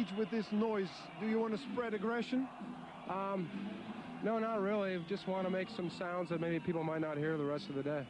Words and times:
stage 0.00 0.16
with 0.18 0.30
this 0.30 0.46
noise? 0.52 0.88
Do 1.20 1.26
you 1.26 1.38
want 1.38 1.54
to 1.54 1.60
spread 1.72 1.94
aggression? 1.94 2.48
Um, 3.08 3.48
no, 4.22 4.38
not 4.38 4.60
really. 4.60 5.02
Just 5.08 5.26
want 5.26 5.46
to 5.46 5.50
make 5.50 5.68
some 5.76 5.90
sounds 5.98 6.28
that 6.30 6.40
maybe 6.40 6.60
people 6.60 6.84
might 6.84 7.00
not 7.00 7.16
hear 7.16 7.36
the 7.36 7.44
rest 7.44 7.68
of 7.68 7.74
the 7.74 7.82
day. 7.82 8.06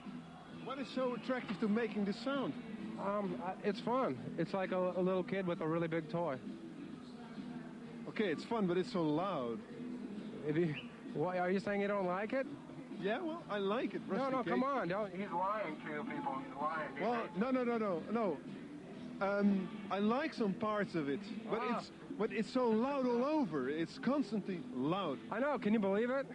What 0.64 0.78
is 0.78 0.86
so 0.94 1.14
attractive 1.14 1.58
to 1.60 1.68
making 1.68 2.04
this 2.04 2.16
sound? 2.24 2.52
Um, 3.00 3.40
it's 3.64 3.80
fun. 3.80 4.18
It's 4.38 4.52
like 4.52 4.72
a, 4.72 4.92
a 4.96 5.00
little 5.00 5.22
kid 5.22 5.46
with 5.46 5.60
a 5.60 5.66
really 5.66 5.88
big 5.88 6.10
toy. 6.10 6.36
Okay, 8.08 8.26
it's 8.26 8.44
fun, 8.44 8.66
but 8.66 8.76
it's 8.76 8.92
so 8.92 9.02
loud. 9.02 9.58
If 10.46 10.56
you, 10.56 10.74
why 11.14 11.38
are 11.38 11.50
you 11.50 11.60
saying 11.60 11.80
you 11.80 11.88
don't 11.88 12.06
like 12.06 12.32
it? 12.32 12.46
Yeah, 13.00 13.22
well, 13.22 13.42
I 13.50 13.58
like 13.58 13.94
it. 13.94 14.02
No, 14.10 14.16
no, 14.28 14.36
Rusty 14.38 14.50
come 14.50 14.62
on. 14.62 14.88
Don't, 14.88 15.10
he's 15.12 15.30
lying 15.32 15.76
to 15.86 15.92
you 15.92 16.04
people. 16.04 16.36
He's 16.44 16.56
lying. 16.60 16.88
He 16.98 17.02
Well, 17.02 17.22
no, 17.38 17.50
no, 17.50 17.64
no, 17.64 17.78
no, 17.78 18.02
no. 18.12 18.36
Um, 19.20 19.68
I 19.90 19.98
like 20.00 20.32
some 20.34 20.54
parts 20.54 20.94
of 20.94 21.08
it, 21.08 21.20
but 21.50 21.60
Ah. 21.60 21.78
it's 21.78 21.90
but 22.18 22.32
it's 22.32 22.50
so 22.52 22.68
loud 22.70 23.06
all 23.06 23.24
over. 23.24 23.68
It's 23.68 23.98
constantly 24.00 24.60
loud. 24.74 25.18
I 25.30 25.40
know. 25.40 25.58
Can 25.58 25.72
you 25.74 25.80
believe 25.80 26.10
it? 26.10 26.26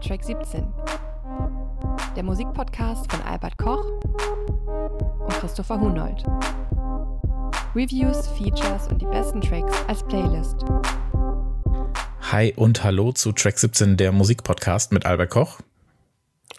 Track 0.00 0.24
17. 0.24 0.72
Der 2.16 2.22
Musikpodcast 2.22 3.10
von 3.10 3.22
Albert 3.22 3.56
Koch 3.58 3.84
und 5.20 5.32
Christopher 5.40 5.80
Hunold. 5.80 6.24
Reviews, 7.74 8.26
Features 8.28 8.88
und 8.88 9.00
die 9.02 9.06
besten 9.06 9.40
Tracks 9.40 9.74
als 9.88 10.02
Playlist. 10.04 10.64
Hi 12.32 12.52
und 12.56 12.82
hallo 12.84 13.12
zu 13.12 13.32
Track 13.32 13.58
17, 13.58 13.96
der 13.96 14.12
Musikpodcast 14.12 14.92
mit 14.92 15.06
Albert 15.06 15.30
Koch. 15.30 15.60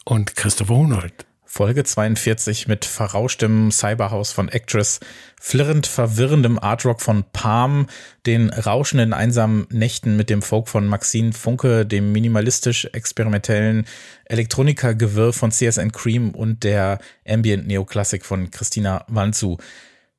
und 0.06 0.36
Christopher 0.36 0.76
Hunold. 0.76 1.26
Folge 1.54 1.84
42 1.84 2.70
mit 2.70 2.86
verrauschtem 2.86 3.72
Cyberhouse 3.72 4.32
von 4.32 4.48
Actress, 4.48 5.02
flirrend 5.38 5.86
verwirrendem 5.86 6.58
Artrock 6.58 7.02
von 7.02 7.26
Palm, 7.34 7.88
den 8.26 8.50
rauschenden 8.52 9.12
einsamen 9.12 9.68
Nächten 9.70 10.16
mit 10.16 10.30
dem 10.30 10.44
Folk 10.44 10.70
von 10.70 10.88
Maxine 10.88 11.34
Funke, 11.34 11.86
dem 11.86 12.14
minimalistisch 12.14 12.86
experimentellen 12.94 13.86
Elektronika-Gewirr 14.28 15.34
von 15.34 15.52
CSN 15.52 15.92
Cream 15.92 16.30
und 16.30 16.64
der 16.64 17.00
Ambient 17.28 17.68
Neoklassik 17.68 18.24
von 18.26 18.50
Christina 18.50 19.04
Wanzu. 19.10 19.58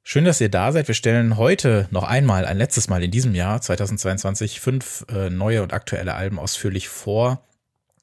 Schön, 0.02 0.26
dass 0.26 0.42
ihr 0.42 0.50
da 0.50 0.70
seid. 0.70 0.86
Wir 0.86 0.94
stellen 0.94 1.38
heute 1.38 1.88
noch 1.90 2.04
einmal, 2.04 2.44
ein 2.44 2.58
letztes 2.58 2.90
Mal 2.90 3.02
in 3.02 3.10
diesem 3.10 3.34
Jahr 3.34 3.62
2022 3.62 4.60
fünf 4.60 5.06
äh, 5.08 5.30
neue 5.30 5.62
und 5.62 5.72
aktuelle 5.72 6.12
Alben 6.12 6.38
ausführlich 6.38 6.90
vor. 6.90 7.42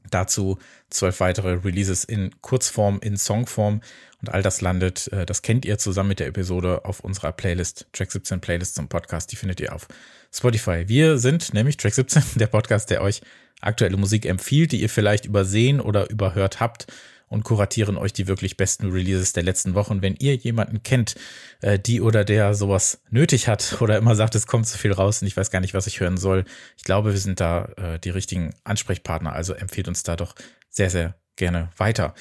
Dazu 0.10 0.58
zwölf 0.90 1.20
weitere 1.20 1.54
Releases 1.54 2.04
in 2.04 2.32
Kurzform, 2.42 3.00
in 3.02 3.18
Songform. 3.18 3.82
Und 4.22 4.30
all 4.30 4.42
das 4.42 4.62
landet, 4.62 5.08
äh, 5.14 5.26
das 5.26 5.42
kennt 5.42 5.66
ihr 5.66 5.78
zusammen 5.78 6.10
mit 6.10 6.20
der 6.20 6.28
Episode 6.28 6.86
auf 6.86 7.00
unserer 7.00 7.32
Playlist, 7.32 7.88
Track 7.94 8.12
17 8.12 8.42
Playlist 8.42 8.76
zum 8.76 8.88
Podcast, 8.88 9.32
die 9.32 9.36
findet 9.36 9.62
ihr 9.62 9.74
auf 9.74 9.88
Spotify. 10.34 10.84
Wir 10.88 11.18
sind 11.18 11.54
nämlich 11.54 11.78
Track 11.78 11.94
17, 11.94 12.24
der 12.36 12.48
Podcast, 12.48 12.90
der 12.90 13.02
euch 13.02 13.22
aktuelle 13.62 13.98
Musik 13.98 14.26
empfiehlt, 14.26 14.72
die 14.72 14.82
ihr 14.82 14.90
vielleicht 14.90 15.26
übersehen 15.26 15.80
oder 15.82 16.10
überhört 16.10 16.60
habt 16.60 16.88
und 17.30 17.44
kuratieren 17.44 17.98
euch 17.98 18.12
die 18.12 18.28
wirklich 18.28 18.58
besten 18.58 18.92
Releases 18.92 19.34
der 19.34 19.44
letzten 19.44 19.76
Wochen. 19.76 20.02
Wenn 20.02 20.16
ihr 20.16 20.36
jemanden 20.36 20.84
kennt, 20.84 21.16
äh, 21.62 21.80
die 21.80 22.02
oder 22.02 22.26
der 22.26 22.54
sowas 22.56 23.02
nötig 23.10 23.48
hat 23.48 23.78
oder 23.82 23.98
immer 23.98 24.16
sagt, 24.16 24.36
es 24.36 24.48
kommt 24.48 24.68
zu 24.68 24.78
viel 24.78 24.92
raus 24.92 25.22
und 25.22 25.28
ich 25.28 25.38
weiß 25.38 25.52
gar 25.52 25.62
nicht, 25.62 25.74
was 25.74 25.88
ich 25.88 26.00
hören 26.00 26.18
soll, 26.18 26.46
ich 26.76 26.84
glaube, 26.84 27.14
wir 27.14 27.20
sind 27.20 27.40
da 27.40 27.66
äh, 27.78 28.00
die 28.00 28.10
richtigen 28.10 28.54
Ansprechpartner. 28.64 29.34
Also 29.34 29.54
empfehlt 29.54 29.88
uns 29.88 30.04
da 30.04 30.16
doch 30.16 30.36
sehr, 30.70 30.90
sehr 30.90 31.16
gerne 31.36 31.70
weiter. 31.78 32.14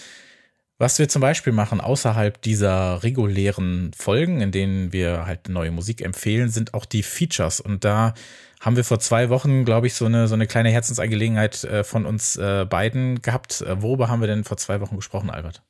Was 0.81 1.01
wir 1.01 1.09
zum 1.09 1.20
Beispiel 1.20 1.53
machen 1.53 1.81
außerhalb 1.81 2.41
dieser 2.41 3.03
regulären 3.03 3.91
Folgen, 3.97 4.41
in 4.41 4.53
denen 4.53 4.92
wir 4.92 5.27
halt 5.27 5.48
neue 5.48 5.73
Musik 5.73 6.03
empfehlen, 6.03 6.51
sind 6.51 6.73
auch 6.73 6.84
die 6.84 7.03
Features. 7.03 7.59
Und 7.59 7.84
da 7.84 8.14
haben 8.61 8.77
wir 8.77 8.84
vor 8.84 8.98
zwei 8.98 9.28
Wochen, 9.28 9.64
glaube 9.64 9.87
ich, 9.87 9.95
so 9.95 10.06
eine, 10.06 10.27
so 10.28 10.34
eine 10.34 10.47
kleine 10.47 10.70
Herzensangelegenheit 10.70 11.64
äh, 11.64 11.84
von 11.84 12.06
uns 12.06 12.37
äh, 12.37 12.67
beiden 12.69 13.23
gehabt. 13.23 13.61
Äh, 13.61 13.83
worüber 13.83 14.08
haben 14.08 14.20
wir 14.20 14.27
denn 14.27 14.45
vor 14.45 14.57
zwei 14.57 14.80
Wochen 14.80 14.96
gesprochen, 14.96 15.30
Albert? 15.30 15.63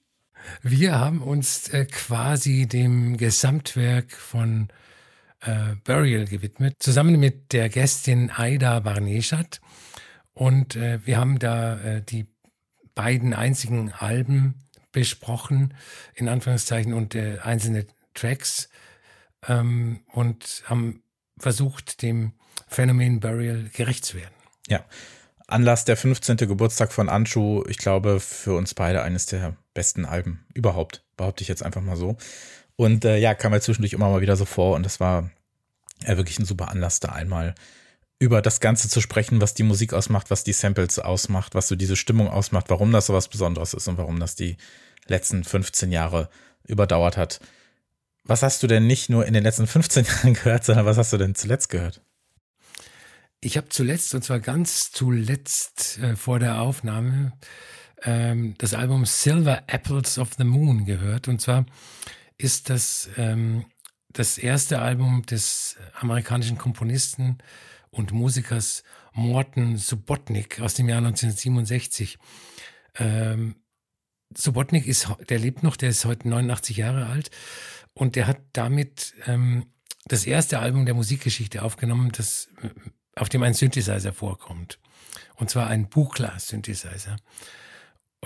Wir 0.63 0.99
haben 0.99 1.21
uns 1.21 1.69
äh, 1.69 1.85
quasi 1.85 2.67
dem 2.67 3.17
Gesamtwerk 3.17 4.13
von 4.13 4.69
äh, 5.43 5.75
Burial 5.85 6.25
gewidmet, 6.25 6.77
zusammen 6.79 7.21
mit 7.21 7.53
der 7.53 7.69
Gästin 7.69 8.31
Aida 8.31 8.81
Barneschat. 8.81 9.61
Und 10.33 10.77
äh, 10.77 11.05
wir 11.05 11.19
haben 11.19 11.39
da 11.39 12.01
die 12.01 12.27
beiden 12.95 13.35
einzigen 13.35 13.93
Alben 13.93 14.55
besprochen, 14.93 15.75
in 16.15 16.29
Anführungszeichen, 16.29 16.95
und 16.95 17.15
einzelne 17.15 17.87
Tracks 18.15 18.69
ähm, 19.47 20.01
und 20.13 20.63
haben 20.67 21.03
versucht, 21.39 22.03
dem 22.03 22.33
Phänomen 22.71 23.21
Burial 23.21 23.71
gerecht 23.73 24.05
zu 24.05 24.17
werden. 24.17 24.35
Ja. 24.69 24.85
Anlass 25.47 25.87
der 25.87 25.97
15. 25.97 26.37
Geburtstag 26.37 26.93
von 26.93 27.09
Anshu, 27.09 27.65
ich 27.69 27.79
glaube, 27.79 28.21
für 28.21 28.55
uns 28.55 28.75
beide 28.75 29.03
eines 29.03 29.25
der 29.27 29.57
besten 29.73 30.05
Alben 30.05 30.45
überhaupt, 30.53 31.03
behaupte 31.17 31.43
ich 31.43 31.49
jetzt 31.49 31.63
einfach 31.63 31.81
mal 31.81 31.97
so. 31.97 32.19
Und 32.77 33.05
äh, 33.07 33.17
ja, 33.17 33.35
kam 33.35 33.53
mir 33.53 33.61
zwischendurch 33.61 33.95
immer 33.95 34.11
mal 34.11 34.21
wieder 34.21 34.37
so 34.37 34.45
vor 34.45 34.77
und 34.77 34.85
das 34.85 35.01
war 35.01 35.31
ja 36.07 36.17
wirklich 36.17 36.39
ein 36.39 36.45
super 36.45 36.69
Anlass, 36.69 37.01
da 37.01 37.09
einmal 37.09 37.55
über 38.19 38.43
das 38.43 38.61
Ganze 38.61 38.89
zu 38.89 39.01
sprechen, 39.01 39.41
was 39.41 39.55
die 39.55 39.63
Musik 39.63 39.95
ausmacht, 39.95 40.31
was 40.31 40.45
die 40.45 40.53
Samples 40.53 40.99
ausmacht, 40.99 41.55
was 41.55 41.69
so 41.69 41.77
diese 41.77 41.97
Stimmung 41.97 42.29
ausmacht, 42.29 42.69
warum 42.69 42.93
das 42.93 43.07
so 43.07 43.15
was 43.15 43.29
Besonderes 43.29 43.75
ist 43.75 43.89
und 43.89 43.97
warum 43.97 44.21
das 44.21 44.35
die 44.35 44.57
letzten 45.07 45.45
15 45.45 45.93
Jahre 45.93 46.29
überdauert 46.67 47.17
hat. 47.17 47.41
Was 48.25 48.43
hast 48.43 48.63
du 48.63 48.67
denn 48.67 48.87
nicht 48.87 49.09
nur 49.09 49.25
in 49.25 49.35
den 49.35 49.45
letzten 49.45 49.67
15 49.67 50.05
Jahren 50.05 50.35
gehört, 50.35 50.65
sondern 50.65 50.87
was 50.87 50.99
hast 50.99 51.13
du 51.13 51.17
denn 51.17 51.35
zuletzt 51.35 51.69
gehört? 51.71 52.03
Ich 53.41 53.57
habe 53.57 53.69
zuletzt, 53.69 54.15
und 54.15 54.25
zwar 54.25 54.41
ganz 54.41 54.91
zuletzt 54.91 55.99
äh, 55.99 56.17
vor 56.17 56.41
der 56.41 56.61
Aufnahme, 56.61 57.33
ähm, 58.03 58.55
das 58.59 58.75
Album 58.75 59.05
Silver 59.05 59.63
Apples 59.69 60.19
of 60.19 60.35
the 60.37 60.45
Moon 60.45 60.85
gehört. 60.85 61.29
Und 61.29 61.41
zwar 61.41 61.67
ist 62.37 62.69
das 62.69 63.11
ähm, 63.17 63.67
das 64.09 64.39
erste 64.39 64.81
Album 64.81 65.25
des 65.27 65.77
amerikanischen 65.95 66.59
Komponisten 66.59 67.39
und 67.91 68.13
Musikers 68.13 68.83
Morton 69.13 69.77
Subotnik 69.77 70.61
aus 70.61 70.75
dem 70.75 70.89
Jahr 70.89 70.99
1967. 70.99 72.19
Ähm, 72.97 73.57
Subotnik 74.37 74.87
ist, 74.87 75.09
der 75.29 75.39
lebt 75.39 75.63
noch, 75.63 75.77
der 75.77 75.91
ist 75.91 76.05
heute 76.05 76.29
89 76.29 76.77
Jahre 76.77 77.07
alt 77.07 77.31
und 77.95 78.17
der 78.17 78.27
hat 78.27 78.41
damit 78.53 79.15
ähm, 79.27 79.67
das 80.07 80.27
erste 80.27 80.59
Album 80.59 80.87
der 80.87 80.95
Musikgeschichte 80.95 81.63
aufgenommen, 81.63 82.11
das 82.13 82.49
auf 83.19 83.29
dem 83.29 83.43
ein 83.43 83.55
Synthesizer 83.55 84.13
vorkommt. 84.13 84.79
Und 85.37 85.51
zwar 85.51 85.69
ein 85.69 85.89
Buchla-Synthesizer. 85.89 87.17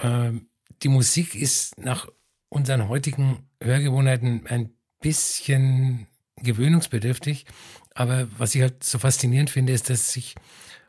Ähm, 0.03 0.49
die 0.83 0.89
Musik 0.89 1.35
ist 1.35 1.79
nach 1.79 2.09
unseren 2.49 2.89
heutigen 2.89 3.49
Hörgewohnheiten 3.63 4.47
ein 4.47 4.75
bisschen 5.01 6.07
gewöhnungsbedürftig. 6.37 7.47
Aber 7.95 8.29
was 8.39 8.55
ich 8.55 8.63
halt 8.63 8.85
so 8.85 8.99
faszinierend 8.99 9.51
finde, 9.51 9.73
ist, 9.73 9.91
dass 9.91 10.13
sich 10.13 10.35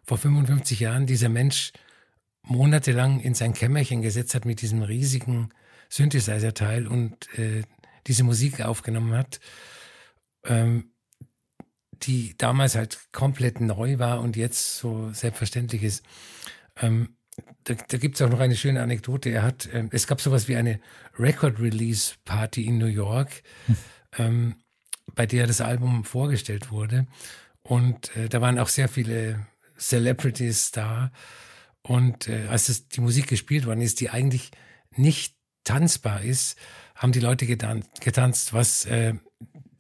vor 0.04 0.18
55 0.18 0.80
Jahren 0.80 1.06
dieser 1.06 1.30
Mensch 1.30 1.72
monatelang 2.44 3.20
in 3.20 3.34
sein 3.34 3.54
Kämmerchen 3.54 4.02
gesetzt 4.02 4.36
hat 4.36 4.46
mit 4.46 4.62
diesem 4.62 4.82
riesigen 4.82 5.50
Synthesizer-Teil 5.90 6.88
und 6.88 7.28
äh, 7.38 7.64
diese 8.08 8.24
Musik 8.24 8.62
aufgenommen 8.62 9.14
hat. 9.14 9.40
Ähm, 10.46 10.93
die 12.06 12.36
damals 12.38 12.76
halt 12.76 13.00
komplett 13.12 13.62
neu 13.62 14.00
war 14.00 14.22
und 14.22 14.36
jetzt 14.36 14.78
so 14.78 15.12
selbstverständlich 15.14 15.84
ist. 15.84 16.04
Ähm, 16.78 17.16
da 17.64 17.74
da 17.74 17.98
gibt 17.98 18.16
es 18.16 18.22
auch 18.22 18.30
noch 18.30 18.40
eine 18.40 18.56
schöne 18.56 18.82
Anekdote. 18.82 19.30
Er 19.30 19.44
hat, 19.44 19.70
ähm, 19.74 19.90
es 19.92 20.08
gab 20.08 20.22
sowas 20.22 20.48
wie 20.48 20.56
eine 20.56 20.80
Record-Release-Party 21.18 22.66
in 22.66 22.78
New 22.78 22.86
York, 22.86 23.44
ähm, 24.18 24.56
bei 25.16 25.26
der 25.26 25.48
das 25.48 25.62
Album 25.62 26.04
vorgestellt 26.04 26.72
wurde. 26.72 27.08
Und 27.62 28.16
äh, 28.16 28.30
da 28.30 28.42
waren 28.42 28.60
auch 28.60 28.70
sehr 28.70 28.90
viele 28.90 29.48
Celebrities 29.78 30.72
da. 30.72 31.12
Und 31.82 32.28
äh, 32.28 32.48
als 32.50 32.68
das, 32.68 32.88
die 32.88 33.02
Musik 33.02 33.28
gespielt 33.28 33.66
worden 33.66 33.82
ist, 33.82 34.00
die 34.00 34.10
eigentlich 34.10 34.52
nicht 34.96 35.36
tanzbar 35.64 36.22
ist, 36.22 36.58
haben 36.96 37.12
die 37.12 37.20
Leute 37.20 37.46
getan 37.46 37.84
getanzt, 38.00 38.54
was 38.54 38.86
äh, 38.86 39.14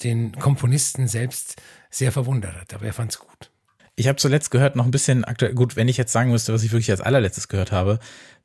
den 0.03 0.31
Komponisten 0.33 1.07
selbst 1.07 1.61
sehr 1.89 2.11
verwundert 2.11 2.55
hat. 2.55 2.73
Aber 2.73 2.85
er 2.85 2.93
fand 2.93 3.11
es 3.11 3.19
gut. 3.19 3.51
Ich 3.95 4.07
habe 4.07 4.17
zuletzt 4.17 4.49
gehört 4.49 4.75
noch 4.75 4.85
ein 4.85 4.91
bisschen 4.91 5.23
aktuell, 5.23 5.53
gut, 5.53 5.75
wenn 5.75 5.87
ich 5.87 5.97
jetzt 5.97 6.11
sagen 6.11 6.31
müsste, 6.31 6.51
was 6.51 6.63
ich 6.63 6.71
wirklich 6.71 6.89
als 6.89 7.01
allerletztes 7.01 7.47
gehört 7.47 7.71
habe, 7.71 7.99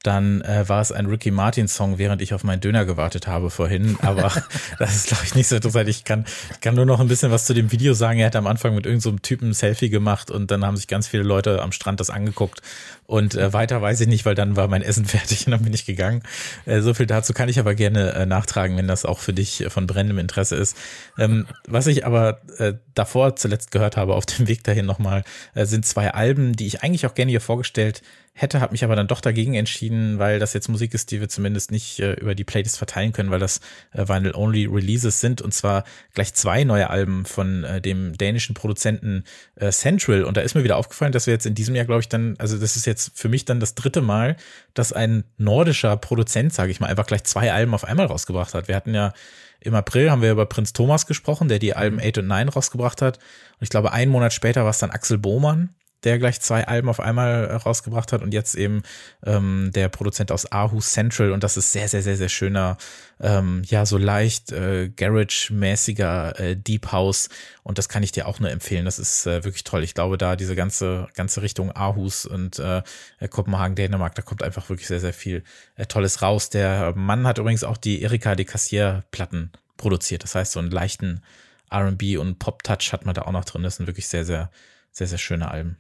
dann 0.05 0.43
äh, 0.43 0.69
war 0.69 0.81
es 0.81 0.93
ein 0.93 1.07
Ricky 1.07 1.33
Martin 1.33 1.67
Song, 1.67 1.99
während 1.99 2.23
ich 2.23 2.33
auf 2.33 2.45
meinen 2.45 2.61
Döner 2.61 2.85
gewartet 2.85 3.27
habe 3.27 3.51
vorhin. 3.51 3.99
Aber 4.01 4.31
das 4.79 4.95
ist, 4.95 5.09
glaube 5.09 5.25
ich, 5.25 5.35
nicht 5.35 5.49
so 5.49 5.57
interessant. 5.57 5.89
Ich 5.89 6.05
kann, 6.05 6.25
ich 6.53 6.61
kann 6.61 6.77
nur 6.77 6.87
noch 6.87 7.01
ein 7.01 7.09
bisschen 7.09 7.33
was 7.33 7.47
zu 7.47 7.55
dem 7.55 7.73
Video 7.73 7.95
sagen. 7.95 8.21
Er 8.21 8.27
hat 8.27 8.37
am 8.37 8.47
Anfang 8.47 8.77
mit 8.77 8.87
irgendeinem 8.87 9.17
so 9.17 9.19
Typen 9.19 9.51
ein 9.51 9.55
Selfie 9.55 9.91
gemacht 9.91 10.31
und 10.31 10.53
dann 10.53 10.65
haben 10.65 10.77
sich 10.77 10.87
ganz 10.87 11.09
viele 11.09 11.25
Leute 11.25 11.63
am 11.63 11.73
Strand 11.73 11.99
das 11.99 12.11
angeguckt. 12.11 12.63
Und 13.07 13.35
äh, 13.35 13.53
weiter 13.53 13.83
weiß 13.83 14.01
ich 14.01 14.07
nicht, 14.07 14.25
weil 14.25 14.37
dann 14.37 14.55
war 14.55 14.69
mein 14.69 14.83
Essen 14.83 15.05
fertig 15.07 15.47
und 15.47 15.51
dann 15.53 15.63
bin 15.63 15.75
ich 15.75 15.85
gegangen. 15.85 16.23
Äh, 16.65 16.81
so 16.81 16.95
viel 16.95 17.07
dazu 17.07 17.33
kann 17.33 17.49
ich 17.49 17.59
aber 17.59 17.75
gerne 17.75 18.13
äh, 18.13 18.27
nachtragen, 18.27 18.77
wenn 18.77 18.87
das 18.87 19.05
auch 19.05 19.19
für 19.19 19.33
dich 19.33 19.65
von 19.69 19.89
brennendem 19.89 20.19
Interesse 20.19 20.55
ist. 20.55 20.77
Ähm, 21.19 21.47
was 21.67 21.89
ich 21.89 22.07
aber 22.07 22.41
äh, 22.59 22.75
davor 22.95 23.35
zuletzt 23.35 23.73
gehört 23.73 23.97
habe, 23.97 24.15
auf 24.15 24.27
dem 24.27 24.47
Weg 24.47 24.63
dahin 24.63 24.87
nochmal, 24.87 25.25
äh, 25.55 25.67
sind 25.67 25.87
zwei 25.87 26.13
Alben, 26.15 26.55
die 26.55 26.67
ich 26.69 26.85
eigentlich 26.85 27.07
auch 27.07 27.15
gerne 27.15 27.31
hier 27.31 27.41
vorgestellt 27.41 28.03
hätte, 28.41 28.61
habe 28.61 28.73
mich 28.73 28.85
aber 28.85 28.97
dann 28.97 29.09
doch 29.09 29.21
dagegen 29.21 29.55
entschieden, 29.55 30.19
weil 30.19 30.39
das 30.39 30.53
jetzt 30.53 30.69
Musik 30.69 30.95
ist, 30.95 31.11
die 31.11 31.21
wir 31.21 31.29
zumindest 31.29 31.71
nicht 31.71 31.99
äh, 31.99 32.15
über 32.15 32.35
die 32.35 32.45
Playlist 32.45 32.79
verteilen 32.79 33.13
können, 33.13 33.31
weil 33.31 33.41
das 33.41 33.61
äh, 33.93 34.07
Vinyl-Only 34.09 34.67
Releases 34.67 35.21
sind 35.21 35.43
und 35.43 35.53
zwar 35.53 35.85
gleich 36.15 36.35
zwei 36.35 36.65
neue 36.65 36.91
Alben 36.91 37.25
von 37.25 37.65
äh, 37.65 37.81
dem 37.81 38.17
dänischen 38.17 38.55
Produzenten 38.55 39.25
äh, 39.57 39.71
Central 39.71 40.25
und 40.25 40.37
da 40.37 40.41
ist 40.41 40.55
mir 40.55 40.65
wieder 40.65 40.77
aufgefallen, 40.77 41.13
dass 41.13 41.27
wir 41.27 41.35
jetzt 41.35 41.47
in 41.47 41.55
diesem 41.55 41.75
Jahr, 41.75 41.85
glaube 41.85 42.01
ich, 42.01 42.09
dann, 42.09 42.37
also 42.39 42.59
das 42.59 42.77
ist 42.77 42.87
jetzt 42.87 43.13
für 43.15 43.29
mich 43.29 43.45
dann 43.45 43.61
das 43.61 43.75
dritte 43.75 44.01
Mal, 44.01 44.37
dass 44.75 44.93
ein 44.93 45.25
nordischer 45.37 45.97
Produzent, 45.97 46.55
sage 46.55 46.71
ich 46.71 46.81
mal, 46.81 46.87
einfach 46.87 47.07
gleich 47.07 47.25
zwei 47.25 47.53
Alben 47.53 47.75
auf 47.75 47.85
einmal 47.85 48.07
rausgebracht 48.07 48.55
hat. 48.55 48.69
Wir 48.69 48.77
hatten 48.77 48.95
ja 48.95 49.13
im 49.61 49.75
April 49.75 50.11
haben 50.11 50.23
wir 50.23 50.31
über 50.31 50.47
Prinz 50.47 50.73
Thomas 50.73 51.07
gesprochen, 51.07 51.49
der 51.49 51.59
die 51.59 51.75
Alben 51.75 51.99
8 52.01 52.19
und 52.19 52.29
9 52.29 52.49
rausgebracht 52.49 53.03
hat. 53.03 53.17
Und 53.17 53.63
ich 53.63 53.71
glaube, 53.71 53.93
einen 53.93 54.13
Monat 54.13 54.33
später 54.33 54.63
war 54.63 54.71
es 54.71 54.79
dann 54.79 54.91
Axel 54.91 55.19
Bohmann, 55.19 55.71
der 56.05 56.19
gleich 56.19 56.41
zwei 56.41 56.67
Alben 56.67 56.89
auf 56.89 57.01
einmal 57.01 57.47
äh, 57.47 57.55
rausgebracht 57.55 58.13
hat 58.13 58.23
und 58.23 58.33
jetzt 58.33 58.55
eben 58.55 58.83
ähm, 59.25 59.71
der 59.75 59.89
Produzent 59.89 60.31
aus 60.31 60.51
Aarhus 60.51 60.93
Central 60.93 61.33
und 61.33 61.43
das 61.43 61.57
ist 61.57 61.73
sehr, 61.73 61.89
sehr, 61.89 62.03
sehr, 62.03 62.17
sehr 62.17 62.29
schöner, 62.29 62.77
ähm, 63.21 63.63
ja, 63.67 63.85
so 63.85 63.99
leicht 63.99 64.53
äh, 64.53 64.89
Garage-mäßiger 64.91 66.39
äh, 66.39 66.57
Deep 66.57 66.93
House 66.93 67.29
und 67.65 67.79
das 67.79 67.89
kann 67.89 68.03
ich 68.03 68.13
dir 68.13 68.29
auch 68.29 68.39
nur 68.39 68.51
empfehlen. 68.51 68.85
Das 68.85 68.99
ist 68.99 69.27
äh, 69.27 69.45
wirklich 69.45 69.65
toll. 69.65 69.83
Ich 69.83 69.95
glaube, 69.95 70.19
da 70.19 70.37
diese 70.37 70.55
ganze, 70.55 71.09
ganze 71.15 71.43
Richtung 71.43 71.73
Aarhus 71.73 72.27
und 72.27 72.59
äh, 72.59 72.83
Kopenhagen, 73.29 73.75
Dänemark, 73.75 74.15
da 74.15 74.23
kommt 74.23 74.43
einfach 74.43 74.69
wirklich 74.69 74.87
sehr, 74.87 75.01
sehr 75.01 75.13
viel 75.13 75.43
äh, 75.77 75.87
Tolles 75.87 76.23
raus. 76.23 76.51
Der 76.51 76.95
Mann 76.95 77.27
hat 77.27 77.39
übrigens 77.39 77.65
auch 77.65 77.77
die 77.77 78.03
Erika 78.03 78.37
de 78.37 78.45
Cassier-Platten 78.45 79.53
produziert. 79.77 80.23
Das 80.23 80.35
heißt, 80.35 80.53
so 80.53 80.61
einen 80.61 80.71
leichten 80.71 81.23
R&B 81.71 82.17
und 82.17 82.39
Pop-Touch 82.39 82.93
hat 82.93 83.05
man 83.05 83.15
da 83.15 83.23
auch 83.23 83.33
noch 83.33 83.45
drin. 83.45 83.63
Das 83.63 83.77
sind 83.77 83.87
wirklich 83.87 84.09
sehr, 84.09 84.25
sehr, 84.25 84.51
sehr, 84.93 85.07
sehr 85.07 85.19
schöne 85.19 85.51
Alben. 85.51 85.79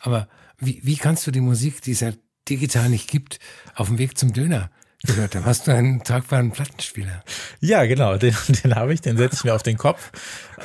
Aber 0.00 0.28
wie, 0.58 0.80
wie 0.82 0.96
kannst 0.96 1.26
du 1.26 1.30
die 1.30 1.40
Musik, 1.40 1.82
die 1.82 1.92
es 1.92 2.00
ja 2.00 2.12
digital 2.48 2.88
nicht 2.88 3.08
gibt, 3.08 3.38
auf 3.74 3.88
dem 3.88 3.98
Weg 3.98 4.18
zum 4.18 4.32
Döner 4.32 4.70
gehört 5.04 5.36
haben? 5.36 5.44
Hast 5.44 5.66
du 5.66 5.72
einen 5.72 6.02
tragbaren 6.02 6.50
Plattenspieler? 6.50 7.22
Ja, 7.60 7.84
genau, 7.86 8.16
den, 8.16 8.34
den 8.64 8.74
habe 8.74 8.92
ich, 8.92 9.00
den 9.00 9.16
setze 9.16 9.36
ich 9.36 9.44
mir 9.44 9.54
auf 9.54 9.62
den 9.62 9.76
Kopf 9.76 10.10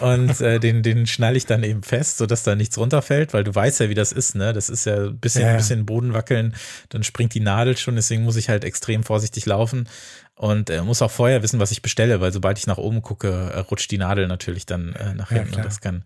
und 0.01 0.41
äh, 0.41 0.59
den, 0.59 0.81
den 0.81 1.05
schnalle 1.05 1.37
ich 1.37 1.45
dann 1.45 1.63
eben 1.63 1.83
fest, 1.83 2.17
sodass 2.17 2.43
da 2.43 2.55
nichts 2.55 2.77
runterfällt, 2.77 3.33
weil 3.33 3.43
du 3.43 3.53
weißt 3.53 3.81
ja, 3.81 3.89
wie 3.89 3.95
das 3.95 4.11
ist, 4.11 4.35
ne? 4.35 4.53
Das 4.53 4.69
ist 4.69 4.85
ja 4.85 4.95
ein 4.95 5.19
bisschen, 5.19 5.43
ja. 5.43 5.49
ein 5.49 5.57
bisschen 5.57 5.85
Boden 5.85 6.13
wackeln, 6.13 6.55
dann 6.89 7.03
springt 7.03 7.33
die 7.33 7.39
Nadel 7.39 7.77
schon, 7.77 7.95
deswegen 7.95 8.23
muss 8.23 8.35
ich 8.35 8.49
halt 8.49 8.63
extrem 8.63 9.03
vorsichtig 9.03 9.45
laufen 9.45 9.87
und 10.35 10.69
äh, 10.71 10.81
muss 10.81 11.01
auch 11.01 11.11
vorher 11.11 11.43
wissen, 11.43 11.59
was 11.59 11.71
ich 11.71 11.83
bestelle, 11.83 12.19
weil 12.19 12.33
sobald 12.33 12.57
ich 12.57 12.65
nach 12.65 12.79
oben 12.79 13.03
gucke, 13.03 13.51
äh, 13.53 13.59
rutscht 13.59 13.91
die 13.91 13.99
Nadel 13.99 14.27
natürlich 14.27 14.65
dann 14.65 14.93
äh, 14.93 15.13
nach 15.13 15.29
hinten 15.29 15.51
ja, 15.51 15.57
und 15.57 15.65
das 15.65 15.79
kann, 15.79 16.03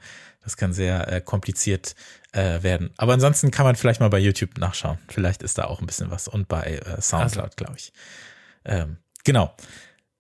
das 0.48 0.56
kann 0.56 0.72
sehr 0.72 1.12
äh, 1.12 1.20
kompliziert 1.20 1.94
äh, 2.32 2.64
werden. 2.64 2.92
Aber 2.96 3.12
ansonsten 3.12 3.52
kann 3.52 3.66
man 3.66 3.76
vielleicht 3.76 4.00
mal 4.00 4.10
bei 4.10 4.18
YouTube 4.18 4.58
nachschauen. 4.58 4.98
Vielleicht 5.10 5.44
ist 5.44 5.58
da 5.58 5.66
auch 5.66 5.82
ein 5.82 5.86
bisschen 5.86 6.10
was. 6.10 6.30
Und 6.30 6.48
bei 6.48 6.78
äh, 6.78 7.02
Soundcloud, 7.02 7.44
also. 7.44 7.56
glaube 7.58 7.74
ich. 7.76 7.92
Ähm, 8.64 8.96
genau. 9.26 9.54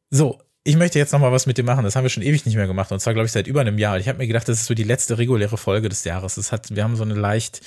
So, 0.10 0.42
ich 0.66 0.76
möchte 0.76 1.00
jetzt 1.00 1.14
noch 1.14 1.22
mal 1.22 1.32
was 1.32 1.46
mit 1.46 1.58
dir 1.58 1.64
machen. 1.64 1.86
Das 1.86 1.96
haben 1.96 2.04
wir 2.04 2.10
schon 2.10 2.24
ewig 2.24 2.46
nicht 2.46 2.58
mehr 2.58 2.68
gemacht. 2.68 2.92
Und 2.92 3.00
zwar, 3.00 3.14
glaube 3.14 3.26
ich, 3.26 3.32
seit 3.32 3.48
über 3.48 3.62
einem 3.62 3.78
Jahr. 3.78 4.00
Ich 4.00 4.10
habe 4.10 4.18
mir 4.18 4.28
gedacht, 4.28 4.50
das 4.50 4.60
ist 4.60 4.66
so 4.66 4.74
die 4.74 4.84
letzte 4.84 5.18
reguläre 5.18 5.58
Folge 5.58 5.88
des 5.88 6.04
Jahres. 6.04 6.36
Das 6.36 6.52
hat, 6.52 6.76
wir 6.76 6.84
haben 6.84 6.98
so 6.98 7.04
eine 7.04 7.14
leicht, 7.14 7.62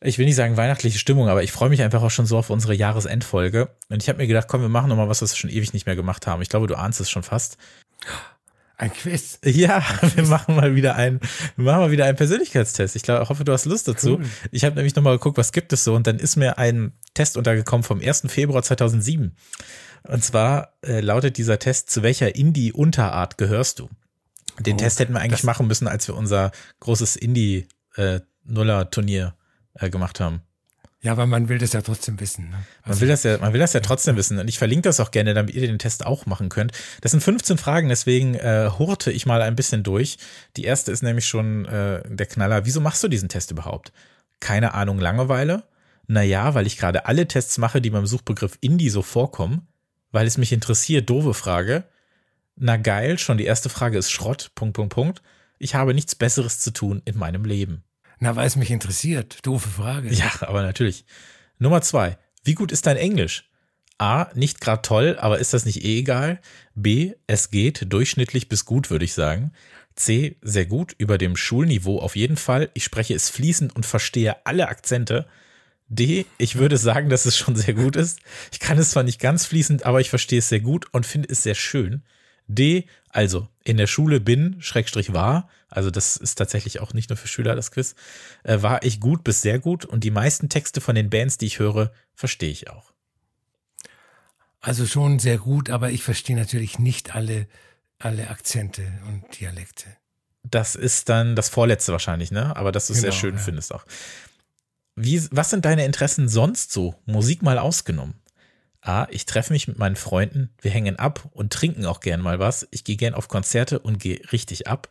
ich 0.00 0.18
will 0.18 0.26
nicht 0.26 0.36
sagen 0.36 0.56
weihnachtliche 0.56 1.00
Stimmung, 1.00 1.28
aber 1.28 1.42
ich 1.42 1.50
freue 1.50 1.68
mich 1.68 1.82
einfach 1.82 2.04
auch 2.04 2.12
schon 2.12 2.26
so 2.26 2.38
auf 2.38 2.48
unsere 2.48 2.74
Jahresendfolge. 2.74 3.70
Und 3.88 4.04
ich 4.04 4.08
habe 4.08 4.18
mir 4.18 4.28
gedacht, 4.28 4.46
komm, 4.46 4.60
wir 4.60 4.68
machen 4.68 4.88
noch 4.88 4.96
mal 4.96 5.08
was, 5.08 5.20
was 5.20 5.32
wir 5.32 5.36
schon 5.36 5.50
ewig 5.50 5.72
nicht 5.72 5.86
mehr 5.86 5.96
gemacht 5.96 6.28
haben. 6.28 6.42
Ich 6.42 6.48
glaube, 6.48 6.68
du 6.68 6.76
ahnst 6.76 7.00
es 7.00 7.10
schon 7.10 7.24
fast. 7.24 7.58
Ein 8.78 8.92
Quiz. 8.92 9.38
Ja, 9.44 9.82
wir 10.14 10.24
machen 10.24 10.54
mal 10.54 10.74
wieder 10.74 10.96
einen, 10.96 11.20
wir 11.56 11.64
machen 11.64 11.80
mal 11.80 11.90
wieder 11.90 12.04
einen 12.04 12.16
Persönlichkeitstest. 12.16 12.94
Ich 12.94 13.02
glaube, 13.02 13.26
hoffe, 13.28 13.44
du 13.44 13.52
hast 13.52 13.64
Lust 13.64 13.88
dazu. 13.88 14.18
Cool. 14.18 14.26
Ich 14.50 14.64
habe 14.64 14.76
nämlich 14.76 14.94
nochmal 14.94 15.16
geguckt, 15.16 15.38
was 15.38 15.52
gibt 15.52 15.72
es 15.72 15.84
so 15.84 15.94
und 15.94 16.06
dann 16.06 16.18
ist 16.18 16.36
mir 16.36 16.58
ein 16.58 16.92
Test 17.14 17.38
untergekommen 17.38 17.84
vom 17.84 18.00
1. 18.00 18.24
Februar 18.26 18.62
2007. 18.62 19.34
Und 20.02 20.22
zwar 20.22 20.74
äh, 20.82 21.00
lautet 21.00 21.38
dieser 21.38 21.58
Test, 21.58 21.88
zu 21.90 22.02
welcher 22.02 22.36
Indie-Unterart 22.36 23.38
gehörst 23.38 23.78
du? 23.78 23.88
Den 24.60 24.74
oh, 24.74 24.78
Test 24.78 25.00
hätten 25.00 25.14
wir 25.14 25.20
eigentlich 25.20 25.44
machen 25.44 25.66
müssen, 25.66 25.88
als 25.88 26.06
wir 26.08 26.14
unser 26.14 26.52
großes 26.80 27.16
Indie-Nuller-Turnier 27.16 29.34
äh, 29.74 29.86
äh, 29.86 29.90
gemacht 29.90 30.20
haben. 30.20 30.42
Ja, 31.06 31.12
aber 31.12 31.26
man 31.26 31.48
will 31.48 31.58
das 31.58 31.72
ja 31.72 31.82
trotzdem 31.82 32.18
wissen. 32.18 32.50
Ne? 32.50 32.56
Also, 32.82 32.88
man 32.88 33.00
will 33.02 33.08
das 33.08 33.22
ja, 33.22 33.38
man 33.38 33.52
will 33.52 33.60
das 33.60 33.72
ja 33.74 33.78
trotzdem 33.78 34.16
wissen. 34.16 34.40
Und 34.40 34.48
ich 34.48 34.58
verlinke 34.58 34.88
das 34.88 34.98
auch 34.98 35.12
gerne, 35.12 35.34
damit 35.34 35.54
ihr 35.54 35.64
den 35.64 35.78
Test 35.78 36.04
auch 36.04 36.26
machen 36.26 36.48
könnt. 36.48 36.72
Das 37.00 37.12
sind 37.12 37.22
15 37.22 37.58
Fragen, 37.58 37.88
deswegen 37.88 38.34
äh, 38.34 38.70
hurte 38.76 39.12
ich 39.12 39.24
mal 39.24 39.40
ein 39.40 39.54
bisschen 39.54 39.84
durch. 39.84 40.18
Die 40.56 40.64
erste 40.64 40.90
ist 40.90 41.04
nämlich 41.04 41.24
schon 41.24 41.64
äh, 41.66 42.02
der 42.08 42.26
Knaller. 42.26 42.66
Wieso 42.66 42.80
machst 42.80 43.04
du 43.04 43.08
diesen 43.08 43.28
Test 43.28 43.52
überhaupt? 43.52 43.92
Keine 44.40 44.74
Ahnung, 44.74 44.98
Langeweile? 44.98 45.62
Naja, 46.08 46.54
weil 46.54 46.66
ich 46.66 46.76
gerade 46.76 47.06
alle 47.06 47.28
Tests 47.28 47.56
mache, 47.56 47.80
die 47.80 47.90
beim 47.90 48.06
Suchbegriff 48.06 48.58
Indie 48.60 48.90
so 48.90 49.02
vorkommen, 49.02 49.68
weil 50.10 50.26
es 50.26 50.38
mich 50.38 50.52
interessiert, 50.52 51.08
doofe 51.08 51.34
Frage. 51.34 51.84
Na 52.56 52.78
geil, 52.78 53.16
schon 53.18 53.38
die 53.38 53.44
erste 53.44 53.68
Frage 53.68 53.96
ist 53.96 54.10
Schrott, 54.10 54.50
Punkt, 54.56 54.74
Punkt, 54.74 54.92
Punkt. 54.92 55.22
Ich 55.60 55.76
habe 55.76 55.94
nichts 55.94 56.16
Besseres 56.16 56.58
zu 56.58 56.72
tun 56.72 57.00
in 57.04 57.16
meinem 57.16 57.44
Leben. 57.44 57.84
Na, 58.18 58.36
weil 58.36 58.46
es 58.46 58.56
mich 58.56 58.70
interessiert. 58.70 59.38
Doofe 59.44 59.68
Frage. 59.68 60.12
Ja, 60.12 60.30
aber 60.40 60.62
natürlich. 60.62 61.04
Nummer 61.58 61.82
zwei. 61.82 62.18
Wie 62.44 62.54
gut 62.54 62.72
ist 62.72 62.86
dein 62.86 62.96
Englisch? 62.96 63.50
A, 63.98 64.28
nicht 64.34 64.60
gerade 64.60 64.82
toll, 64.82 65.16
aber 65.18 65.38
ist 65.38 65.54
das 65.54 65.64
nicht 65.64 65.82
eh 65.84 66.00
egal? 66.00 66.40
B, 66.74 67.14
es 67.26 67.50
geht, 67.50 67.92
durchschnittlich 67.92 68.48
bis 68.48 68.64
gut, 68.64 68.90
würde 68.90 69.04
ich 69.04 69.14
sagen. 69.14 69.52
C, 69.94 70.36
sehr 70.42 70.66
gut, 70.66 70.94
über 70.98 71.16
dem 71.16 71.36
Schulniveau 71.36 71.98
auf 71.98 72.16
jeden 72.16 72.36
Fall. 72.36 72.70
Ich 72.74 72.84
spreche 72.84 73.14
es 73.14 73.30
fließend 73.30 73.74
und 73.74 73.86
verstehe 73.86 74.44
alle 74.44 74.68
Akzente. 74.68 75.26
D, 75.88 76.26
ich 76.36 76.56
würde 76.56 76.76
sagen, 76.76 77.08
dass 77.08 77.24
es 77.24 77.38
schon 77.38 77.56
sehr 77.56 77.74
gut 77.74 77.96
ist. 77.96 78.20
Ich 78.52 78.60
kann 78.60 78.78
es 78.78 78.90
zwar 78.90 79.02
nicht 79.02 79.20
ganz 79.20 79.46
fließend, 79.46 79.86
aber 79.86 80.00
ich 80.00 80.10
verstehe 80.10 80.40
es 80.40 80.48
sehr 80.48 80.60
gut 80.60 80.86
und 80.92 81.06
finde 81.06 81.28
es 81.30 81.42
sehr 81.42 81.54
schön. 81.54 82.02
D, 82.48 82.84
also 83.08 83.48
in 83.64 83.78
der 83.78 83.86
Schule 83.86 84.20
bin, 84.20 84.56
Schrägstrich 84.60 85.14
war, 85.14 85.48
also 85.68 85.90
das 85.90 86.16
ist 86.16 86.36
tatsächlich 86.36 86.80
auch 86.80 86.94
nicht 86.94 87.10
nur 87.10 87.16
für 87.16 87.28
Schüler 87.28 87.54
das 87.56 87.70
Quiz, 87.70 87.94
äh, 88.44 88.62
war 88.62 88.82
ich 88.82 89.00
gut 89.00 89.24
bis 89.24 89.42
sehr 89.42 89.58
gut 89.58 89.84
und 89.84 90.04
die 90.04 90.10
meisten 90.10 90.48
Texte 90.48 90.80
von 90.80 90.94
den 90.94 91.10
Bands, 91.10 91.38
die 91.38 91.46
ich 91.46 91.58
höre, 91.58 91.92
verstehe 92.14 92.50
ich 92.50 92.70
auch. 92.70 92.92
Also 94.60 94.86
schon 94.86 95.18
sehr 95.18 95.38
gut, 95.38 95.70
aber 95.70 95.90
ich 95.90 96.02
verstehe 96.02 96.36
natürlich 96.36 96.78
nicht 96.78 97.14
alle, 97.14 97.46
alle 97.98 98.30
Akzente 98.30 98.82
und 99.06 99.38
Dialekte. 99.38 99.86
Das 100.42 100.74
ist 100.74 101.08
dann 101.08 101.36
das 101.36 101.48
vorletzte 101.48 101.92
wahrscheinlich, 101.92 102.30
ne? 102.30 102.56
Aber 102.56 102.72
dass 102.72 102.86
du 102.86 102.92
es 102.92 103.00
genau, 103.00 103.12
sehr 103.12 103.20
schön 103.20 103.34
ja. 103.34 103.40
findest 103.40 103.74
auch. 103.74 103.84
Wie, 104.94 105.22
was 105.30 105.50
sind 105.50 105.64
deine 105.64 105.84
Interessen 105.84 106.28
sonst 106.28 106.72
so? 106.72 106.94
Musik 107.04 107.42
mal 107.42 107.58
ausgenommen. 107.58 108.14
A, 108.80 109.06
ich 109.10 109.26
treffe 109.26 109.52
mich 109.52 109.66
mit 109.68 109.78
meinen 109.78 109.96
Freunden, 109.96 110.50
wir 110.60 110.70
hängen 110.70 110.96
ab 110.96 111.28
und 111.32 111.52
trinken 111.52 111.86
auch 111.86 112.00
gern 112.00 112.20
mal 112.20 112.38
was. 112.38 112.66
Ich 112.70 112.84
gehe 112.84 112.96
gern 112.96 113.14
auf 113.14 113.28
Konzerte 113.28 113.80
und 113.80 113.98
gehe 113.98 114.20
richtig 114.32 114.68
ab. 114.68 114.88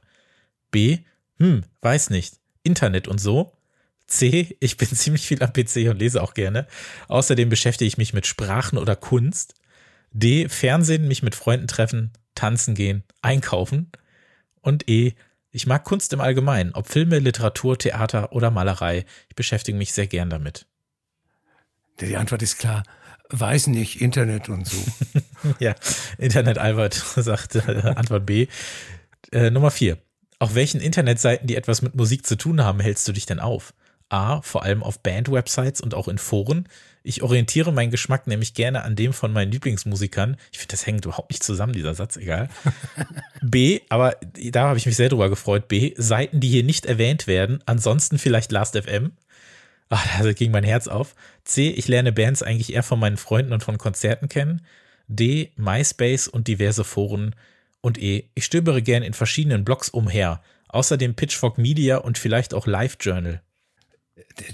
B, 0.76 0.98
hm, 1.38 1.64
weiß 1.80 2.10
nicht, 2.10 2.36
Internet 2.62 3.08
und 3.08 3.18
so. 3.18 3.54
C, 4.08 4.58
ich 4.60 4.76
bin 4.76 4.90
ziemlich 4.94 5.26
viel 5.26 5.42
am 5.42 5.54
PC 5.54 5.90
und 5.90 6.00
lese 6.00 6.22
auch 6.22 6.34
gerne. 6.34 6.68
Außerdem 7.08 7.48
beschäftige 7.48 7.88
ich 7.88 7.98
mich 7.98 8.14
mit 8.14 8.28
Sprachen 8.28 8.78
oder 8.78 8.98
Kunst. 8.98 9.54
D, 10.12 10.50
Fernsehen, 10.50 11.08
mich 11.08 11.24
mit 11.24 11.34
Freunden 11.34 11.68
treffen, 11.68 12.12
tanzen 12.36 12.76
gehen, 12.76 13.06
einkaufen. 13.22 13.90
Und 14.60 14.90
E, 14.90 15.14
ich 15.50 15.66
mag 15.66 15.86
Kunst 15.86 16.12
im 16.12 16.20
Allgemeinen, 16.20 16.74
ob 16.74 16.90
Filme, 16.90 17.20
Literatur, 17.20 17.78
Theater 17.78 18.34
oder 18.34 18.52
Malerei. 18.52 19.06
Ich 19.30 19.36
beschäftige 19.36 19.78
mich 19.78 19.94
sehr 19.94 20.08
gern 20.08 20.30
damit. 20.30 20.66
Die 22.02 22.18
Antwort 22.18 22.42
ist 22.42 22.58
klar. 22.58 22.84
Weiß 23.30 23.68
nicht, 23.68 24.02
Internet 24.02 24.50
und 24.50 24.68
so. 24.68 24.84
ja, 25.60 25.74
Internet 26.18 26.58
Albert 26.58 26.96
sagt 27.16 27.56
äh, 27.56 27.94
Antwort 27.96 28.26
B. 28.26 28.48
Äh, 29.32 29.52
Nummer 29.52 29.72
vier. 29.72 29.98
Auf 30.40 30.56
welchen 30.56 30.82
Internetseiten, 30.82 31.48
die 31.48 31.56
etwas 31.56 31.82
mit 31.82 31.96
Musik 31.96 32.26
zu 32.26 32.36
tun 32.36 32.64
haben, 32.64 32.80
hältst 32.80 33.08
du 33.08 33.12
dich 33.12 33.26
denn 33.26 33.40
auf? 33.40 33.74
A, 34.10 34.42
vor 34.42 34.64
allem 34.64 34.84
auf 34.84 35.00
Band-Websites 35.00 35.82
und 35.82 35.96
auch 35.96 36.08
in 36.08 36.18
Foren. 36.18 36.68
Ich 37.04 37.24
orientiere 37.24 37.72
meinen 37.72 37.92
Geschmack 37.92 38.28
nämlich 38.28 38.54
gerne 38.54 38.84
an 38.84 38.96
dem 38.96 39.14
von 39.14 39.34
meinen 39.34 39.52
Lieblingsmusikern. 39.52 40.38
Ich 40.52 40.60
finde, 40.60 40.72
das 40.72 40.86
hängt 40.86 41.06
überhaupt 41.06 41.32
nicht 41.32 41.44
zusammen, 41.44 41.74
dieser 41.74 41.96
Satz, 41.96 42.18
egal. 42.18 42.50
B, 43.42 43.82
aber 43.90 44.16
da 44.52 44.68
habe 44.68 44.78
ich 44.78 44.86
mich 44.86 44.96
sehr 44.96 45.10
drüber 45.10 45.30
gefreut. 45.30 45.68
B, 45.68 45.94
Seiten, 45.98 46.40
die 46.40 46.50
hier 46.50 46.64
nicht 46.64 46.86
erwähnt 46.86 47.28
werden, 47.28 47.60
ansonsten 47.66 48.20
vielleicht 48.20 48.52
Last.fm. 48.52 49.12
Ach, 49.90 50.22
da 50.22 50.34
ging 50.34 50.52
mein 50.52 50.64
Herz 50.64 50.88
auf. 50.88 51.16
C. 51.44 51.70
Ich 51.70 51.88
lerne 51.88 52.12
Bands 52.12 52.42
eigentlich 52.42 52.74
eher 52.74 52.84
von 52.84 53.00
meinen 53.00 53.18
Freunden 53.18 53.54
und 53.54 53.64
von 53.64 53.78
Konzerten 53.78 54.30
kennen. 54.30 54.66
D. 55.08 55.52
MySpace 55.58 56.28
und 56.28 56.48
diverse 56.48 56.84
Foren. 56.84 57.36
Und 57.86 58.02
E. 58.02 58.32
Ich 58.34 58.46
stöbere 58.46 58.82
gern 58.82 59.04
in 59.04 59.14
verschiedenen 59.14 59.64
Blogs 59.64 59.90
umher. 59.90 60.42
Außerdem 60.70 61.14
Pitchfork 61.14 61.60
Media 61.60 61.98
und 61.98 62.18
vielleicht 62.18 62.56
auch 62.56 62.66
Live 62.66 62.98
Journal. 63.00 63.44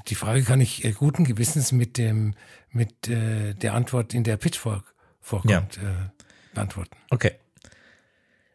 Die 0.09 0.15
Frage 0.15 0.43
kann 0.43 0.59
ich 0.59 0.83
äh, 0.83 0.91
guten 0.91 1.23
Gewissens 1.23 1.71
mit 1.71 1.97
dem 1.97 2.35
mit 2.71 3.07
äh, 3.07 3.53
der 3.53 3.73
Antwort, 3.73 4.13
in 4.13 4.25
der 4.25 4.35
Pitchfork 4.35 4.93
vorkommt, 5.21 5.77
ja. 5.77 5.81
äh, 5.81 6.09
beantworten. 6.53 6.97
Okay. 7.09 7.31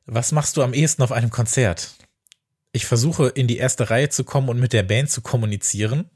Was 0.05 0.33
machst 0.33 0.59
du 0.59 0.63
am 0.63 0.75
ehesten 0.75 1.03
auf 1.03 1.13
einem 1.13 1.31
Konzert? 1.31 1.95
Ich 2.73 2.85
versuche 2.85 3.29
in 3.29 3.47
die 3.47 3.57
erste 3.57 3.89
Reihe 3.89 4.11
zu 4.11 4.25
kommen 4.25 4.51
und 4.51 4.61
mit 4.61 4.75
der 4.75 4.83
Band 4.83 5.11
zu 5.11 5.23
kommunizieren. 5.23 6.11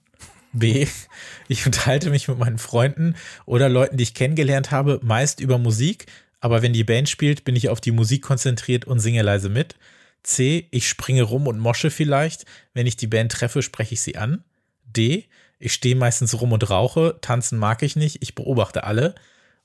B. 0.53 0.87
Ich 1.49 1.65
unterhalte 1.65 2.11
mich 2.11 2.29
mit 2.29 2.39
meinen 2.39 2.59
Freunden 2.59 3.17
oder 3.47 3.71
Leuten, 3.71 3.97
die 3.97 4.03
ich 4.03 4.13
kennengelernt 4.13 4.71
habe, 4.71 5.01
meist 5.03 5.41
über 5.41 5.57
Musik, 5.57 6.07
aber 6.41 6.63
wenn 6.63 6.73
die 6.73 6.85
Band 6.85 7.09
spielt, 7.09 7.45
bin 7.45 7.55
ich 7.55 7.69
auf 7.69 7.81
die 7.81 7.93
Musik 7.93 8.23
konzentriert 8.23 8.87
und 8.87 8.99
singe 8.99 9.23
leise 9.23 9.49
mit. 9.49 9.77
C. 10.23 10.69
Ich 10.71 10.89
springe 10.89 11.23
rum 11.23 11.47
und 11.47 11.59
mosche 11.59 11.91
vielleicht. 11.91 12.47
Wenn 12.75 12.87
ich 12.87 12.97
die 12.97 13.07
Band 13.07 13.33
treffe, 13.33 13.63
spreche 13.63 13.95
ich 13.95 14.01
sie 14.01 14.17
an. 14.17 14.45
D. 14.85 15.27
Ich 15.59 15.75
stehe 15.75 15.97
meistens 15.97 16.41
rum 16.41 16.53
und 16.53 16.69
rauche. 16.71 17.19
Tanzen 17.21 17.59
mag 17.59 17.83
ich 17.83 17.97
nicht. 17.97 18.23
Ich 18.23 18.35
beobachte 18.35 18.85
alle. 18.85 19.15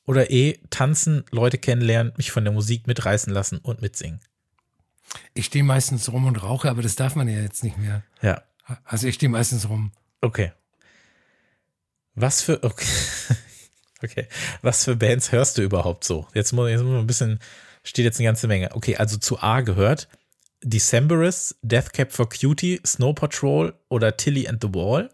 Oder 0.05 0.29
E. 0.29 0.59
Tanzen, 0.69 1.23
Leute 1.31 1.57
kennenlernen, 1.57 2.13
mich 2.17 2.31
von 2.31 2.43
der 2.43 2.53
Musik 2.53 2.85
mitreißen 2.87 3.33
lassen 3.33 3.57
und 3.57 3.81
mitsingen. 3.81 4.19
Ich 5.33 5.45
stehe 5.45 5.63
meistens 5.63 6.11
rum 6.11 6.25
und 6.25 6.43
rauche, 6.43 6.69
aber 6.69 6.81
das 6.81 6.95
darf 6.95 7.15
man 7.15 7.27
ja 7.27 7.39
jetzt 7.41 7.63
nicht 7.63 7.77
mehr. 7.77 8.03
Ja. 8.21 8.43
Also 8.83 9.07
ich 9.07 9.15
stehe 9.15 9.29
meistens 9.29 9.69
rum. 9.69 9.91
Okay. 10.21 10.51
Was 12.15 12.41
für, 12.41 12.63
okay. 12.63 12.85
okay. 14.05 14.27
Was 14.61 14.85
für 14.85 14.95
Bands 14.95 15.31
hörst 15.31 15.57
du 15.57 15.61
überhaupt 15.61 16.03
so? 16.03 16.27
Jetzt 16.33 16.53
muss, 16.53 16.71
muss 16.81 17.01
ein 17.01 17.07
bisschen, 17.07 17.39
steht 17.83 18.05
jetzt 18.05 18.19
eine 18.19 18.27
ganze 18.27 18.47
Menge. 18.47 18.73
Okay, 18.73 18.95
also 18.95 19.17
zu 19.17 19.39
A 19.39 19.61
gehört 19.61 20.07
Decemberist, 20.63 21.57
Death 21.61 21.93
Cap 21.93 22.11
for 22.11 22.27
Cutie, 22.27 22.81
Snow 22.85 23.13
Patrol 23.13 23.73
oder 23.89 24.17
Tilly 24.17 24.47
and 24.47 24.61
the 24.61 24.73
Wall. 24.73 25.09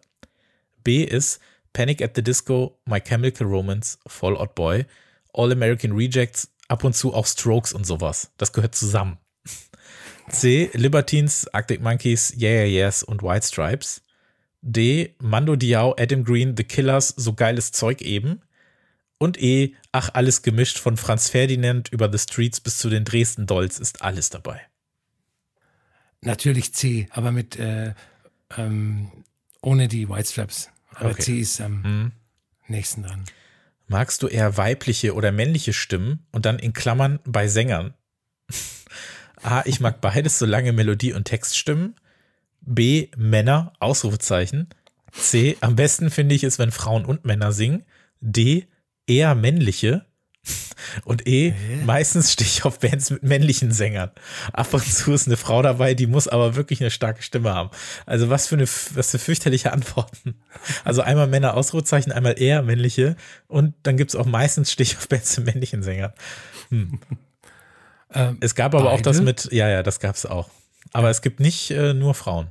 B 0.83 1.03
ist 1.03 1.39
Panic 1.73 2.01
at 2.01 2.15
the 2.15 2.23
Disco, 2.23 2.79
My 2.85 2.99
Chemical 2.99 3.47
Romance, 3.47 3.99
Fall 4.07 4.37
Out 4.37 4.55
Boy, 4.55 4.85
All 5.33 5.51
American 5.51 5.93
Rejects, 5.93 6.49
ab 6.67 6.83
und 6.83 6.95
zu 6.95 7.13
auch 7.13 7.25
Strokes 7.25 7.73
und 7.73 7.85
sowas. 7.85 8.31
Das 8.37 8.53
gehört 8.53 8.75
zusammen. 8.75 9.17
C. 10.29 10.69
Libertines, 10.73 11.47
Arctic 11.53 11.81
Monkeys, 11.81 12.33
Yeah 12.39 12.63
Yeah 12.63 12.87
Yes 12.87 13.03
und 13.03 13.21
White 13.21 13.45
Stripes. 13.45 14.01
D. 14.61 15.15
Mando 15.19 15.55
Diao, 15.55 15.95
Adam 15.99 16.23
Green, 16.23 16.55
The 16.55 16.63
Killers, 16.63 17.09
so 17.09 17.33
geiles 17.33 17.71
Zeug 17.71 18.01
eben. 18.01 18.41
Und 19.21 19.39
E. 19.39 19.75
Ach, 19.91 20.09
alles 20.15 20.41
gemischt 20.41 20.79
von 20.79 20.97
Franz 20.97 21.29
Ferdinand 21.29 21.89
über 21.89 22.11
The 22.11 22.17
Streets 22.17 22.59
bis 22.59 22.79
zu 22.79 22.89
den 22.89 23.05
Dresden 23.05 23.45
Dolls 23.45 23.77
ist 23.77 24.01
alles 24.01 24.31
dabei. 24.31 24.59
Natürlich 26.21 26.73
C, 26.73 27.07
aber 27.11 27.31
mit 27.31 27.55
äh, 27.55 27.93
ähm, 28.57 29.11
ohne 29.61 29.87
die 29.87 30.09
White 30.09 30.31
Straps. 30.31 30.71
Aber 30.95 31.11
okay. 31.11 31.21
C 31.21 31.39
ist 31.39 31.61
am 31.61 31.81
mhm. 31.83 32.11
nächsten 32.67 33.03
dran. 33.03 33.25
Magst 33.85 34.23
du 34.23 34.27
eher 34.27 34.57
weibliche 34.57 35.13
oder 35.13 35.31
männliche 35.31 35.73
Stimmen 35.73 36.25
und 36.31 36.47
dann 36.47 36.57
in 36.57 36.73
Klammern 36.73 37.19
bei 37.23 37.47
Sängern? 37.47 37.93
A, 39.43 39.61
ich 39.65 39.79
mag 39.79 40.01
beides, 40.01 40.39
solange 40.39 40.73
Melodie 40.73 41.13
und 41.13 41.25
Text 41.25 41.59
stimmen. 41.59 41.93
B, 42.61 43.09
Männer, 43.15 43.73
Ausrufezeichen. 43.79 44.69
C, 45.11 45.57
am 45.61 45.75
besten 45.75 46.09
finde 46.09 46.33
ich 46.33 46.43
es, 46.43 46.57
wenn 46.57 46.71
Frauen 46.71 47.05
und 47.05 47.23
Männer 47.23 47.51
singen. 47.51 47.85
D, 48.19 48.65
eher 49.07 49.35
männliche. 49.35 50.05
Und 51.05 51.27
E, 51.27 51.51
Hä? 51.51 51.83
meistens 51.85 52.33
stehe 52.33 52.47
ich 52.49 52.65
auf 52.65 52.79
Bands 52.79 53.11
mit 53.11 53.23
männlichen 53.23 53.71
Sängern. 53.71 54.09
Ab 54.53 54.73
und 54.73 54.83
zu 54.83 55.13
ist 55.13 55.27
eine 55.27 55.37
Frau 55.37 55.61
dabei, 55.61 55.93
die 55.93 56.07
muss 56.07 56.27
aber 56.27 56.55
wirklich 56.55 56.81
eine 56.81 56.89
starke 56.89 57.21
Stimme 57.21 57.53
haben. 57.53 57.69
Also 58.07 58.29
was 58.29 58.47
für 58.47 58.55
eine, 58.55 58.65
was 58.65 59.11
für 59.11 59.19
fürchterliche 59.19 59.71
Antworten. 59.71 60.41
Also 60.83 61.01
einmal 61.03 61.27
Männer 61.27 61.53
Ausrufezeichen, 61.53 62.11
einmal 62.11 62.41
eher 62.41 62.63
männliche. 62.63 63.15
Und 63.47 63.75
dann 63.83 63.97
gibt 63.97 64.11
es 64.11 64.15
auch 64.15 64.25
meistens 64.25 64.71
stehe 64.71 64.85
ich 64.85 64.97
auf 64.97 65.07
Bands 65.07 65.37
mit 65.37 65.45
männlichen 65.47 65.83
Sängern. 65.83 66.13
Hm. 66.69 66.99
Ähm, 68.13 68.39
es 68.41 68.55
gab 68.55 68.75
aber 68.75 68.83
beide? 68.83 68.95
auch 68.95 69.01
das 69.01 69.21
mit, 69.21 69.53
ja, 69.53 69.69
ja, 69.69 69.83
das 69.83 70.01
gab 70.01 70.15
es 70.15 70.25
auch. 70.25 70.49
Aber 70.91 71.07
ja. 71.07 71.11
es 71.11 71.21
gibt 71.21 71.39
nicht 71.39 71.71
äh, 71.71 71.93
nur 71.93 72.13
Frauen. 72.13 72.49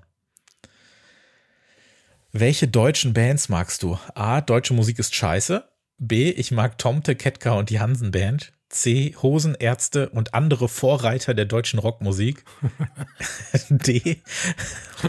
Welche 2.32 2.68
deutschen 2.68 3.12
Bands 3.12 3.48
magst 3.48 3.82
du? 3.82 3.98
A, 4.14 4.40
deutsche 4.40 4.72
Musik 4.72 4.98
ist 4.98 5.14
scheiße. 5.14 5.68
B, 6.02 6.30
ich 6.30 6.50
mag 6.50 6.78
Tomte, 6.78 7.14
Ketka 7.14 7.52
und 7.52 7.68
die 7.68 7.78
Hansen 7.78 8.10
Band. 8.10 8.54
C, 8.70 9.14
Hosenärzte 9.20 10.08
und 10.08 10.32
andere 10.32 10.66
Vorreiter 10.66 11.34
der 11.34 11.44
deutschen 11.44 11.78
Rockmusik. 11.78 12.42
D, 13.68 14.22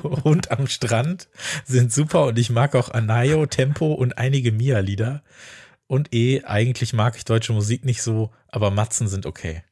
Hund 0.03 0.51
am 0.51 0.67
Strand 0.67 1.29
sind 1.63 1.93
super 1.93 2.25
und 2.25 2.37
ich 2.37 2.49
mag 2.49 2.75
auch 2.75 2.89
Anayo, 2.89 3.45
Tempo 3.45 3.93
und 3.93 4.17
einige 4.17 4.51
Mia-Lieder. 4.51 5.23
Und 5.87 6.13
E, 6.13 6.43
eigentlich 6.43 6.91
mag 6.91 7.15
ich 7.15 7.23
deutsche 7.23 7.53
Musik 7.53 7.85
nicht 7.85 8.01
so, 8.01 8.33
aber 8.49 8.69
Matzen 8.69 9.07
sind 9.07 9.25
okay. 9.25 9.63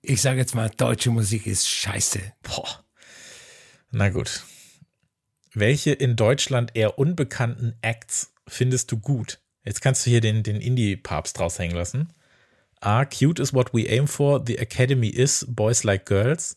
Ich 0.00 0.20
sage 0.20 0.40
jetzt 0.40 0.56
mal, 0.56 0.68
deutsche 0.68 1.10
Musik 1.10 1.46
ist 1.46 1.68
scheiße. 1.68 2.18
Boah. 2.42 2.84
Na 3.92 4.08
gut. 4.08 4.42
Welche 5.54 5.92
in 5.92 6.16
Deutschland 6.16 6.72
eher 6.74 6.98
unbekannten 6.98 7.76
Acts 7.82 8.32
findest 8.48 8.90
du 8.90 8.98
gut? 8.98 9.38
Jetzt 9.64 9.80
kannst 9.80 10.04
du 10.04 10.10
hier 10.10 10.20
den, 10.20 10.42
den 10.42 10.60
Indie-Papst 10.60 11.38
raushängen 11.38 11.76
lassen. 11.76 12.08
A. 12.80 13.04
Cute 13.04 13.40
is 13.40 13.54
what 13.54 13.72
we 13.72 13.86
aim 13.88 14.08
for. 14.08 14.42
The 14.44 14.58
Academy 14.58 15.08
is 15.08 15.46
Boys 15.48 15.84
Like 15.84 16.04
Girls. 16.04 16.56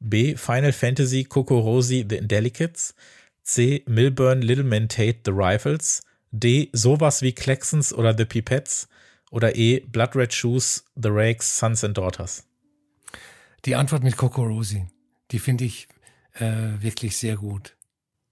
B. 0.00 0.36
Final 0.36 0.72
Fantasy, 0.72 1.24
Coco 1.24 1.58
Rosie, 1.58 2.04
The 2.08 2.16
Indelicates. 2.16 2.94
C. 3.42 3.82
Milburn, 3.86 4.42
Little 4.42 4.64
Men 4.64 4.88
Tate, 4.88 5.20
The 5.24 5.32
Rifles. 5.32 6.02
D. 6.30 6.68
Sowas 6.72 7.22
wie 7.22 7.32
Klecksons 7.32 7.92
oder 7.92 8.14
The 8.16 8.26
Pipettes. 8.26 8.88
Oder 9.30 9.56
E. 9.56 9.80
Blood 9.80 10.14
Red 10.14 10.34
Shoes, 10.34 10.84
The 10.94 11.08
Rakes, 11.10 11.56
Sons 11.56 11.84
and 11.84 11.96
Daughters. 11.96 12.44
Die 13.64 13.74
Antwort 13.74 14.04
mit 14.04 14.16
Coco 14.16 14.44
Rosie, 14.44 14.86
die 15.32 15.38
finde 15.38 15.64
ich 15.64 15.88
äh, 16.34 16.80
wirklich 16.80 17.16
sehr 17.16 17.36
gut. 17.36 17.74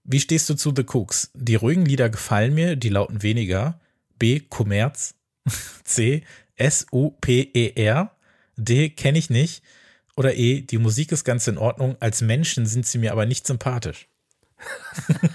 Wie 0.03 0.19
stehst 0.19 0.49
du 0.49 0.53
zu 0.53 0.71
The 0.73 0.85
Cooks? 0.85 1.31
Die 1.33 1.55
ruhigen 1.55 1.85
Lieder 1.85 2.09
gefallen 2.09 2.53
mir, 2.53 2.75
die 2.75 2.89
lauten 2.89 3.23
weniger. 3.23 3.79
B. 4.17 4.39
Kommerz. 4.39 5.15
C. 5.83 6.23
S-U-P-E-R. 6.55 8.11
D. 8.57 8.89
Kenne 8.89 9.17
ich 9.17 9.29
nicht. 9.29 9.63
Oder 10.15 10.35
E. 10.35 10.61
Die 10.61 10.77
Musik 10.77 11.11
ist 11.11 11.23
ganz 11.23 11.47
in 11.47 11.57
Ordnung. 11.57 11.97
Als 11.99 12.21
Menschen 12.21 12.65
sind 12.65 12.85
sie 12.85 12.97
mir 12.97 13.11
aber 13.11 13.25
nicht 13.25 13.45
sympathisch. 13.45 14.07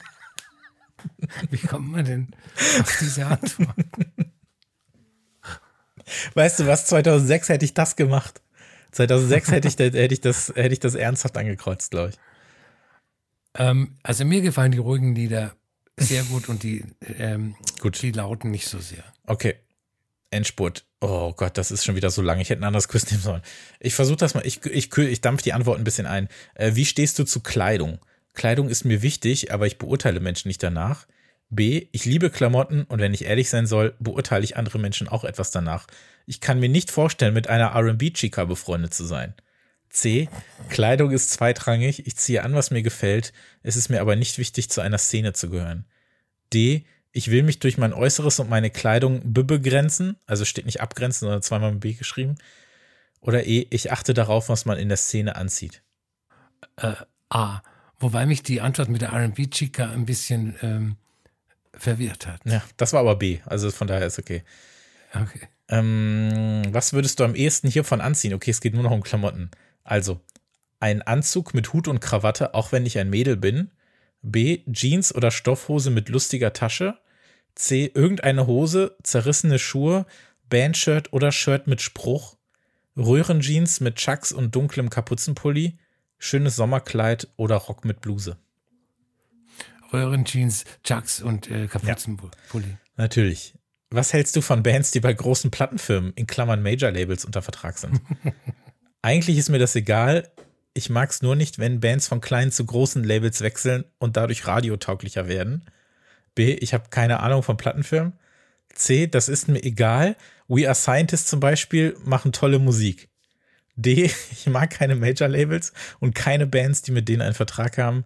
Wie 1.51 1.59
kommt 1.59 1.91
man 1.91 2.05
denn 2.05 2.29
auf 2.81 2.99
diese 3.01 3.27
Antwort? 3.27 3.77
Weißt 6.35 6.61
du 6.61 6.67
was? 6.67 6.87
2006 6.87 7.49
hätte 7.49 7.65
ich 7.65 7.75
das 7.75 7.97
gemacht. 7.97 8.43
2006 8.93 9.51
hätte 9.51 9.69
ich, 9.69 9.79
hätte 9.79 10.15
ich, 10.15 10.21
das, 10.21 10.53
hätte 10.55 10.73
ich 10.73 10.81
das 10.81 10.95
ernsthaft 10.95 11.37
angekreuzt, 11.37 11.93
glaube 11.93 12.11
ich. 12.11 12.17
Ähm, 13.55 13.99
also 14.03 14.25
mir 14.25 14.41
gefallen 14.41 14.73
die 14.73 14.79
ruhigen 14.79 15.15
Lieder 15.15 15.55
sehr 16.01 16.25
gut 16.25 16.49
und 16.49 16.63
die, 16.63 16.85
ähm, 17.19 17.55
gut. 17.81 18.01
die 18.03 18.13
lauten 18.13 18.51
nicht 18.51 18.67
so 18.67 18.79
sehr. 18.79 19.05
Okay. 19.27 19.57
Endspurt. 20.31 20.85
Oh 21.01 21.33
Gott, 21.33 21.59
das 21.59 21.71
ist 21.71 21.85
schon 21.85 21.97
wieder 21.97 22.11
so 22.11 22.23
lang. 22.23 22.39
Ich 22.41 22.51
hätte 22.51 22.63
ein 22.63 22.65
anderes 22.65 22.89
Quiz 22.89 23.07
nehmen 23.11 23.23
sollen. 23.23 23.43
Ich 23.81 23.95
versuche 23.95 24.17
das 24.17 24.35
mal. 24.35 24.47
Ich, 24.47 24.65
ich, 24.67 24.97
ich 24.97 25.21
dampfe 25.21 25.43
die 25.43 25.53
Antwort 25.53 25.79
ein 25.79 25.85
bisschen 25.85 26.07
ein. 26.07 26.29
Äh, 26.55 26.75
wie 26.75 26.85
stehst 26.85 27.19
du 27.19 27.25
zu 27.25 27.41
Kleidung? 27.41 27.99
Kleidung 28.35 28.69
ist 28.69 28.85
mir 28.85 29.03
wichtig, 29.03 29.53
aber 29.53 29.67
ich 29.67 29.79
beurteile 29.79 30.21
Menschen 30.21 30.49
nicht 30.49 30.63
danach. 30.63 31.07
B. 31.51 31.89
Ich 31.91 32.05
liebe 32.05 32.31
Klamotten 32.31 32.85
und 32.85 33.01
wenn 33.01 33.13
ich 33.13 33.25
ehrlich 33.25 33.51
sein 33.51 33.67
soll, 33.67 33.95
beurteile 33.99 34.45
ich 34.45 34.57
andere 34.57 34.79
Menschen 34.79 35.09
auch 35.09 35.25
etwas 35.25 35.51
danach. 35.51 35.89
Ich 36.27 36.41
kann 36.41 36.61
mir 36.61 36.69
nicht 36.69 36.93
vorstellen, 36.93 37.35
mit 37.35 37.49
einer 37.49 37.75
RB-Chica 37.75 38.45
befreundet 38.45 38.95
zu 38.95 39.05
sein. 39.05 39.35
C. 39.91 40.29
Kleidung 40.69 41.11
ist 41.11 41.31
zweitrangig. 41.33 42.07
Ich 42.07 42.17
ziehe 42.17 42.45
an, 42.45 42.55
was 42.55 42.71
mir 42.71 42.83
gefällt. 42.83 43.33
Es 43.65 43.75
ist 43.75 43.89
mir 43.89 44.01
aber 44.01 44.15
nicht 44.15 44.39
wichtig, 44.39 44.71
zu 44.71 44.81
einer 44.81 44.99
Szene 44.99 45.33
zu 45.33 45.51
gehören. 45.51 45.87
D. 46.53 46.85
Ich 47.13 47.31
will 47.31 47.43
mich 47.43 47.59
durch 47.59 47.79
mein 47.79 47.93
Äußeres 47.93 48.39
und 48.39 48.49
meine 48.49 48.71
Kleidung 48.71 49.21
begrenzen. 49.25 50.17
Also 50.27 50.45
steht 50.45 50.67
nicht 50.67 50.81
abgrenzen, 50.81 51.21
sondern 51.21 51.43
zweimal 51.43 51.73
mit 51.73 51.81
B 51.81 51.93
geschrieben. 51.95 52.37
Oder 53.21 53.47
E. 53.47 53.67
Ich 53.71 53.91
achte 53.93 54.15
darauf, 54.15 54.49
was 54.49 54.65
man 54.65 54.79
in 54.79 54.89
der 54.89 54.97
Szene 54.97 55.37
anzieht. 55.37 55.83
Äh, 56.77 56.95
A. 57.29 57.63
Wobei 57.99 58.27
mich 58.27 58.43
die 58.43 58.61
Antwort 58.61 58.89
mit 58.89 59.03
der 59.03 59.13
RB-Chica 59.13 59.91
ein 59.91 60.07
bisschen 60.07 60.57
ähm, 60.63 60.97
verwirrt 61.75 62.27
hat. 62.27 62.41
Ja, 62.45 62.63
das 62.77 62.93
war 62.93 63.01
aber 63.01 63.17
B. 63.17 63.41
Also 63.45 63.71
von 63.71 63.87
daher 63.87 64.07
ist 64.07 64.19
okay. 64.19 64.43
Okay. 65.15 65.49
Ähm, 65.69 66.63
was 66.71 66.93
würdest 66.93 67.21
du 67.21 67.25
am 67.25 67.35
ehesten 67.35 67.69
hiervon 67.69 68.01
anziehen? 68.01 68.35
Okay, 68.35 68.51
es 68.51 68.61
geht 68.61 68.75
nur 68.75 68.83
noch 68.83 68.91
um 68.91 69.03
Klamotten. 69.03 69.51
Also, 69.85 70.21
ein 70.81 71.03
Anzug 71.03 71.55
mit 71.55 71.73
Hut 71.73 71.89
und 71.89 72.01
Krawatte, 72.01 72.55
auch 72.55 72.73
wenn 72.73 72.87
ich 72.87 72.99
ein 72.99 73.11
Mädel 73.11 73.37
bin. 73.37 73.71
B. 74.23 74.63
Jeans 74.71 75.15
oder 75.15 75.31
Stoffhose 75.31 75.91
mit 75.91 76.09
lustiger 76.09 76.53
Tasche. 76.53 76.99
C. 77.55 77.91
Irgendeine 77.95 78.47
Hose, 78.47 78.97
zerrissene 79.03 79.59
Schuhe, 79.59 80.07
Bandshirt 80.49 81.13
oder 81.13 81.33
Shirt 81.33 81.67
mit 81.67 81.81
Spruch. 81.81 82.37
Röhrenjeans 82.97 83.81
mit 83.81 83.97
Chucks 83.97 84.33
und 84.33 84.55
dunklem 84.55 84.91
Kapuzenpulli. 84.91 85.79
Schönes 86.19 86.57
Sommerkleid 86.57 87.29
oder 87.37 87.57
Rock 87.57 87.85
mit 87.85 88.01
Bluse. 88.01 88.37
Röhrenjeans, 89.93 90.65
Chucks 90.85 91.23
und 91.23 91.51
äh, 91.51 91.67
Kapuzenpulli. 91.67 92.77
Natürlich. 92.97 93.55
Was 93.91 94.13
hältst 94.13 94.37
du 94.37 94.41
von 94.41 94.63
Bands, 94.63 94.93
die 94.93 95.01
bei 95.01 95.13
großen 95.13 95.51
Plattenfirmen, 95.51 96.13
in 96.15 96.27
Klammern 96.27 96.63
Major-Labels, 96.63 97.25
unter 97.25 97.43
Vertrag 97.43 97.79
sind? 97.79 98.01
Eigentlich 99.03 99.39
ist 99.39 99.49
mir 99.49 99.59
das 99.59 99.75
egal. 99.75 100.31
Ich 100.73 100.89
mag 100.89 101.11
es 101.11 101.23
nur 101.23 101.35
nicht, 101.35 101.59
wenn 101.59 101.81
Bands 101.81 102.07
von 102.09 102.21
kleinen 102.21 102.53
zu 102.53 102.65
großen 102.65 103.03
Labels 103.03 103.41
wechseln 103.41 103.85
und 103.99 104.17
dadurch 104.17 104.47
radiotauglicher 104.47 105.27
werden. 105.27 105.65
B, 106.35 106.55
ich 106.55 106.75
habe 106.75 106.91
keine 106.91 107.21
Ahnung 107.21 107.43
von 107.43 107.57
Plattenfirmen. 107.57 108.13
C, 108.75 109.09
das 109.09 109.29
ist 109.29 109.49
mir 109.49 109.63
egal. 109.65 110.17
We 110.49 110.67
Are 110.67 110.75
Scientists 110.75 111.29
zum 111.29 111.41
Beispiel 111.41 111.97
machen 112.05 112.33
tolle 112.33 112.59
Musik. 112.59 113.09
D, 113.77 114.05
ich 114.31 114.47
mag 114.47 114.71
keine 114.71 114.95
Major-Labels 114.95 115.73
und 115.99 116.15
keine 116.15 116.47
Bands, 116.47 116.83
die 116.83 116.93
mit 116.93 117.09
denen 117.09 117.23
einen 117.23 117.35
Vertrag 117.35 117.79
haben. 117.79 118.05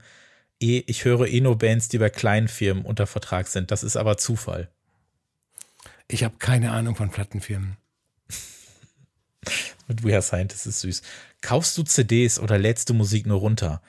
E, 0.61 0.83
ich 0.87 1.05
höre 1.05 1.27
eh 1.27 1.41
nur 1.41 1.59
Bands, 1.59 1.89
die 1.89 1.99
bei 1.99 2.11
kleinen 2.11 2.49
Firmen 2.49 2.85
unter 2.85 3.07
Vertrag 3.07 3.47
sind. 3.49 3.71
Das 3.71 3.83
ist 3.83 3.97
aber 3.97 4.17
Zufall. 4.17 4.71
Ich 6.09 6.25
habe 6.25 6.37
keine 6.39 6.71
Ahnung 6.73 6.97
von 6.97 7.11
Plattenfirmen. 7.11 7.77
Mit 9.89 10.05
We 10.05 10.13
Are 10.13 10.23
Scientists 10.23 10.67
ist 10.67 10.81
süß. 10.81 11.03
Kaufst 11.41 11.77
du 11.77 11.83
CDs 11.83 12.39
oder 12.39 12.59
lädst 12.59 12.89
du 12.91 12.95
Musik 12.95 13.27
nur 13.27 13.41
runter? 13.41 13.83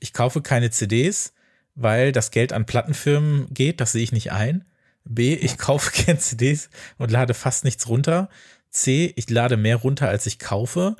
Ich 0.00 0.12
kaufe 0.12 0.42
keine 0.42 0.70
CDs, 0.70 1.32
weil 1.74 2.12
das 2.12 2.30
Geld 2.30 2.52
an 2.52 2.66
Plattenfirmen 2.66 3.52
geht, 3.52 3.80
das 3.80 3.92
sehe 3.92 4.02
ich 4.02 4.12
nicht 4.12 4.32
ein. 4.32 4.64
B, 5.04 5.34
ich 5.34 5.58
kaufe 5.58 5.90
keine 6.04 6.18
CDs 6.18 6.70
und 6.98 7.10
lade 7.10 7.34
fast 7.34 7.64
nichts 7.64 7.88
runter. 7.88 8.28
C, 8.70 9.12
ich 9.16 9.28
lade 9.28 9.56
mehr 9.56 9.76
runter, 9.76 10.08
als 10.08 10.26
ich 10.26 10.38
kaufe. 10.38 10.96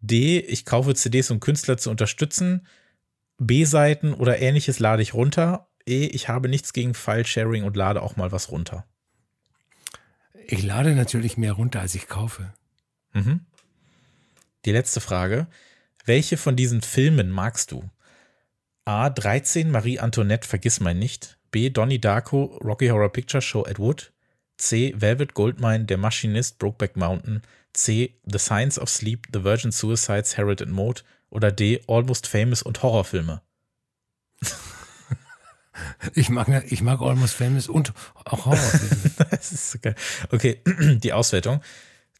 D, 0.00 0.38
ich 0.40 0.64
kaufe 0.64 0.94
CDs, 0.94 1.30
um 1.30 1.40
Künstler 1.40 1.78
zu 1.78 1.90
unterstützen. 1.90 2.66
B-Seiten 3.38 4.12
oder 4.14 4.40
ähnliches 4.40 4.78
lade 4.78 5.02
ich 5.02 5.14
runter. 5.14 5.68
E, 5.86 6.06
ich 6.06 6.28
habe 6.28 6.48
nichts 6.48 6.72
gegen 6.72 6.94
File-Sharing 6.94 7.64
und 7.64 7.76
lade 7.76 8.02
auch 8.02 8.16
mal 8.16 8.32
was 8.32 8.50
runter. 8.50 8.84
Ich 10.46 10.62
lade 10.62 10.94
natürlich 10.94 11.36
mehr 11.36 11.52
runter, 11.52 11.80
als 11.80 11.94
ich 11.94 12.08
kaufe. 12.08 12.52
Mhm. 13.12 13.40
Die 14.64 14.72
letzte 14.72 15.00
Frage. 15.00 15.46
Welche 16.04 16.36
von 16.36 16.56
diesen 16.56 16.82
Filmen 16.82 17.30
magst 17.30 17.72
du? 17.72 17.88
A. 18.84 19.10
13 19.10 19.70
Marie 19.70 19.98
Antoinette 19.98 20.46
Vergiss 20.46 20.80
mein 20.80 20.98
nicht. 20.98 21.38
B. 21.50 21.70
Donnie 21.70 22.00
Darko 22.00 22.58
Rocky 22.62 22.88
Horror 22.88 23.12
Picture 23.12 23.42
Show 23.42 23.64
at 23.66 23.78
Wood. 23.78 24.12
C. 24.56 24.94
Velvet 24.96 25.34
Goldmine 25.34 25.84
Der 25.84 25.98
Maschinist 25.98 26.58
Brokeback 26.58 26.96
Mountain. 26.96 27.42
C. 27.72 28.14
The 28.24 28.38
Science 28.38 28.78
of 28.78 28.88
Sleep 28.88 29.26
The 29.32 29.44
Virgin 29.44 29.72
Suicides 29.72 30.36
Harold 30.36 30.62
and 30.62 30.72
Maude. 30.72 31.02
Oder 31.30 31.50
D. 31.50 31.82
Almost 31.86 32.26
Famous 32.26 32.62
und 32.62 32.82
Horrorfilme. 32.82 33.42
Ich 36.14 36.28
mag, 36.28 36.48
ich 36.70 36.82
mag 36.82 37.00
Almost 37.00 37.34
Famous 37.34 37.68
und 37.68 37.92
auch 38.24 38.46
Horrorfilme. 38.46 39.10
das 39.30 39.50
ist 39.50 39.82
geil. 39.82 39.96
Okay, 40.30 40.60
die 40.78 41.12
Auswertung. 41.12 41.60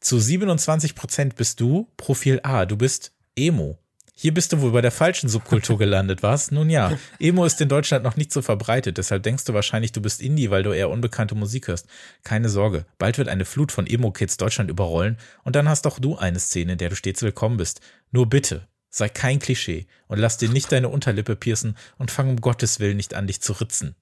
Zu 0.04 0.18
27 0.18 0.94
Prozent 0.94 1.34
bist 1.34 1.60
du 1.60 1.88
Profil 1.96 2.38
A. 2.42 2.66
Du 2.66 2.76
bist 2.76 3.12
Emo. 3.36 3.78
Hier 4.14 4.34
bist 4.34 4.52
du 4.52 4.60
wohl 4.60 4.70
bei 4.70 4.82
der 4.82 4.90
falschen 4.90 5.30
Subkultur 5.30 5.78
gelandet, 5.78 6.22
was? 6.22 6.50
Nun 6.50 6.68
ja, 6.68 6.98
Emo 7.18 7.46
ist 7.46 7.58
in 7.62 7.70
Deutschland 7.70 8.04
noch 8.04 8.14
nicht 8.14 8.30
so 8.30 8.42
verbreitet, 8.42 8.98
deshalb 8.98 9.22
denkst 9.22 9.44
du 9.44 9.54
wahrscheinlich, 9.54 9.92
du 9.92 10.02
bist 10.02 10.20
Indie, 10.20 10.50
weil 10.50 10.62
du 10.62 10.72
eher 10.72 10.90
unbekannte 10.90 11.34
Musik 11.34 11.68
hörst. 11.68 11.86
Keine 12.22 12.50
Sorge, 12.50 12.84
bald 12.98 13.16
wird 13.16 13.28
eine 13.28 13.46
Flut 13.46 13.72
von 13.72 13.86
Emo-Kids 13.86 14.36
Deutschland 14.36 14.68
überrollen 14.68 15.16
und 15.42 15.56
dann 15.56 15.70
hast 15.70 15.86
auch 15.86 15.98
du 15.98 16.18
eine 16.18 16.38
Szene, 16.38 16.72
in 16.72 16.78
der 16.78 16.90
du 16.90 16.96
stets 16.96 17.22
willkommen 17.22 17.56
bist. 17.56 17.80
Nur 18.10 18.28
bitte, 18.28 18.68
sei 18.90 19.08
kein 19.08 19.38
Klischee 19.38 19.86
und 20.06 20.18
lass 20.18 20.36
dir 20.36 20.50
nicht 20.50 20.70
deine 20.70 20.90
Unterlippe 20.90 21.34
piercen 21.34 21.78
und 21.96 22.10
fang 22.10 22.28
um 22.28 22.42
Gottes 22.42 22.78
Willen 22.78 22.98
nicht 22.98 23.14
an, 23.14 23.26
dich 23.26 23.40
zu 23.40 23.54
ritzen. 23.54 23.96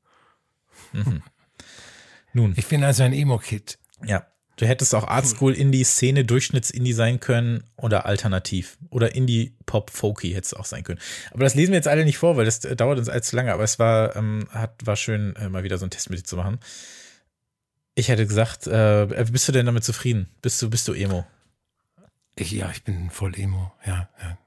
Mhm. 0.92 1.22
Nun. 2.32 2.54
Ich 2.56 2.66
bin 2.66 2.82
also 2.82 3.04
ein 3.04 3.12
Emo-Kid. 3.12 3.78
Ja, 4.04 4.26
Du 4.62 4.68
hättest 4.68 4.94
auch 4.94 5.08
Artschool 5.08 5.54
Indie, 5.54 5.82
Szene, 5.82 6.24
Durchschnitts-Indie 6.24 6.92
sein 6.92 7.18
können 7.18 7.64
oder 7.76 8.06
alternativ. 8.06 8.78
Oder 8.90 9.16
Indie, 9.16 9.56
Pop, 9.66 9.90
Folky 9.90 10.28
hätte 10.34 10.46
es 10.46 10.54
auch 10.54 10.66
sein 10.66 10.84
können. 10.84 11.00
Aber 11.32 11.42
das 11.42 11.56
lesen 11.56 11.72
wir 11.72 11.78
jetzt 11.78 11.88
alle 11.88 12.04
nicht 12.04 12.16
vor, 12.16 12.36
weil 12.36 12.44
das 12.44 12.64
äh, 12.64 12.76
dauert 12.76 13.00
uns 13.00 13.08
allzu 13.08 13.34
lange. 13.34 13.52
Aber 13.52 13.64
es 13.64 13.80
war, 13.80 14.14
ähm, 14.14 14.46
hat, 14.52 14.86
war 14.86 14.94
schön, 14.94 15.34
äh, 15.34 15.48
mal 15.48 15.64
wieder 15.64 15.78
so 15.78 15.84
einen 15.84 15.90
Test 15.90 16.10
mit 16.10 16.20
dir 16.20 16.24
zu 16.24 16.36
machen. 16.36 16.60
Ich 17.96 18.08
hätte 18.08 18.24
gesagt, 18.24 18.68
äh, 18.68 19.24
bist 19.32 19.48
du 19.48 19.52
denn 19.52 19.66
damit 19.66 19.82
zufrieden? 19.82 20.28
Bist 20.42 20.62
du, 20.62 20.70
bist 20.70 20.86
du 20.86 20.92
Emo? 20.92 21.26
Ich, 22.36 22.52
ja, 22.52 22.70
ich 22.70 22.84
bin 22.84 23.10
voll 23.10 23.36
Emo, 23.36 23.72
ja, 23.84 24.08
ja. 24.22 24.38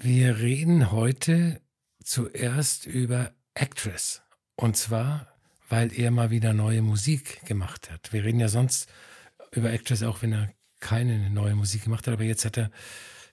Wir 0.00 0.38
reden 0.38 0.92
heute 0.92 1.60
zuerst 2.08 2.86
über 2.86 3.32
Actress. 3.54 4.22
Und 4.56 4.76
zwar, 4.76 5.28
weil 5.68 5.92
er 5.92 6.10
mal 6.10 6.30
wieder 6.30 6.54
neue 6.54 6.80
Musik 6.80 7.44
gemacht 7.44 7.90
hat. 7.90 8.12
Wir 8.12 8.24
reden 8.24 8.40
ja 8.40 8.48
sonst 8.48 8.90
über 9.52 9.70
Actress, 9.70 10.02
auch 10.02 10.22
wenn 10.22 10.32
er 10.32 10.52
keine 10.80 11.30
neue 11.30 11.54
Musik 11.54 11.84
gemacht 11.84 12.06
hat, 12.06 12.14
aber 12.14 12.24
jetzt 12.24 12.44
hat 12.44 12.56
er 12.56 12.70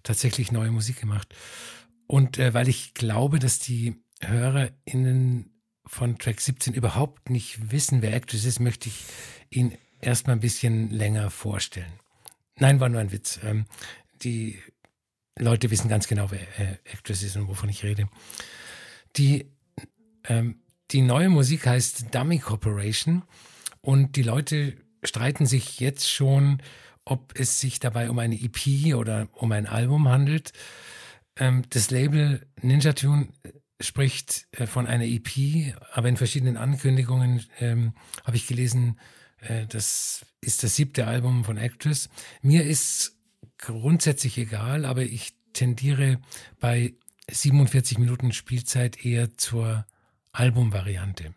tatsächlich 0.04 0.52
neue 0.52 0.72
Musik 0.72 1.00
gemacht. 1.00 1.34
Und 2.06 2.38
äh, 2.38 2.54
weil 2.54 2.68
ich 2.68 2.94
glaube, 2.94 3.40
dass 3.40 3.60
die 3.60 3.96
HörerInnen 4.20 5.52
von 5.86 6.18
Track 6.18 6.42
17 6.42 6.74
überhaupt 6.74 7.30
nicht 7.30 7.72
wissen, 7.72 8.02
wer 8.02 8.14
Actress 8.14 8.46
ist, 8.46 8.60
möchte 8.60 8.90
ich 8.90 9.06
ihn 9.50 9.78
erstmal 10.02 10.36
ein 10.36 10.42
bisschen 10.42 10.90
länger 10.90 11.30
vorstellen. 11.30 12.00
Nein, 12.58 12.80
war 12.80 12.90
nur 12.90 13.00
ein 13.00 13.12
Witz. 13.12 13.40
Ähm, 13.44 13.68
die 14.22 14.60
Leute 15.38 15.72
wissen 15.72 15.90
ganz 15.90 16.08
genau, 16.08 16.32
wer 16.32 16.42
äh, 16.60 16.78
Actress 16.86 17.24
ist 17.24 17.36
und 17.36 17.48
wovon 17.48 17.70
ich 17.70 17.84
rede. 17.84 18.10
Die, 19.18 19.52
ähm, 20.26 20.60
die 20.92 21.02
neue 21.02 21.30
Musik 21.30 21.66
heißt 21.66 22.14
Dummy 22.14 22.40
Corporation 22.40 23.24
und 23.82 24.16
die 24.16 24.24
Leute 24.24 24.76
streiten 25.04 25.46
sich 25.46 25.80
jetzt 25.80 26.10
schon, 26.10 26.62
ob 27.06 27.40
es 27.40 27.60
sich 27.60 27.80
dabei 27.80 28.10
um 28.10 28.20
eine 28.20 28.36
EP 28.36 28.96
oder 28.96 29.28
um 29.34 29.52
ein 29.52 29.68
Album 29.68 30.10
handelt. 30.10 30.52
Ähm, 31.38 31.64
das 31.70 31.92
Label 31.92 32.46
Ninja 32.62 32.94
Tune 32.94 33.30
spricht 33.80 34.48
äh, 34.52 34.68
von 34.68 34.88
einer 34.88 35.06
EP, 35.06 35.76
aber 35.94 36.10
in 36.10 36.18
verschiedenen 36.18 36.58
Ankündigungen 36.58 37.46
ähm, 37.60 37.94
habe 38.24 38.38
ich 38.38 38.48
gelesen, 38.48 39.00
äh, 39.40 39.66
das 39.68 40.26
ist 40.42 40.64
das 40.64 40.76
siebte 40.76 41.08
Album 41.08 41.44
von 41.44 41.58
Actress. 41.58 42.10
Mir 42.42 42.64
ist 42.64 43.18
grundsätzlich 43.58 44.38
egal, 44.38 44.86
aber 44.86 45.04
ich 45.04 45.34
tendiere 45.54 46.20
bei 46.60 46.94
47 47.30 47.98
Minuten 47.98 48.32
Spielzeit 48.32 49.04
eher 49.06 49.38
zur 49.38 49.86
Albumvariante. 50.32 51.34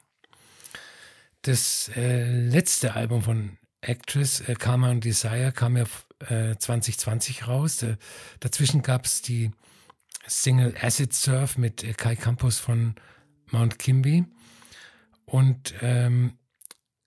Das 1.43 1.91
äh, 1.95 2.31
letzte 2.31 2.95
Album 2.95 3.23
von 3.23 3.59
Actress, 3.81 4.41
äh, 4.41 4.55
Karma 4.55 4.91
und 4.91 5.05
Desire, 5.05 5.53
kam 5.53 5.77
ja 5.77 5.85
äh, 6.29 6.57
2020 6.57 7.47
raus. 7.47 7.83
Äh, 7.83 7.97
dazwischen 8.41 8.83
gab 8.83 9.07
es 9.07 9.23
die 9.23 9.53
Single 10.27 10.75
Acid 10.81 11.15
Surf 11.15 11.57
mit 11.57 11.85
äh, 11.85 11.93
Kai 11.95 12.17
Campos 12.17 12.59
von 12.59 12.97
Mount 13.51 13.79
Kimby. 13.79 14.25
Und 15.25 15.75
ähm, 15.81 16.39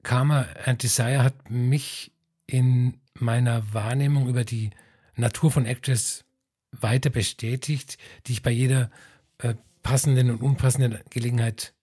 Karma 0.04 0.48
and 0.66 0.82
Desire 0.82 1.24
hat 1.24 1.50
mich 1.50 2.12
in 2.48 3.00
meiner 3.14 3.74
Wahrnehmung 3.74 4.28
über 4.28 4.44
die 4.44 4.72
Natur 5.16 5.52
von 5.52 5.66
Actress 5.66 6.24
weiter 6.72 7.10
bestätigt, 7.10 7.98
die 8.26 8.34
ich 8.34 8.42
bei 8.42 8.52
jeder 8.52 8.92
äh, 9.40 9.56
passenden 9.84 10.30
und 10.32 10.42
unpassenden 10.42 11.00
Gelegenheit 11.10 11.74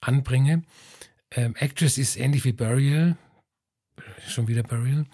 anbringe. 0.00 0.62
Ähm, 1.30 1.54
Actress 1.56 1.98
ist 1.98 2.16
ähnlich 2.16 2.44
wie 2.44 2.52
Burial, 2.52 3.16
schon 4.26 4.48
wieder 4.48 4.62
Burial, 4.62 5.06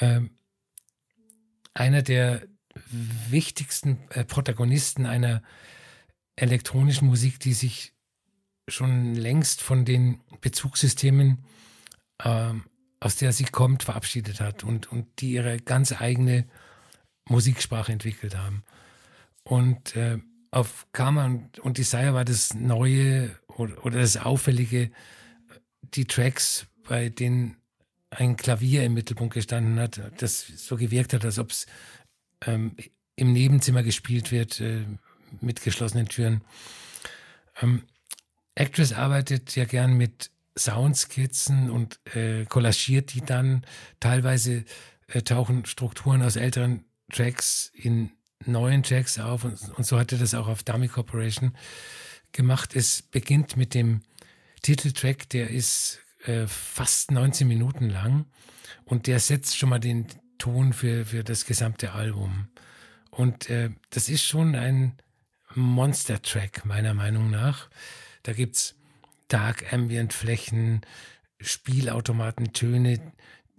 ähm, 0.00 0.30
einer 1.74 2.02
der 2.02 2.42
wichtigsten 3.30 3.98
äh, 4.10 4.24
Protagonisten 4.24 5.06
einer 5.06 5.42
elektronischen 6.36 7.08
Musik, 7.08 7.40
die 7.40 7.54
sich 7.54 7.92
schon 8.68 9.14
längst 9.14 9.62
von 9.62 9.84
den 9.84 10.20
Bezugssystemen, 10.40 11.44
ähm, 12.24 12.64
aus 13.00 13.16
der 13.16 13.32
sie 13.32 13.44
kommt, 13.44 13.84
verabschiedet 13.84 14.40
hat 14.40 14.64
und, 14.64 14.90
und 14.90 15.20
die 15.20 15.32
ihre 15.32 15.58
ganz 15.58 15.92
eigene 16.00 16.46
Musiksprache 17.28 17.92
entwickelt 17.92 18.36
haben. 18.36 18.62
Und 19.42 19.96
äh, 19.96 20.18
auf 20.50 20.86
Karma 20.92 21.26
und, 21.26 21.58
und 21.58 21.78
Desire 21.78 22.14
war 22.14 22.24
das 22.24 22.54
Neue 22.54 23.30
oder, 23.48 23.84
oder 23.84 24.00
das 24.00 24.16
Auffällige, 24.16 24.90
die 25.82 26.06
Tracks, 26.06 26.66
bei 26.88 27.08
denen 27.08 27.56
ein 28.10 28.36
Klavier 28.36 28.84
im 28.84 28.94
Mittelpunkt 28.94 29.34
gestanden 29.34 29.78
hat, 29.78 30.00
das 30.18 30.46
so 30.46 30.76
gewirkt 30.76 31.12
hat, 31.12 31.24
als 31.24 31.38
ob 31.38 31.50
es 31.50 31.66
ähm, 32.44 32.76
im 33.16 33.32
Nebenzimmer 33.32 33.82
gespielt 33.82 34.30
wird, 34.30 34.60
äh, 34.60 34.84
mit 35.40 35.62
geschlossenen 35.62 36.08
Türen. 36.08 36.42
Ähm, 37.60 37.82
Actress 38.54 38.92
arbeitet 38.92 39.54
ja 39.56 39.64
gern 39.64 39.94
mit 39.94 40.30
Soundskizzen 40.58 41.70
und 41.70 42.00
äh, 42.14 42.46
collagiert 42.46 43.12
die 43.12 43.20
dann. 43.20 43.66
Teilweise 44.00 44.64
äh, 45.08 45.22
tauchen 45.22 45.66
Strukturen 45.66 46.22
aus 46.22 46.36
älteren 46.36 46.84
Tracks 47.12 47.70
in 47.74 48.10
neuen 48.44 48.82
Tracks 48.82 49.18
auf 49.18 49.44
und, 49.44 49.58
und 49.76 49.84
so 49.84 49.98
hat 49.98 50.12
er 50.12 50.18
das 50.18 50.34
auch 50.34 50.48
auf 50.48 50.62
Dummy 50.62 50.88
Corporation 50.88 51.56
gemacht. 52.32 52.76
Es 52.76 53.02
beginnt 53.02 53.56
mit 53.56 53.74
dem 53.74 54.02
Titeltrack, 54.62 55.28
der 55.30 55.50
ist 55.50 56.00
äh, 56.24 56.46
fast 56.46 57.10
19 57.10 57.46
Minuten 57.46 57.88
lang 57.88 58.26
und 58.84 59.06
der 59.06 59.20
setzt 59.20 59.56
schon 59.56 59.70
mal 59.70 59.80
den 59.80 60.06
Ton 60.38 60.72
für, 60.72 61.06
für 61.06 61.24
das 61.24 61.46
gesamte 61.46 61.92
Album. 61.92 62.48
Und 63.10 63.48
äh, 63.48 63.70
das 63.90 64.08
ist 64.08 64.24
schon 64.24 64.54
ein 64.54 64.96
Monster-Track, 65.54 66.66
meiner 66.66 66.92
Meinung 66.94 67.30
nach. 67.30 67.70
Da 68.22 68.32
gibt's 68.32 68.76
Dark 69.28 69.72
Ambient 69.72 70.12
Flächen, 70.12 70.82
Spielautomaten, 71.40 72.52
Töne, 72.52 73.12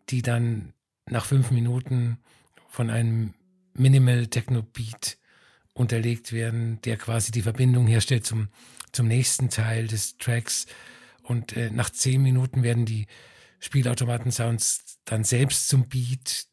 die 0.10 0.21
dann 0.21 0.73
nach 1.10 1.25
fünf 1.25 1.51
Minuten 1.51 2.19
von 2.69 2.89
einem 2.89 3.33
Minimal 3.77 4.27
Techno 4.27 4.63
Beat 4.63 5.17
unterlegt 5.73 6.33
werden, 6.33 6.81
der 6.81 6.97
quasi 6.97 7.31
die 7.31 7.43
Verbindung 7.43 7.87
herstellt 7.87 8.25
zum, 8.25 8.49
zum 8.91 9.07
nächsten 9.07 9.49
Teil 9.49 9.87
des 9.87 10.17
Tracks. 10.17 10.65
Und 11.23 11.55
äh, 11.55 11.69
nach 11.69 11.89
zehn 11.89 12.21
Minuten 12.21 12.63
werden 12.63 12.85
die 12.85 13.07
Spielautomaten-Sounds 13.59 14.99
dann 15.05 15.23
selbst 15.23 15.67
zum 15.67 15.87
Beat, 15.87 16.47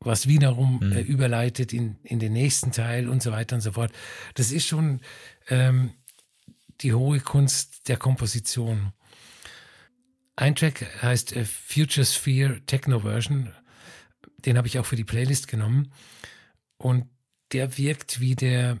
was 0.00 0.28
wiederum 0.28 0.80
mhm. 0.80 0.92
äh, 0.92 1.00
überleitet 1.00 1.72
in, 1.72 1.96
in 2.02 2.18
den 2.18 2.32
nächsten 2.32 2.72
Teil 2.72 3.08
und 3.08 3.22
so 3.22 3.32
weiter 3.32 3.56
und 3.56 3.62
so 3.62 3.72
fort. 3.72 3.92
Das 4.34 4.52
ist 4.52 4.66
schon 4.66 5.00
ähm, 5.48 5.92
die 6.80 6.94
hohe 6.94 7.20
Kunst 7.20 7.88
der 7.88 7.96
Komposition. 7.96 8.92
Ein 10.36 10.54
Track 10.54 10.86
heißt 11.02 11.34
äh, 11.34 11.44
Future 11.44 12.06
Sphere 12.06 12.60
Techno 12.66 13.00
Version. 13.00 13.52
Den 14.44 14.56
habe 14.56 14.68
ich 14.68 14.78
auch 14.78 14.86
für 14.86 14.96
die 14.96 15.04
Playlist 15.04 15.48
genommen. 15.48 15.92
Und 16.78 17.08
der 17.52 17.76
wirkt 17.76 18.20
wie 18.20 18.34
der 18.34 18.78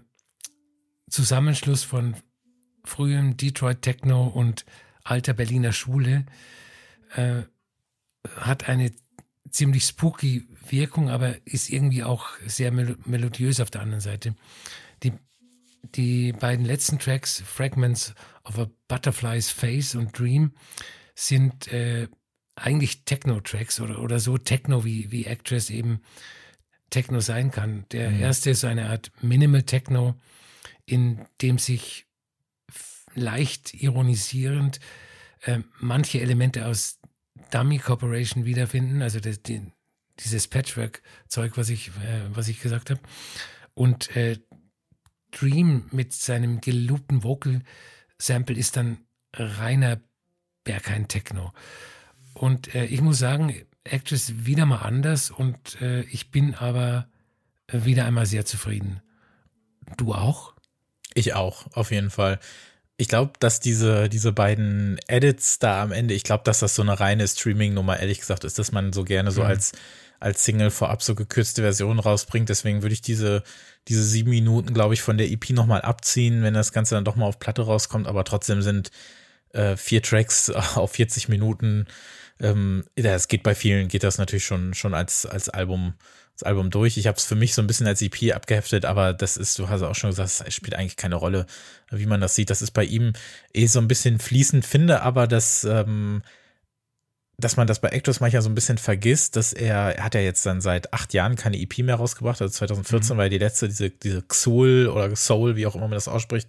Zusammenschluss 1.10 1.84
von 1.84 2.16
frühem 2.84 3.36
Detroit 3.36 3.82
Techno 3.82 4.26
und 4.26 4.64
alter 5.04 5.34
Berliner 5.34 5.72
Schule. 5.72 6.26
Äh, 7.14 7.42
hat 8.36 8.68
eine 8.68 8.92
ziemlich 9.50 9.84
spooky 9.84 10.46
Wirkung, 10.68 11.08
aber 11.08 11.46
ist 11.46 11.70
irgendwie 11.70 12.04
auch 12.04 12.28
sehr 12.46 12.70
melodiös 12.70 13.60
auf 13.60 13.70
der 13.70 13.80
anderen 13.80 14.00
Seite. 14.00 14.34
Die 15.02 15.12
die 15.94 16.32
beiden 16.32 16.64
letzten 16.64 16.98
Tracks, 16.98 17.42
Fragments 17.46 18.14
of 18.44 18.58
a 18.58 18.68
Butterfly's 18.88 19.50
Face 19.50 19.94
und 19.94 20.18
Dream, 20.18 20.52
sind 21.14 21.72
äh, 21.72 22.08
eigentlich 22.56 23.04
Techno-Tracks 23.04 23.80
oder, 23.80 24.02
oder 24.02 24.18
so 24.18 24.38
Techno, 24.38 24.84
wie, 24.84 25.10
wie 25.10 25.24
Actress 25.24 25.70
eben 25.70 26.00
Techno 26.90 27.20
sein 27.20 27.50
kann. 27.50 27.84
Der 27.92 28.10
mhm. 28.10 28.20
erste 28.20 28.50
ist 28.50 28.64
eine 28.64 28.88
Art 28.88 29.10
Minimal 29.20 29.62
Techno, 29.62 30.14
in 30.86 31.24
dem 31.42 31.58
sich 31.58 32.06
leicht 33.14 33.74
ironisierend 33.74 34.80
äh, 35.42 35.60
manche 35.80 36.20
Elemente 36.20 36.66
aus 36.66 36.98
Dummy 37.50 37.78
Corporation 37.78 38.44
wiederfinden, 38.44 39.02
also 39.02 39.20
das, 39.20 39.42
die, 39.42 39.62
dieses 40.20 40.48
Patchwork-Zeug, 40.48 41.56
was 41.56 41.68
ich, 41.68 41.88
äh, 41.88 42.22
was 42.30 42.48
ich 42.48 42.60
gesagt 42.60 42.90
habe. 42.90 43.00
Und 43.74 44.14
äh, 44.16 44.38
Dream 45.30 45.86
mit 45.90 46.12
seinem 46.12 46.60
geloopten 46.60 47.22
Vocal 47.22 47.62
Sample 48.18 48.56
ist 48.56 48.76
dann 48.76 48.98
reiner 49.32 50.00
Berghain 50.64 51.06
Techno. 51.08 51.52
Und 52.34 52.74
äh, 52.74 52.86
ich 52.86 53.00
muss 53.00 53.18
sagen, 53.18 53.54
Actress 53.88 54.32
wieder 54.44 54.66
mal 54.66 54.78
anders 54.78 55.30
und 55.30 55.80
äh, 55.80 56.02
ich 56.02 56.30
bin 56.30 56.54
aber 56.54 57.08
wieder 57.70 58.04
einmal 58.04 58.26
sehr 58.26 58.44
zufrieden. 58.44 59.00
Du 59.96 60.14
auch? 60.14 60.54
Ich 61.14 61.34
auch, 61.34 61.66
auf 61.72 61.90
jeden 61.90 62.10
Fall. 62.10 62.38
Ich 62.96 63.08
glaube, 63.08 63.32
dass 63.38 63.60
diese, 63.60 64.08
diese 64.08 64.32
beiden 64.32 64.98
Edits 65.06 65.58
da 65.58 65.82
am 65.82 65.92
Ende, 65.92 66.14
ich 66.14 66.24
glaube, 66.24 66.44
dass 66.44 66.58
das 66.58 66.74
so 66.74 66.82
eine 66.82 66.98
reine 66.98 67.26
Streaming-Nummer, 67.26 68.00
ehrlich 68.00 68.20
gesagt, 68.20 68.44
ist, 68.44 68.58
dass 68.58 68.72
man 68.72 68.92
so 68.92 69.04
gerne 69.04 69.30
so 69.30 69.42
mhm. 69.42 69.48
als, 69.48 69.72
als 70.20 70.44
Single 70.44 70.70
vorab 70.70 71.02
so 71.02 71.14
gekürzte 71.14 71.62
Version 71.62 72.00
rausbringt. 72.00 72.48
Deswegen 72.48 72.82
würde 72.82 72.92
ich 72.92 73.00
diese, 73.00 73.44
diese 73.86 74.02
sieben 74.02 74.30
Minuten, 74.30 74.74
glaube 74.74 74.94
ich, 74.94 75.02
von 75.02 75.16
der 75.16 75.30
EP 75.30 75.50
nochmal 75.50 75.82
abziehen, 75.82 76.42
wenn 76.42 76.54
das 76.54 76.72
Ganze 76.72 76.96
dann 76.96 77.04
doch 77.04 77.16
mal 77.16 77.26
auf 77.26 77.38
Platte 77.38 77.62
rauskommt. 77.62 78.08
Aber 78.08 78.24
trotzdem 78.24 78.62
sind 78.62 78.90
äh, 79.52 79.76
vier 79.76 80.02
Tracks 80.02 80.50
auf 80.74 80.92
40 80.92 81.28
Minuten. 81.28 81.86
Ähm, 82.40 82.84
ja, 82.96 83.14
es 83.14 83.28
geht 83.28 83.42
bei 83.42 83.54
vielen, 83.54 83.88
geht 83.88 84.02
das 84.04 84.18
natürlich 84.18 84.44
schon, 84.44 84.74
schon 84.74 84.94
als, 84.94 85.26
als 85.26 85.48
Album, 85.48 85.94
als 86.32 86.42
Album 86.44 86.70
durch. 86.70 86.96
Ich 86.96 87.06
habe 87.06 87.16
es 87.16 87.24
für 87.24 87.34
mich 87.34 87.54
so 87.54 87.62
ein 87.62 87.66
bisschen 87.66 87.86
als 87.86 88.02
EP 88.02 88.34
abgeheftet, 88.34 88.84
aber 88.84 89.12
das 89.12 89.36
ist, 89.36 89.58
du 89.58 89.68
hast 89.68 89.82
auch 89.82 89.94
schon 89.94 90.10
gesagt, 90.10 90.42
es 90.46 90.54
spielt 90.54 90.74
eigentlich 90.74 90.96
keine 90.96 91.16
Rolle, 91.16 91.46
wie 91.90 92.06
man 92.06 92.20
das 92.20 92.34
sieht. 92.34 92.50
Das 92.50 92.62
ist 92.62 92.72
bei 92.72 92.84
ihm 92.84 93.12
eh 93.52 93.66
so 93.66 93.80
ein 93.80 93.88
bisschen 93.88 94.18
fließend, 94.18 94.64
finde 94.64 95.02
aber, 95.02 95.26
dass 95.26 95.64
ähm, 95.64 96.22
dass 97.40 97.56
man 97.56 97.68
das 97.68 97.80
bei 97.80 97.90
Actors 97.90 98.18
manchmal 98.20 98.42
so 98.42 98.48
ein 98.48 98.54
bisschen 98.54 98.78
vergisst, 98.78 99.36
dass 99.36 99.52
er, 99.52 99.96
er 99.96 100.04
hat 100.04 100.14
ja 100.14 100.20
jetzt 100.20 100.44
dann 100.44 100.60
seit 100.60 100.92
acht 100.92 101.14
Jahren 101.14 101.36
keine 101.36 101.56
EP 101.56 101.78
mehr 101.78 101.94
rausgebracht, 101.94 102.42
also 102.42 102.52
2014 102.52 103.14
mhm. 103.14 103.18
war 103.18 103.26
ja 103.26 103.30
die 103.30 103.38
letzte, 103.38 103.68
diese, 103.68 103.90
diese 103.90 104.24
Soul 104.32 104.88
oder 104.88 105.14
Soul, 105.14 105.54
wie 105.54 105.66
auch 105.66 105.76
immer 105.76 105.86
man 105.86 105.92
das 105.92 106.08
ausspricht. 106.08 106.48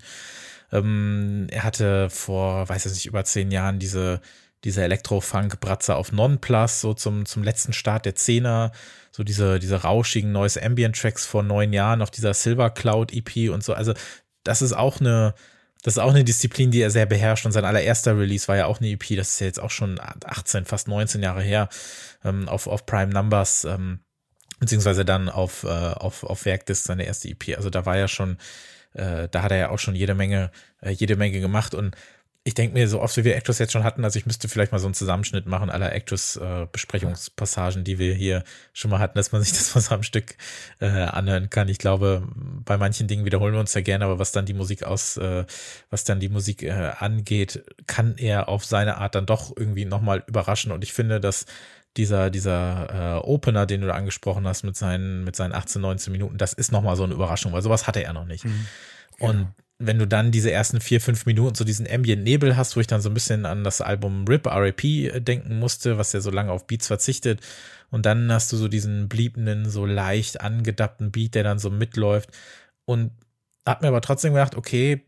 Ähm, 0.71 1.47
er 1.51 1.63
hatte 1.63 2.09
vor, 2.09 2.67
weiß 2.67 2.87
ich 2.87 2.93
nicht, 2.93 3.05
über 3.05 3.23
zehn 3.23 3.51
Jahren 3.51 3.77
diese, 3.77 4.19
diese 4.63 4.83
Elektro-Funk-Bratze 4.83 5.95
auf 5.95 6.11
Non-Plus, 6.11 6.81
so 6.81 6.93
zum, 6.93 7.25
zum 7.25 7.43
letzten 7.43 7.73
Start 7.73 8.05
der 8.05 8.15
Zehner, 8.15 8.71
so 9.11 9.23
diese, 9.23 9.59
diese 9.59 9.83
rauschigen 9.83 10.31
neues 10.31 10.57
Ambient-Tracks 10.57 11.25
vor 11.25 11.43
neun 11.43 11.73
Jahren 11.73 12.01
auf 12.01 12.11
dieser 12.11 12.33
Silver 12.33 12.69
Cloud 12.69 13.13
EP 13.13 13.49
und 13.51 13.63
so. 13.63 13.73
Also, 13.73 13.93
das 14.43 14.61
ist 14.61 14.73
auch 14.73 14.99
eine, 14.99 15.33
das 15.83 15.95
ist 15.95 15.99
auch 15.99 16.09
eine 16.09 16.25
Disziplin, 16.25 16.71
die 16.71 16.81
er 16.81 16.91
sehr 16.91 17.05
beherrscht 17.05 17.45
und 17.45 17.53
sein 17.53 17.65
allererster 17.65 18.17
Release 18.17 18.47
war 18.47 18.57
ja 18.57 18.65
auch 18.65 18.79
eine 18.79 18.89
EP, 18.89 19.15
das 19.15 19.29
ist 19.29 19.39
ja 19.39 19.47
jetzt 19.47 19.61
auch 19.61 19.71
schon 19.71 19.99
18, 19.99 20.65
fast 20.65 20.87
19 20.87 21.23
Jahre 21.23 21.41
her, 21.41 21.69
ähm, 22.23 22.49
auf, 22.49 22.67
auf 22.67 22.85
Prime 22.85 23.13
Numbers, 23.13 23.63
ähm, 23.63 23.99
beziehungsweise 24.59 25.05
dann 25.05 25.29
auf, 25.29 25.63
äh, 25.63 25.67
auf, 25.67 26.23
auf 26.23 26.43
Werkdisc 26.45 26.85
seine 26.85 27.05
erste 27.05 27.29
EP. 27.29 27.55
Also 27.55 27.69
da 27.69 27.85
war 27.85 27.97
ja 27.97 28.09
schon, 28.09 28.37
äh, 28.93 29.29
da 29.29 29.41
hat 29.41 29.51
er 29.51 29.57
ja 29.57 29.69
auch 29.69 29.79
schon 29.79 29.95
jede 29.95 30.15
Menge, 30.15 30.51
äh, 30.81 30.91
jede 30.91 31.15
Menge 31.15 31.39
gemacht 31.39 31.73
und 31.73 31.95
ich 32.49 32.55
denke 32.55 32.73
mir, 32.73 32.87
so 32.87 32.99
oft 32.99 33.15
wie 33.15 33.23
wir 33.23 33.35
Actors 33.35 33.59
jetzt 33.59 33.73
schon 33.73 33.83
hatten, 33.83 34.03
also 34.03 34.17
ich 34.17 34.25
müsste 34.25 34.49
vielleicht 34.49 34.71
mal 34.71 34.79
so 34.79 34.87
einen 34.87 34.95
Zusammenschnitt 34.95 35.45
machen 35.45 35.69
aller 35.69 35.93
Actors-Besprechungspassagen, 35.93 37.81
äh, 37.81 37.83
die 37.83 37.99
wir 37.99 38.15
hier 38.15 38.43
schon 38.73 38.89
mal 38.89 38.97
hatten, 38.97 39.19
dass 39.19 39.31
man 39.31 39.43
sich 39.43 39.51
das 39.57 39.75
mal 39.75 39.81
so 39.81 39.93
am 39.93 40.01
Stück 40.01 40.35
äh, 40.79 40.87
anhören 40.87 41.51
kann. 41.51 41.69
Ich 41.69 41.77
glaube, 41.77 42.27
bei 42.65 42.77
manchen 42.77 43.07
Dingen 43.07 43.23
wiederholen 43.23 43.53
wir 43.53 43.59
uns 43.59 43.75
ja 43.75 43.81
gerne, 43.81 44.05
aber 44.05 44.17
was 44.17 44.31
dann 44.31 44.47
die 44.47 44.55
Musik 44.55 44.83
aus, 44.83 45.17
äh, 45.17 45.45
was 45.91 46.05
dann 46.05 46.19
die 46.19 46.29
Musik 46.29 46.63
äh, 46.63 46.71
angeht, 46.97 47.63
kann 47.85 48.17
er 48.17 48.49
auf 48.49 48.65
seine 48.65 48.97
Art 48.97 49.13
dann 49.13 49.27
doch 49.27 49.55
irgendwie 49.55 49.85
nochmal 49.85 50.23
überraschen. 50.25 50.71
Und 50.71 50.83
ich 50.83 50.91
finde, 50.91 51.19
dass 51.19 51.45
dieser, 51.97 52.31
dieser 52.31 53.17
äh, 53.17 53.27
Opener, 53.27 53.67
den 53.67 53.81
du 53.81 53.87
da 53.87 53.93
angesprochen 53.93 54.47
hast 54.47 54.63
mit 54.63 54.75
seinen, 54.75 55.23
mit 55.23 55.35
seinen 55.35 55.53
18, 55.53 55.83
19 55.83 56.11
Minuten, 56.11 56.39
das 56.39 56.53
ist 56.53 56.71
nochmal 56.71 56.95
so 56.95 57.03
eine 57.03 57.13
Überraschung, 57.13 57.53
weil 57.53 57.61
sowas 57.61 57.85
hatte 57.85 58.03
er 58.03 58.13
noch 58.13 58.25
nicht. 58.25 58.45
Mhm. 58.45 58.65
Und 59.19 59.37
genau 59.37 59.53
wenn 59.79 59.97
du 59.97 60.05
dann 60.05 60.31
diese 60.31 60.51
ersten 60.51 60.81
vier, 60.81 60.99
fünf 60.99 61.25
Minuten 61.25 61.55
so 61.55 61.63
diesen 61.63 61.89
Ambient 61.89 62.23
Nebel 62.23 62.57
hast, 62.57 62.75
wo 62.75 62.81
ich 62.81 62.87
dann 62.87 63.01
so 63.01 63.09
ein 63.09 63.13
bisschen 63.13 63.45
an 63.45 63.63
das 63.63 63.79
Album 63.79 64.25
RIP, 64.27 64.45
RIP 64.47 64.83
äh, 64.83 65.19
denken 65.21 65.57
musste, 65.57 65.97
was 65.97 66.11
ja 66.11 66.19
so 66.19 66.31
lange 66.31 66.51
auf 66.51 66.67
Beats 66.67 66.87
verzichtet. 66.87 67.41
Und 67.89 68.05
dann 68.05 68.31
hast 68.31 68.51
du 68.51 68.57
so 68.57 68.67
diesen 68.67 69.07
bliebenden, 69.07 69.69
so 69.69 69.85
leicht 69.85 70.41
angedappten 70.41 71.11
Beat, 71.11 71.33
der 71.35 71.43
dann 71.43 71.59
so 71.59 71.69
mitläuft. 71.69 72.29
Und 72.85 73.11
hab 73.67 73.81
mir 73.81 73.87
aber 73.87 74.01
trotzdem 74.01 74.33
gedacht, 74.33 74.55
okay, 74.55 75.05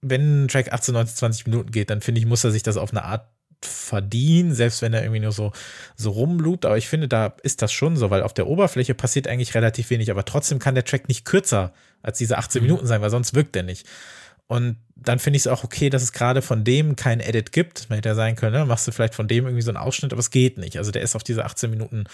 wenn 0.00 0.44
ein 0.44 0.48
Track 0.48 0.72
18, 0.72 0.94
19, 0.94 1.16
20 1.16 1.46
Minuten 1.46 1.70
geht, 1.72 1.90
dann 1.90 2.00
finde 2.00 2.20
ich, 2.20 2.26
muss 2.26 2.44
er 2.44 2.50
sich 2.52 2.62
das 2.62 2.76
auf 2.76 2.90
eine 2.92 3.04
Art 3.04 3.31
verdienen, 3.66 4.54
selbst 4.54 4.82
wenn 4.82 4.94
er 4.94 5.02
irgendwie 5.02 5.20
nur 5.20 5.32
so, 5.32 5.52
so 5.96 6.10
rumlupt. 6.10 6.64
Aber 6.64 6.78
ich 6.78 6.88
finde, 6.88 7.08
da 7.08 7.34
ist 7.42 7.62
das 7.62 7.72
schon 7.72 7.96
so, 7.96 8.10
weil 8.10 8.22
auf 8.22 8.34
der 8.34 8.46
Oberfläche 8.46 8.94
passiert 8.94 9.28
eigentlich 9.28 9.54
relativ 9.54 9.90
wenig, 9.90 10.10
aber 10.10 10.24
trotzdem 10.24 10.58
kann 10.58 10.74
der 10.74 10.84
Track 10.84 11.08
nicht 11.08 11.24
kürzer 11.24 11.72
als 12.02 12.18
diese 12.18 12.38
18 12.38 12.62
mhm. 12.62 12.68
Minuten 12.68 12.86
sein, 12.86 13.00
weil 13.00 13.10
sonst 13.10 13.34
wirkt 13.34 13.56
er 13.56 13.62
nicht. 13.62 13.86
Und 14.48 14.76
dann 14.96 15.18
finde 15.18 15.38
ich 15.38 15.44
es 15.44 15.46
auch 15.46 15.64
okay, 15.64 15.88
dass 15.88 16.02
es 16.02 16.12
gerade 16.12 16.42
von 16.42 16.62
dem 16.62 16.94
kein 16.94 17.20
Edit 17.20 17.52
gibt. 17.52 17.88
Man 17.88 17.96
hätte 17.96 18.10
ja 18.10 18.14
sein 18.14 18.36
können, 18.36 18.52
ne? 18.52 18.66
machst 18.66 18.86
du 18.86 18.92
vielleicht 18.92 19.14
von 19.14 19.26
dem 19.26 19.46
irgendwie 19.46 19.62
so 19.62 19.70
einen 19.70 19.78
Ausschnitt, 19.78 20.12
aber 20.12 20.20
es 20.20 20.30
geht 20.30 20.58
nicht. 20.58 20.76
Also 20.76 20.90
der 20.90 21.02
ist 21.02 21.16
auf 21.16 21.24
diese 21.24 21.44
18 21.44 21.70
Minuten 21.70 22.04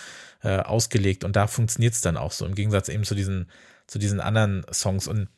äh, 0.42 0.58
ausgelegt 0.58 1.24
und 1.24 1.34
da 1.34 1.46
funktioniert 1.48 1.94
es 1.94 2.00
dann 2.00 2.16
auch 2.16 2.32
so, 2.32 2.46
im 2.46 2.54
Gegensatz 2.54 2.88
eben 2.88 3.04
zu 3.04 3.14
diesen, 3.14 3.50
zu 3.86 3.98
diesen 3.98 4.20
anderen 4.20 4.64
Songs 4.72 5.08
und 5.08 5.28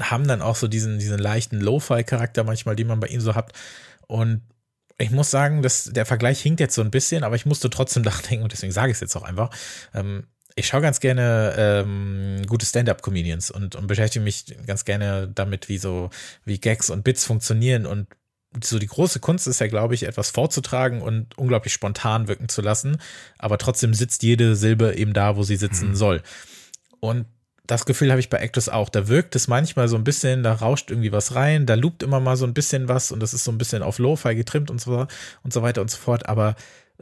haben 0.00 0.26
dann 0.26 0.42
auch 0.42 0.56
so 0.56 0.68
diesen, 0.68 0.98
diesen 0.98 1.18
leichten 1.18 1.60
Lo-Fi-Charakter 1.60 2.44
manchmal, 2.44 2.74
den 2.74 2.88
man 2.88 3.00
bei 3.00 3.08
ihm 3.08 3.20
so 3.20 3.34
hat. 3.34 3.52
Und 4.06 4.42
ich 5.02 5.10
muss 5.10 5.30
sagen, 5.30 5.62
dass 5.62 5.84
der 5.84 6.06
Vergleich 6.06 6.40
hinkt 6.40 6.60
jetzt 6.60 6.74
so 6.74 6.82
ein 6.82 6.90
bisschen, 6.90 7.24
aber 7.24 7.36
ich 7.36 7.46
musste 7.46 7.70
trotzdem 7.70 8.02
nachdenken 8.04 8.44
und 8.44 8.52
deswegen 8.52 8.72
sage 8.72 8.90
ich 8.90 8.96
es 8.96 9.00
jetzt 9.00 9.16
auch 9.16 9.22
einfach. 9.22 9.50
Ähm, 9.94 10.26
ich 10.54 10.66
schaue 10.66 10.82
ganz 10.82 11.00
gerne 11.00 11.54
ähm, 11.56 12.42
gute 12.46 12.66
Stand-up-Comedians 12.66 13.50
und, 13.50 13.74
und 13.74 13.86
beschäftige 13.86 14.22
mich 14.22 14.54
ganz 14.66 14.84
gerne 14.84 15.28
damit, 15.34 15.68
wie 15.68 15.78
so 15.78 16.10
wie 16.44 16.58
Gags 16.58 16.90
und 16.90 17.04
Bits 17.04 17.24
funktionieren 17.24 17.86
und 17.86 18.06
so 18.62 18.78
die 18.78 18.86
große 18.86 19.18
Kunst 19.18 19.46
ist 19.46 19.60
ja, 19.60 19.66
glaube 19.66 19.94
ich, 19.94 20.02
etwas 20.02 20.28
vorzutragen 20.30 21.00
und 21.00 21.38
unglaublich 21.38 21.72
spontan 21.72 22.28
wirken 22.28 22.50
zu 22.50 22.60
lassen, 22.60 22.98
aber 23.38 23.56
trotzdem 23.56 23.94
sitzt 23.94 24.22
jede 24.22 24.56
Silbe 24.56 24.94
eben 24.94 25.14
da, 25.14 25.36
wo 25.36 25.42
sie 25.42 25.56
sitzen 25.56 25.90
mhm. 25.90 25.94
soll. 25.94 26.22
Und 27.00 27.24
das 27.66 27.84
Gefühl 27.86 28.10
habe 28.10 28.20
ich 28.20 28.28
bei 28.28 28.42
Actus 28.42 28.68
auch. 28.68 28.88
Da 28.88 29.08
wirkt 29.08 29.36
es 29.36 29.48
manchmal 29.48 29.88
so 29.88 29.96
ein 29.96 30.04
bisschen, 30.04 30.42
da 30.42 30.52
rauscht 30.52 30.90
irgendwie 30.90 31.12
was 31.12 31.34
rein, 31.34 31.66
da 31.66 31.74
loopt 31.74 32.02
immer 32.02 32.20
mal 32.20 32.36
so 32.36 32.46
ein 32.46 32.54
bisschen 32.54 32.88
was 32.88 33.12
und 33.12 33.20
das 33.20 33.34
ist 33.34 33.44
so 33.44 33.52
ein 33.52 33.58
bisschen 33.58 33.82
auf 33.82 33.98
Lo-Fi 33.98 34.34
getrimmt 34.34 34.70
und 34.70 34.80
so, 34.80 35.06
und 35.42 35.52
so 35.52 35.62
weiter 35.62 35.80
und 35.80 35.90
so 35.90 35.98
fort. 35.98 36.28
Aber 36.28 36.56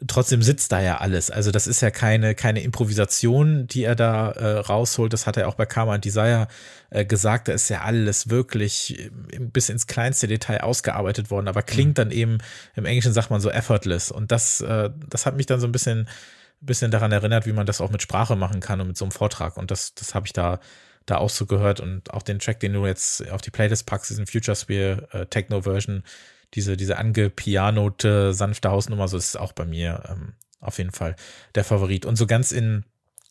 trotzdem 0.07 0.43
sitzt 0.43 0.73
da 0.73 0.81
ja 0.81 0.99
alles. 0.99 1.31
Also 1.31 1.51
das 1.51 1.67
ist 1.67 1.81
ja 1.81 1.91
keine, 1.91 2.35
keine 2.35 2.63
Improvisation, 2.63 3.67
die 3.67 3.85
er 3.85 3.95
da 3.95 4.31
äh, 4.31 4.59
rausholt. 4.59 5.13
Das 5.13 5.27
hat 5.27 5.37
er 5.37 5.49
auch 5.49 5.55
bei 5.55 5.67
Karma 5.67 5.95
and 5.95 6.05
Desire 6.05 6.49
äh, 6.91 7.05
gesagt. 7.05 7.49
Da 7.49 7.53
ist 7.53 7.69
ja 7.69 7.83
alles 7.83 8.29
wirklich 8.29 9.11
bis 9.39 9.69
ins 9.69 9.87
kleinste 9.87 10.27
Detail 10.27 10.61
ausgearbeitet 10.63 11.31
worden, 11.31 11.49
aber 11.49 11.63
klingt 11.63 11.91
mhm. 11.91 11.95
dann 11.95 12.11
eben, 12.11 12.39
im 12.77 12.85
Englischen 12.85 13.13
sagt 13.13 13.31
man 13.31 13.41
so 13.41 13.51
effortless. 13.51 14.11
Und 14.11 14.31
das, 14.33 14.61
äh, 14.61 14.91
das 15.09 15.27
hat 15.27 15.37
mich 15.37 15.47
dann 15.47 15.61
so 15.61 15.67
ein 15.67 15.73
bisschen, 15.73 16.09
bisschen 16.61 16.91
daran 16.91 17.13
erinnert, 17.13 17.47
wie 17.47 17.53
man 17.53 17.67
das 17.67 17.81
auch 17.81 17.91
mit 17.91 18.03
Sprache 18.03 18.37
machen 18.37 18.61
kann 18.61 18.81
und 18.81 18.89
mit 18.89 18.97
so 18.97 19.05
einem 19.05 19.13
Vortrag. 19.13 19.57
Und 19.57 19.71
das, 19.71 19.95
das 19.95 20.15
habe 20.15 20.27
ich 20.27 20.33
da 20.33 20.61
da 21.07 21.17
auch 21.17 21.31
so 21.31 21.47
gehört 21.47 21.81
und 21.81 22.13
auch 22.13 22.23
den 22.23 22.39
Track, 22.39 22.61
den 22.61 22.73
du 22.73 22.87
jetzt 22.87 23.29
auf 23.31 23.41
die 23.41 23.51
Playlist 23.51 23.87
packst, 23.87 24.11
diesen 24.11 24.27
Future 24.27 24.57
Sphere 24.57 25.09
äh, 25.13 25.27
Techno 25.27 25.63
Version, 25.63 26.05
diese, 26.55 26.77
diese 26.77 26.99
angepianote, 26.99 28.33
sanfte 28.35 28.71
Hausnummer, 28.71 29.09
so 29.09 29.17
ist 29.17 29.29
es 29.29 29.37
auch 29.37 29.53
bei 29.53 29.65
mir 29.65 30.03
ähm, 30.09 30.35
auf 30.61 30.79
jeden 30.79 30.93
Fall 30.93 31.17
der 31.55 31.65
Favorit. 31.65 32.07
Und 32.07 32.17
so 32.17 32.27
ganz 32.27 32.53
in, 32.53 32.85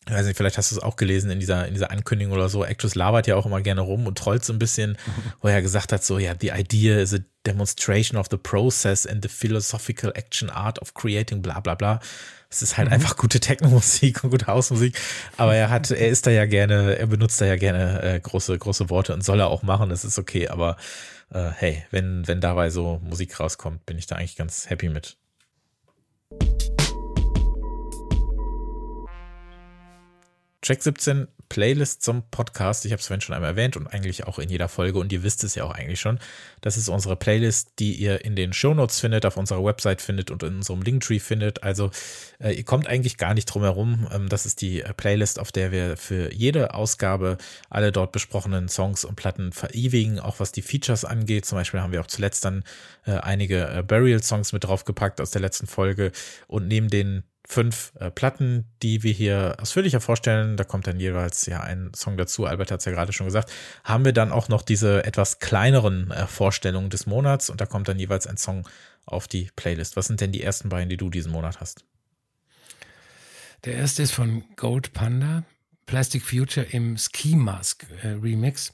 ich 0.06 0.12
weiß 0.12 0.26
nicht, 0.26 0.36
vielleicht 0.36 0.58
hast 0.58 0.72
du 0.72 0.76
es 0.76 0.82
auch 0.82 0.96
gelesen 0.96 1.30
in 1.30 1.38
dieser, 1.38 1.66
in 1.66 1.74
dieser 1.74 1.90
Ankündigung 1.90 2.34
oder 2.34 2.48
so. 2.48 2.64
Actress 2.64 2.94
labert 2.94 3.26
ja 3.26 3.36
auch 3.36 3.46
immer 3.46 3.60
gerne 3.60 3.82
rum 3.82 4.06
und 4.06 4.18
trollt 4.18 4.44
so 4.44 4.52
ein 4.52 4.58
bisschen, 4.58 4.96
wo 5.40 5.48
er 5.48 5.62
gesagt 5.62 5.92
hat, 5.92 6.02
so, 6.02 6.18
ja, 6.18 6.34
the 6.38 6.50
idea 6.50 6.98
is 6.98 7.14
a 7.14 7.18
demonstration 7.46 8.18
of 8.18 8.26
the 8.30 8.36
process 8.36 9.06
and 9.06 9.22
the 9.22 9.28
philosophical 9.28 10.12
action 10.14 10.50
art 10.50 10.80
of 10.80 10.94
creating 10.94 11.42
bla 11.42 11.60
bla 11.60 11.74
bla. 11.74 12.00
Es 12.52 12.62
ist 12.62 12.76
halt 12.76 12.88
mhm. 12.88 12.94
einfach 12.94 13.16
gute 13.16 13.38
Techno-Musik 13.38 14.24
und 14.24 14.30
gute 14.30 14.48
Hausmusik. 14.48 14.98
Aber 15.36 15.54
er 15.54 15.70
hat, 15.70 15.90
er 15.92 16.08
ist 16.08 16.26
da 16.26 16.32
ja 16.32 16.46
gerne, 16.46 16.98
er 16.98 17.06
benutzt 17.06 17.40
da 17.40 17.46
ja 17.46 17.54
gerne 17.54 18.02
äh, 18.02 18.20
große, 18.20 18.58
große 18.58 18.90
Worte 18.90 19.14
und 19.14 19.22
soll 19.22 19.38
er 19.38 19.46
auch 19.46 19.62
machen, 19.62 19.88
das 19.88 20.04
ist 20.04 20.18
okay. 20.18 20.48
Aber 20.48 20.76
äh, 21.32 21.50
hey, 21.56 21.84
wenn, 21.92 22.26
wenn 22.26 22.40
dabei 22.40 22.70
so 22.70 23.00
Musik 23.04 23.38
rauskommt, 23.38 23.86
bin 23.86 23.98
ich 23.98 24.08
da 24.08 24.16
eigentlich 24.16 24.34
ganz 24.34 24.68
happy 24.68 24.88
mit. 24.88 25.16
Track 30.60 30.82
17 30.82 31.28
Playlist 31.50 32.02
zum 32.02 32.22
Podcast. 32.30 32.86
Ich 32.86 32.92
habe 32.92 33.00
es 33.00 33.08
vorhin 33.08 33.20
schon 33.20 33.34
einmal 33.34 33.50
erwähnt 33.50 33.76
und 33.76 33.88
eigentlich 33.88 34.24
auch 34.26 34.38
in 34.38 34.48
jeder 34.48 34.68
Folge 34.68 34.98
und 34.98 35.12
ihr 35.12 35.24
wisst 35.24 35.44
es 35.44 35.56
ja 35.56 35.64
auch 35.64 35.72
eigentlich 35.72 36.00
schon. 36.00 36.18
Das 36.60 36.76
ist 36.76 36.88
unsere 36.88 37.16
Playlist, 37.16 37.72
die 37.80 37.92
ihr 37.94 38.24
in 38.24 38.36
den 38.36 38.52
Shownotes 38.52 39.00
findet, 39.00 39.26
auf 39.26 39.36
unserer 39.36 39.62
Website 39.64 40.00
findet 40.00 40.30
und 40.30 40.44
in 40.44 40.56
unserem 40.56 40.80
Linktree 40.80 41.18
findet. 41.18 41.64
Also 41.64 41.90
äh, 42.38 42.52
ihr 42.52 42.64
kommt 42.64 42.86
eigentlich 42.86 43.18
gar 43.18 43.34
nicht 43.34 43.46
drum 43.46 43.62
herum. 43.62 44.08
Ähm, 44.12 44.28
das 44.28 44.46
ist 44.46 44.62
die 44.62 44.84
Playlist, 44.96 45.40
auf 45.40 45.50
der 45.50 45.72
wir 45.72 45.96
für 45.96 46.32
jede 46.32 46.72
Ausgabe 46.72 47.36
alle 47.68 47.90
dort 47.90 48.12
besprochenen 48.12 48.68
Songs 48.68 49.04
und 49.04 49.16
Platten 49.16 49.52
verewigen, 49.52 50.20
auch 50.20 50.38
was 50.38 50.52
die 50.52 50.62
Features 50.62 51.04
angeht. 51.04 51.46
Zum 51.46 51.58
Beispiel 51.58 51.80
haben 51.80 51.92
wir 51.92 52.00
auch 52.00 52.06
zuletzt 52.06 52.44
dann 52.44 52.62
äh, 53.06 53.12
einige 53.12 53.68
äh, 53.68 53.82
Burial-Songs 53.82 54.52
mit 54.52 54.62
draufgepackt 54.62 55.20
aus 55.20 55.32
der 55.32 55.40
letzten 55.40 55.66
Folge 55.66 56.12
und 56.46 56.68
neben 56.68 56.88
den 56.88 57.24
fünf 57.50 57.92
äh, 57.98 58.12
Platten, 58.12 58.64
die 58.80 59.02
wir 59.02 59.12
hier 59.12 59.56
ausführlicher 59.60 60.00
vorstellen. 60.00 60.56
Da 60.56 60.62
kommt 60.62 60.86
dann 60.86 61.00
jeweils 61.00 61.46
ja 61.46 61.60
ein 61.60 61.90
Song 61.96 62.16
dazu. 62.16 62.46
Albert 62.46 62.70
hat 62.70 62.78
es 62.78 62.84
ja 62.84 62.92
gerade 62.92 63.12
schon 63.12 63.26
gesagt. 63.26 63.50
Haben 63.82 64.04
wir 64.04 64.12
dann 64.12 64.30
auch 64.30 64.48
noch 64.48 64.62
diese 64.62 65.04
etwas 65.04 65.40
kleineren 65.40 66.12
äh, 66.12 66.28
Vorstellungen 66.28 66.90
des 66.90 67.06
Monats 67.06 67.50
und 67.50 67.60
da 67.60 67.66
kommt 67.66 67.88
dann 67.88 67.98
jeweils 67.98 68.28
ein 68.28 68.36
Song 68.36 68.68
auf 69.04 69.26
die 69.26 69.50
Playlist. 69.56 69.96
Was 69.96 70.06
sind 70.06 70.20
denn 70.20 70.30
die 70.30 70.44
ersten 70.44 70.68
beiden, 70.68 70.88
die 70.88 70.96
du 70.96 71.10
diesen 71.10 71.32
Monat 71.32 71.58
hast? 71.58 71.84
Der 73.64 73.74
erste 73.74 74.04
ist 74.04 74.12
von 74.12 74.44
Gold 74.54 74.92
Panda, 74.92 75.42
Plastic 75.86 76.22
Future 76.22 76.64
im 76.64 76.96
Ski 76.98 77.34
Mask 77.34 77.84
äh, 78.04 78.10
Remix. 78.10 78.72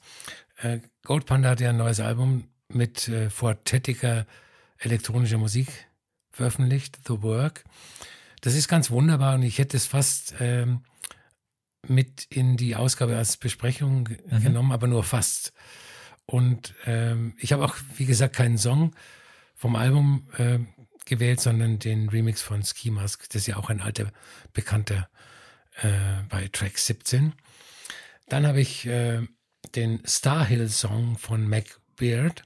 Äh, 0.61 0.81
Gold 1.03 1.25
Panda 1.25 1.49
hat 1.49 1.61
ja 1.61 1.69
ein 1.69 1.77
neues 1.77 1.99
Album 1.99 2.47
mit 2.67 3.07
äh, 3.07 3.31
vortätiger 3.31 4.27
elektronischer 4.77 5.39
Musik 5.39 5.67
veröffentlicht, 6.29 6.99
The 7.07 7.23
Work. 7.23 7.63
Das 8.41 8.53
ist 8.53 8.67
ganz 8.67 8.91
wunderbar 8.91 9.35
und 9.35 9.43
ich 9.43 9.57
hätte 9.57 9.77
es 9.77 9.85
fast 9.85 10.35
ähm, 10.39 10.83
mit 11.87 12.25
in 12.29 12.57
die 12.57 12.75
Ausgabe 12.75 13.17
als 13.17 13.37
Besprechung 13.37 14.09
mhm. 14.29 14.43
genommen, 14.43 14.71
aber 14.71 14.87
nur 14.87 15.03
fast. 15.03 15.53
Und 16.25 16.75
ähm, 16.85 17.35
ich 17.39 17.53
habe 17.53 17.63
auch, 17.63 17.75
wie 17.95 18.05
gesagt, 18.05 18.35
keinen 18.35 18.57
Song 18.57 18.93
vom 19.55 19.75
Album 19.75 20.27
äh, 20.37 20.59
gewählt, 21.05 21.39
sondern 21.39 21.79
den 21.79 22.09
Remix 22.09 22.41
von 22.41 22.63
Ski 22.63 22.91
Mask. 22.91 23.27
Das 23.29 23.43
ist 23.43 23.47
ja 23.47 23.57
auch 23.57 23.69
ein 23.69 23.81
alter 23.81 24.11
Bekannter 24.53 25.09
äh, 25.81 26.23
bei 26.29 26.47
Track 26.49 26.77
17. 26.77 27.33
Dann 28.27 28.45
habe 28.45 28.59
ich 28.59 28.85
äh, 28.85 29.25
den 29.75 30.01
Starhill 30.05 30.69
Song 30.69 31.17
von 31.17 31.47
Mac 31.47 31.79
Beard. 31.95 32.43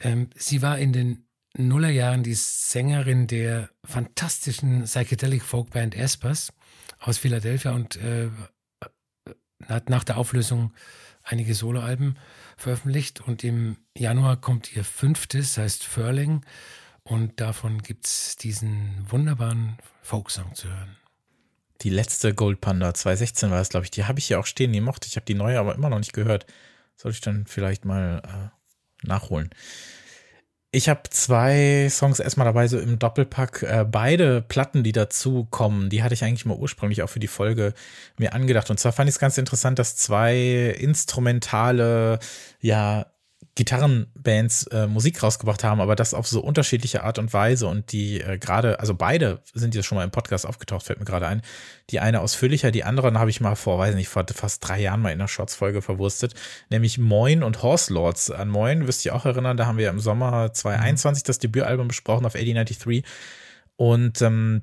Ähm, 0.00 0.28
sie 0.36 0.60
war 0.60 0.78
in 0.78 0.92
den 0.92 1.26
Nullerjahren 1.56 2.22
die 2.22 2.34
Sängerin 2.34 3.26
der 3.26 3.68
fantastischen 3.84 4.84
Psychedelic 4.84 5.42
Folkband 5.42 5.94
Espers 5.94 6.52
aus 6.98 7.18
Philadelphia 7.18 7.72
und 7.72 7.96
äh, 7.96 8.30
hat 9.68 9.90
nach 9.90 10.04
der 10.04 10.16
Auflösung 10.16 10.72
einige 11.22 11.54
Soloalben 11.54 12.18
veröffentlicht 12.56 13.20
und 13.20 13.44
im 13.44 13.76
Januar 13.96 14.40
kommt 14.40 14.74
ihr 14.74 14.84
fünftes, 14.84 15.58
heißt 15.58 15.84
Furling 15.84 16.44
und 17.04 17.40
davon 17.40 17.82
gibt 17.82 18.06
es 18.06 18.36
diesen 18.36 19.06
wunderbaren 19.10 19.76
Folksong 20.02 20.54
zu 20.54 20.68
hören. 20.68 20.96
Die 21.82 21.90
letzte 21.90 22.32
Gold 22.32 22.60
Panda 22.60 22.94
2016 22.94 23.50
war 23.50 23.60
es, 23.60 23.70
glaube 23.70 23.84
ich. 23.84 23.90
Die 23.90 24.04
habe 24.04 24.20
ich 24.20 24.28
ja 24.28 24.38
auch 24.38 24.46
stehen, 24.46 24.72
die 24.72 24.80
mochte 24.80 25.08
ich. 25.08 25.16
habe 25.16 25.26
die 25.26 25.34
neue 25.34 25.58
aber 25.58 25.74
immer 25.74 25.90
noch 25.90 25.98
nicht 25.98 26.12
gehört. 26.12 26.46
Sollte 26.96 27.16
ich 27.16 27.20
dann 27.20 27.46
vielleicht 27.46 27.84
mal 27.84 28.22
äh, 28.24 29.06
nachholen. 29.06 29.50
Ich 30.74 30.88
habe 30.88 31.02
zwei 31.10 31.88
Songs 31.90 32.18
erstmal 32.18 32.46
dabei, 32.46 32.66
so 32.66 32.78
im 32.78 32.98
Doppelpack. 32.98 33.62
Äh, 33.62 33.84
beide 33.84 34.40
Platten, 34.40 34.82
die 34.82 34.92
dazu 34.92 35.46
kommen, 35.50 35.90
die 35.90 36.02
hatte 36.02 36.14
ich 36.14 36.24
eigentlich 36.24 36.46
mal 36.46 36.56
ursprünglich 36.56 37.02
auch 37.02 37.10
für 37.10 37.20
die 37.20 37.28
Folge 37.28 37.74
mir 38.16 38.32
angedacht. 38.32 38.70
Und 38.70 38.80
zwar 38.80 38.92
fand 38.92 39.10
ich 39.10 39.16
es 39.16 39.18
ganz 39.18 39.36
interessant, 39.36 39.78
dass 39.78 39.96
zwei 39.96 40.74
instrumentale, 40.78 42.20
ja, 42.60 43.04
Gitarrenbands 43.54 44.66
äh, 44.68 44.86
Musik 44.86 45.22
rausgebracht 45.22 45.62
haben, 45.62 45.80
aber 45.80 45.94
das 45.94 46.14
auf 46.14 46.26
so 46.26 46.40
unterschiedliche 46.40 47.04
Art 47.04 47.18
und 47.18 47.32
Weise 47.32 47.66
und 47.66 47.92
die 47.92 48.20
äh, 48.20 48.38
gerade, 48.38 48.80
also 48.80 48.94
beide 48.94 49.42
sind 49.52 49.74
jetzt 49.74 49.84
schon 49.84 49.96
mal 49.96 50.04
im 50.04 50.10
Podcast 50.10 50.46
aufgetaucht, 50.46 50.86
fällt 50.86 50.98
mir 50.98 51.04
gerade 51.04 51.26
ein. 51.26 51.42
Die 51.90 52.00
eine 52.00 52.20
ausführlicher, 52.20 52.70
die 52.70 52.84
andere 52.84 53.12
habe 53.14 53.30
ich 53.30 53.40
mal 53.40 53.54
vor, 53.54 53.78
weiß 53.78 53.94
nicht, 53.94 54.08
vor 54.08 54.24
fast 54.32 54.66
drei 54.66 54.80
Jahren 54.80 55.02
mal 55.02 55.10
in 55.10 55.20
einer 55.20 55.28
Shorts-Folge 55.28 55.82
verwurstet, 55.82 56.34
nämlich 56.70 56.98
Moin 56.98 57.42
und 57.42 57.62
Horse 57.62 57.92
Lords. 57.92 58.30
An 58.30 58.48
Moin 58.48 58.86
wirst 58.86 59.04
du 59.04 59.10
dich 59.10 59.12
auch 59.12 59.26
erinnern, 59.26 59.56
da 59.56 59.66
haben 59.66 59.78
wir 59.78 59.90
im 59.90 60.00
Sommer 60.00 60.52
2021 60.52 61.22
mhm. 61.22 61.26
das 61.26 61.38
Debütalbum 61.38 61.88
besprochen 61.88 62.24
auf 62.24 62.34
8093 62.34 63.04
und 63.76 64.22
ähm, 64.22 64.62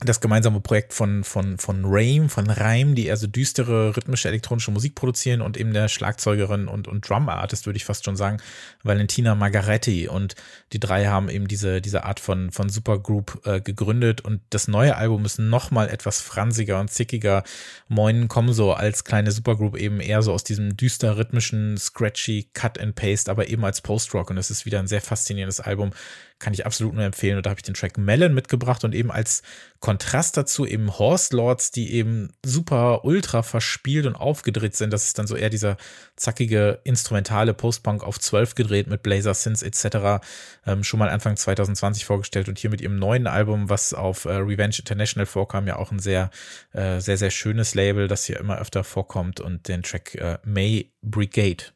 das 0.00 0.20
gemeinsame 0.20 0.60
Projekt 0.60 0.92
von, 0.92 1.24
von, 1.24 1.56
von 1.56 1.82
Raim, 1.86 2.28
von 2.28 2.50
Reim, 2.50 2.94
die 2.94 3.06
eher 3.06 3.16
so 3.16 3.26
düstere 3.26 3.96
rhythmische 3.96 4.28
elektronische 4.28 4.70
Musik 4.70 4.94
produzieren 4.94 5.40
und 5.40 5.56
eben 5.56 5.72
der 5.72 5.88
Schlagzeugerin 5.88 6.68
und, 6.68 6.86
und 6.86 7.08
Drum-Artist, 7.08 7.64
würde 7.64 7.78
ich 7.78 7.86
fast 7.86 8.04
schon 8.04 8.16
sagen, 8.16 8.36
Valentina 8.82 9.34
Margaretti. 9.34 10.08
Und 10.08 10.34
die 10.74 10.80
drei 10.80 11.06
haben 11.06 11.30
eben 11.30 11.48
diese, 11.48 11.80
diese 11.80 12.04
Art 12.04 12.20
von, 12.20 12.50
von 12.50 12.68
Supergroup 12.68 13.40
äh, 13.46 13.60
gegründet. 13.62 14.20
Und 14.20 14.42
das 14.50 14.68
neue 14.68 14.96
Album 14.96 15.24
ist 15.24 15.38
nochmal 15.38 15.88
etwas 15.88 16.20
fransiger 16.20 16.78
und 16.78 16.90
zickiger. 16.90 17.42
Moin 17.88 18.28
kommen 18.28 18.52
so 18.52 18.74
als 18.74 19.04
kleine 19.04 19.32
Supergroup 19.32 19.76
eben 19.76 20.00
eher 20.00 20.20
so 20.20 20.32
aus 20.32 20.44
diesem 20.44 20.76
düster 20.76 21.16
rhythmischen, 21.16 21.78
scratchy 21.78 22.50
Cut 22.52 22.78
and 22.78 22.96
Paste, 22.96 23.30
aber 23.30 23.48
eben 23.48 23.64
als 23.64 23.80
Post-Rock. 23.80 24.28
Und 24.28 24.36
es 24.36 24.50
ist 24.50 24.66
wieder 24.66 24.78
ein 24.78 24.88
sehr 24.88 25.00
faszinierendes 25.00 25.60
Album 25.60 25.92
kann 26.38 26.52
ich 26.52 26.66
absolut 26.66 26.94
nur 26.94 27.04
empfehlen. 27.04 27.36
Und 27.36 27.46
da 27.46 27.50
habe 27.50 27.58
ich 27.58 27.64
den 27.64 27.74
Track 27.74 27.96
Melon 27.96 28.34
mitgebracht 28.34 28.84
und 28.84 28.94
eben 28.94 29.10
als 29.10 29.42
Kontrast 29.80 30.36
dazu 30.36 30.66
eben 30.66 30.98
Horse 30.98 31.34
Lords, 31.34 31.70
die 31.70 31.92
eben 31.92 32.30
super 32.44 33.04
ultra 33.04 33.42
verspielt 33.42 34.06
und 34.06 34.16
aufgedreht 34.16 34.76
sind. 34.76 34.92
Das 34.92 35.04
ist 35.04 35.18
dann 35.18 35.26
so 35.26 35.36
eher 35.36 35.50
dieser 35.50 35.76
zackige 36.16 36.80
instrumentale 36.84 37.54
Postpunk 37.54 38.02
auf 38.02 38.18
12 38.18 38.54
gedreht 38.54 38.86
mit 38.86 39.02
Blazer 39.02 39.34
Synths 39.34 39.62
etc. 39.62 40.22
Ähm, 40.66 40.84
schon 40.84 40.98
mal 40.98 41.08
Anfang 41.08 41.36
2020 41.36 42.04
vorgestellt 42.04 42.48
und 42.48 42.58
hier 42.58 42.70
mit 42.70 42.80
ihrem 42.80 42.98
neuen 42.98 43.26
Album, 43.26 43.68
was 43.68 43.94
auf 43.94 44.24
äh, 44.24 44.32
Revenge 44.32 44.76
International 44.78 45.26
vorkam, 45.26 45.66
ja 45.66 45.76
auch 45.76 45.90
ein 45.90 46.00
sehr, 46.00 46.30
äh, 46.72 47.00
sehr, 47.00 47.16
sehr 47.16 47.30
schönes 47.30 47.74
Label, 47.74 48.08
das 48.08 48.26
hier 48.26 48.38
immer 48.38 48.58
öfter 48.58 48.84
vorkommt 48.84 49.40
und 49.40 49.68
den 49.68 49.82
Track 49.82 50.14
äh, 50.16 50.38
May 50.44 50.92
Brigade 51.02 51.75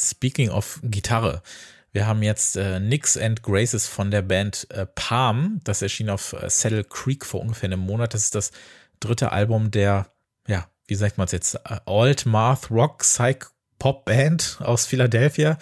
Speaking 0.00 0.50
of 0.50 0.80
Gitarre. 0.82 1.42
Wir 1.92 2.06
haben 2.06 2.22
jetzt 2.22 2.56
äh, 2.56 2.78
Nicks 2.78 3.16
and 3.16 3.42
Graces 3.42 3.86
von 3.86 4.10
der 4.10 4.22
Band 4.22 4.68
äh, 4.70 4.86
Palm. 4.86 5.60
Das 5.64 5.82
erschien 5.82 6.08
auf 6.08 6.32
äh, 6.32 6.48
Saddle 6.48 6.84
Creek 6.84 7.26
vor 7.26 7.40
ungefähr 7.40 7.68
einem 7.68 7.80
Monat. 7.80 8.14
Das 8.14 8.24
ist 8.24 8.34
das 8.34 8.52
dritte 9.00 9.32
Album 9.32 9.70
der, 9.70 10.06
ja, 10.46 10.68
wie 10.86 10.94
sagt 10.94 11.18
man 11.18 11.24
es 11.24 11.32
jetzt, 11.32 11.56
äh, 11.56 11.80
Alt 11.86 12.26
Math 12.26 12.70
Rock 12.70 12.98
Psych 12.98 13.46
Pop 13.78 14.04
Band 14.04 14.58
aus 14.60 14.86
Philadelphia 14.86 15.58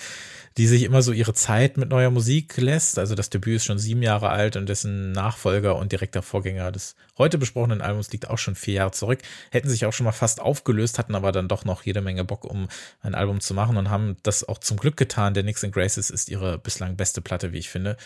die 0.58 0.66
sich 0.66 0.82
immer 0.82 1.02
so 1.02 1.12
ihre 1.12 1.34
Zeit 1.34 1.76
mit 1.76 1.88
neuer 1.88 2.10
Musik 2.10 2.56
lässt. 2.56 2.98
Also 2.98 3.14
das 3.14 3.30
Debüt 3.30 3.56
ist 3.56 3.64
schon 3.64 3.78
sieben 3.78 4.02
Jahre 4.02 4.30
alt 4.30 4.56
und 4.56 4.68
dessen 4.68 5.12
Nachfolger 5.12 5.76
und 5.76 5.92
direkter 5.92 6.20
Vorgänger 6.20 6.72
des 6.72 6.96
heute 7.16 7.38
besprochenen 7.38 7.80
Albums 7.80 8.10
liegt 8.10 8.28
auch 8.28 8.38
schon 8.38 8.56
vier 8.56 8.74
Jahre 8.74 8.90
zurück. 8.90 9.20
Hätten 9.52 9.68
sich 9.68 9.86
auch 9.86 9.92
schon 9.92 10.04
mal 10.04 10.12
fast 10.12 10.40
aufgelöst, 10.40 10.98
hatten 10.98 11.14
aber 11.14 11.30
dann 11.30 11.46
doch 11.46 11.64
noch 11.64 11.84
jede 11.84 12.00
Menge 12.00 12.24
Bock, 12.24 12.44
um 12.44 12.68
ein 13.02 13.14
Album 13.14 13.40
zu 13.40 13.54
machen 13.54 13.76
und 13.76 13.88
haben 13.88 14.16
das 14.24 14.48
auch 14.48 14.58
zum 14.58 14.78
Glück 14.78 14.96
getan. 14.96 15.32
Der 15.32 15.44
Nix 15.44 15.62
and 15.62 15.72
Graces 15.72 16.10
ist 16.10 16.28
ihre 16.28 16.58
bislang 16.58 16.96
beste 16.96 17.20
Platte, 17.20 17.52
wie 17.52 17.58
ich 17.58 17.70
finde. 17.70 17.96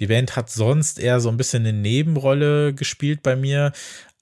Die 0.00 0.08
Band 0.08 0.34
hat 0.34 0.50
sonst 0.50 0.98
eher 0.98 1.20
so 1.20 1.28
ein 1.28 1.36
bisschen 1.36 1.64
eine 1.64 1.72
Nebenrolle 1.72 2.74
gespielt 2.74 3.22
bei 3.22 3.36
mir, 3.36 3.72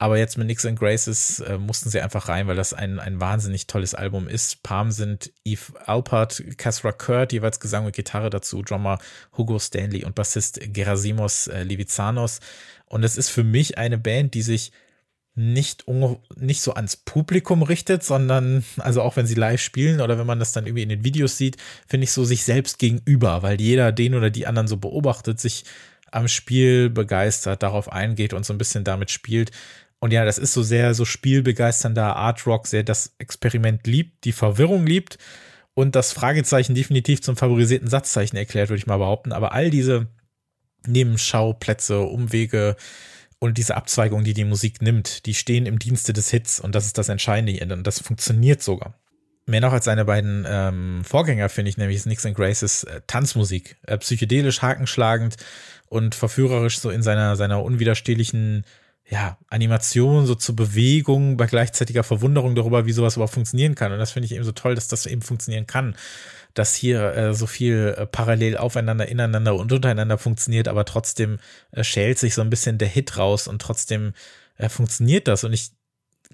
aber 0.03 0.19
jetzt 0.19 0.37
mit 0.37 0.49
Nix 0.49 0.67
and 0.67 0.79
Graces 0.79 1.39
äh, 1.41 1.59
mussten 1.59 1.89
sie 1.89 2.01
einfach 2.01 2.29
rein, 2.29 2.49
weil 2.49 2.57
das 2.57 2.75
ein, 2.75 2.99
ein 2.99 3.21
wahnsinnig 3.21 3.69
tolles 3.69 3.95
Album 3.95 4.27
ist. 4.27 4.63
Palm 4.65 4.91
sind 4.91 5.33
Eve 5.45 5.73
Alpert, 5.87 6.43
Casra 6.59 6.91
Kurt, 6.91 7.33
jeweils 7.33 7.61
Gesang 7.61 7.87
und 7.87 7.95
Gitarre 7.95 8.29
dazu, 8.29 8.63
Drummer 8.63 8.99
Hugo 9.37 9.61
Stanley 9.61 10.05
und 10.05 10.17
Bassist 10.17 10.61
Gerasimos 10.75 11.47
äh, 11.47 11.63
Livizanos. 11.63 12.41
Und 12.87 13.05
es 13.05 13.17
ist 13.17 13.31
für 13.31 13.45
mich 13.45 13.79
eine 13.79 13.97
Band, 13.97 14.35
die 14.35 14.43
sich 14.43 14.73
nicht, 15.35 15.87
nicht 16.37 16.61
so 16.61 16.75
ans 16.75 16.97
Publikum 16.97 17.63
richtet, 17.63 18.05
sondern, 18.05 18.65
also 18.79 19.01
auch 19.01 19.17
wenn 19.17 19.27
sie 19.27 19.35
live 19.35 19.61
spielen 19.61 20.01
oder 20.01 20.19
wenn 20.19 20.27
man 20.27 20.39
das 20.39 20.53
dann 20.53 20.67
irgendwie 20.67 20.83
in 20.83 20.91
den 20.91 21.05
Videos 21.05 21.39
sieht, 21.39 21.57
finde 21.87 22.05
ich 22.05 22.13
so 22.13 22.25
sich 22.25 22.45
selbst 22.45 22.79
gegenüber, 22.79 23.43
weil 23.43 23.61
jeder 23.61 23.93
den 23.93 24.15
oder 24.15 24.29
die 24.29 24.47
anderen 24.47 24.69
so 24.69 24.77
beobachtet, 24.77 25.41
sich 25.41 25.65
am 26.11 26.29
Spiel 26.29 26.91
begeistert, 26.91 27.63
darauf 27.63 27.91
eingeht 27.91 28.35
und 28.35 28.45
so 28.45 28.53
ein 28.53 28.59
bisschen 28.59 28.85
damit 28.85 29.11
spielt. 29.11 29.51
Und 30.01 30.13
ja, 30.13 30.25
das 30.25 30.37
ist 30.37 30.53
so 30.53 30.63
sehr 30.63 30.95
so 30.95 31.07
spielbegeisternder 31.07 32.17
Art 32.17 32.47
Rock, 32.47 32.67
sehr 32.67 32.83
das 32.83 33.15
Experiment 33.19 33.87
liebt, 33.87 34.25
die 34.25 34.33
Verwirrung 34.33 34.85
liebt 34.87 35.17
und 35.75 35.97
das 35.97 36.13
Fragezeichen 36.13 36.75
definitiv 36.75 37.23
zum 37.23 37.37
favorisierten 37.37 37.89
Satzzeichen 37.89 38.37
erklärt, 38.37 38.69
würde 38.69 38.81
ich 38.81 38.87
mal 38.87 38.99
behaupten. 38.99 39.33
Aber 39.33 39.53
all 39.53 39.71
diese 39.71 40.09
Nebenschauplätze, 40.87 42.01
Umwege, 42.01 42.77
und 43.43 43.59
diese 43.59 43.77
Abzweigung, 43.77 44.23
die 44.23 44.35
die 44.35 44.45
Musik 44.45 44.83
nimmt, 44.83 45.27
die 45.27 45.35
stehen 45.35 45.67
im 45.67 45.81
Dienste 45.81 46.13
des 46.13 46.31
Hits 46.31 46.61
und 46.61 46.77
das 46.77 46.87
ist 46.87 46.97
das 46.97 47.09
Entscheidende 47.09 47.75
und 47.75 47.85
das 47.85 47.99
funktioniert 47.99 48.63
sogar. 48.63 48.95
Mehr 49.47 49.61
noch 49.61 49.73
als 49.73 49.85
seine 49.85 50.05
beiden 50.05 50.47
ähm, 50.49 51.03
Vorgänger 51.03 51.49
finde 51.49 51.69
ich 51.69 51.77
nämlich 51.77 52.07
Nix 52.07 52.25
and 52.25 52.37
Graces 52.37 52.85
äh, 52.85 53.01
Tanzmusik, 53.09 53.79
äh, 53.85 53.99
psychedelisch, 53.99 54.63
hakenschlagend 54.63 55.39
und 55.89 56.15
verführerisch 56.15 56.79
so 56.79 56.91
in 56.91 57.03
seiner 57.03 57.35
seiner 57.35 57.65
unwiderstehlichen 57.65 58.65
ja, 59.13 59.37
Animation 59.51 60.25
so 60.25 60.35
zur 60.35 60.57
Bewegung 60.57 61.37
bei 61.37 61.45
gleichzeitiger 61.47 62.03
Verwunderung 62.03 62.55
darüber, 62.55 62.87
wie 62.87 62.93
sowas 62.93 63.17
überhaupt 63.17 63.35
funktionieren 63.35 63.75
kann 63.75 63.93
und 63.93 63.99
das 63.99 64.13
finde 64.13 64.27
ich 64.27 64.33
eben 64.33 64.45
so 64.45 64.53
toll, 64.53 64.75
dass 64.75 64.89
das 64.89 65.05
eben 65.07 65.21
funktionieren 65.21 65.67
kann 65.67 65.95
dass 66.55 66.75
hier 66.75 67.15
äh, 67.15 67.35
so 67.35 67.47
viel 67.47 67.95
äh, 67.97 68.07
parallel 68.07 68.57
aufeinander, 68.57 69.09
ineinander 69.09 69.55
und 69.55 69.73
untereinander 69.73 70.19
funktioniert, 70.19 70.69
aber 70.69 70.85
trotzdem 70.85 71.39
äh, 71.71 71.85
schält 71.85 72.19
sich 72.19 72.35
so 72.35 72.43
ein 72.43 72.51
bisschen 72.51 72.79
der 72.79 72.89
Hit 72.89 73.17
raus 73.17 73.49
und 73.49 73.63
trotzdem 73.63 74.13
äh, 74.59 74.69
funktioniert 74.69 75.29
das. 75.29 75.45
Und 75.45 75.53
ich 75.53 75.71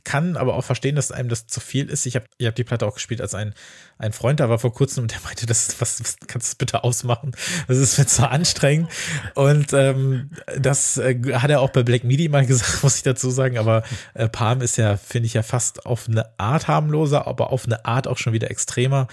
kann 0.04 0.36
aber 0.36 0.54
auch 0.54 0.64
verstehen, 0.64 0.96
dass 0.96 1.12
einem 1.12 1.28
das 1.28 1.46
zu 1.46 1.60
viel 1.60 1.88
ist. 1.88 2.06
Ich 2.06 2.16
habe 2.16 2.26
ich 2.38 2.46
hab 2.46 2.54
die 2.54 2.64
Platte 2.64 2.86
auch 2.86 2.94
gespielt, 2.94 3.20
als 3.20 3.34
ein, 3.34 3.54
ein 3.98 4.12
Freund 4.12 4.40
da 4.40 4.48
war 4.48 4.58
vor 4.58 4.72
kurzem 4.72 5.02
und 5.02 5.12
der 5.12 5.20
meinte, 5.24 5.46
das, 5.46 5.80
was, 5.80 6.00
was 6.00 6.16
kannst 6.26 6.52
du 6.52 6.56
bitte 6.58 6.84
ausmachen? 6.84 7.32
Das 7.66 7.78
ist 7.78 7.98
mir 7.98 8.06
zu 8.06 8.28
anstrengend. 8.28 8.90
Und 9.34 9.72
ähm, 9.72 10.30
das 10.58 10.98
äh, 10.98 11.18
hat 11.34 11.50
er 11.50 11.60
auch 11.60 11.70
bei 11.70 11.82
Black 11.82 12.04
Midi 12.04 12.28
mal 12.28 12.46
gesagt, 12.46 12.82
muss 12.82 12.96
ich 12.96 13.02
dazu 13.02 13.30
sagen. 13.30 13.58
Aber 13.58 13.82
äh, 14.14 14.28
Palm 14.28 14.60
ist 14.60 14.76
ja, 14.76 14.96
finde 14.96 15.26
ich 15.26 15.34
ja 15.34 15.42
fast 15.42 15.86
auf 15.86 16.08
eine 16.08 16.38
Art 16.38 16.68
harmloser, 16.68 17.26
aber 17.26 17.50
auf 17.52 17.66
eine 17.66 17.84
Art 17.84 18.06
auch 18.06 18.18
schon 18.18 18.32
wieder 18.32 18.50
extremer. 18.50 19.08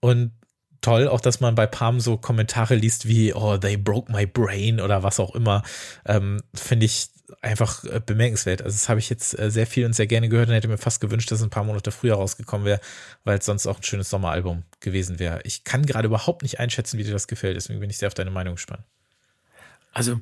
Und 0.00 0.32
toll, 0.80 1.08
auch 1.08 1.20
dass 1.20 1.40
man 1.40 1.54
bei 1.54 1.66
Palm 1.66 2.00
so 2.00 2.16
Kommentare 2.16 2.74
liest 2.74 3.06
wie, 3.06 3.34
oh, 3.34 3.58
they 3.58 3.76
broke 3.76 4.10
my 4.10 4.26
brain 4.26 4.80
oder 4.80 5.02
was 5.02 5.20
auch 5.20 5.34
immer. 5.34 5.62
Ähm, 6.06 6.40
Finde 6.54 6.86
ich 6.86 7.10
einfach 7.40 7.84
äh, 7.84 8.00
bemerkenswert. 8.04 8.62
Also 8.62 8.74
das 8.74 8.88
habe 8.88 9.00
ich 9.00 9.10
jetzt 9.10 9.38
äh, 9.38 9.50
sehr 9.50 9.66
viel 9.66 9.84
und 9.84 9.94
sehr 9.94 10.06
gerne 10.06 10.28
gehört 10.28 10.48
und 10.48 10.54
hätte 10.54 10.68
mir 10.68 10.78
fast 10.78 11.00
gewünscht, 11.00 11.30
dass 11.30 11.40
es 11.40 11.44
ein 11.44 11.50
paar 11.50 11.64
Monate 11.64 11.90
früher 11.90 12.14
rausgekommen 12.14 12.66
wäre, 12.66 12.80
weil 13.24 13.38
es 13.38 13.46
sonst 13.46 13.66
auch 13.66 13.78
ein 13.78 13.82
schönes 13.82 14.10
Sommeralbum 14.10 14.64
gewesen 14.80 15.18
wäre. 15.18 15.40
Ich 15.44 15.64
kann 15.64 15.86
gerade 15.86 16.06
überhaupt 16.06 16.42
nicht 16.42 16.60
einschätzen, 16.60 16.98
wie 16.98 17.04
dir 17.04 17.12
das 17.12 17.28
gefällt, 17.28 17.56
deswegen 17.56 17.80
bin 17.80 17.90
ich 17.90 17.98
sehr 17.98 18.08
auf 18.08 18.14
deine 18.14 18.30
Meinung 18.30 18.54
gespannt. 18.54 18.84
Also 19.92 20.20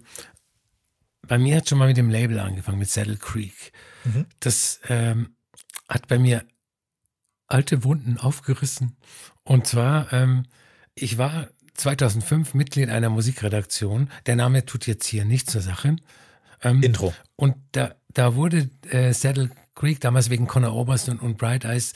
bei 1.26 1.38
mir 1.38 1.56
hat 1.56 1.68
schon 1.68 1.78
mal 1.78 1.88
mit 1.88 1.96
dem 1.96 2.10
Label 2.10 2.38
angefangen, 2.40 2.78
mit 2.78 2.90
Saddle 2.90 3.16
Creek. 3.16 3.72
Mhm. 4.04 4.26
Das 4.40 4.80
ähm, 4.88 5.34
hat 5.88 6.08
bei 6.08 6.18
mir 6.18 6.44
alte 7.46 7.84
Wunden 7.84 8.18
aufgerissen. 8.18 8.96
Und 9.44 9.66
zwar, 9.66 10.12
ähm, 10.12 10.44
ich 10.94 11.18
war 11.18 11.48
2005 11.74 12.54
Mitglied 12.54 12.88
einer 12.90 13.08
Musikredaktion. 13.08 14.10
Der 14.26 14.36
Name 14.36 14.66
tut 14.66 14.86
jetzt 14.86 15.06
hier 15.06 15.24
nichts 15.24 15.52
zur 15.52 15.62
Sache. 15.62 15.96
Ähm, 16.62 16.82
Intro. 16.82 17.14
Und 17.36 17.56
da, 17.72 17.94
da 18.12 18.34
wurde 18.34 18.68
äh, 18.90 19.12
Saddle 19.12 19.50
Creek 19.74 20.00
damals 20.00 20.30
wegen 20.30 20.46
Conor 20.46 20.74
Oberst 20.74 21.08
und, 21.08 21.20
und 21.20 21.38
Bright 21.38 21.64
Eyes 21.64 21.94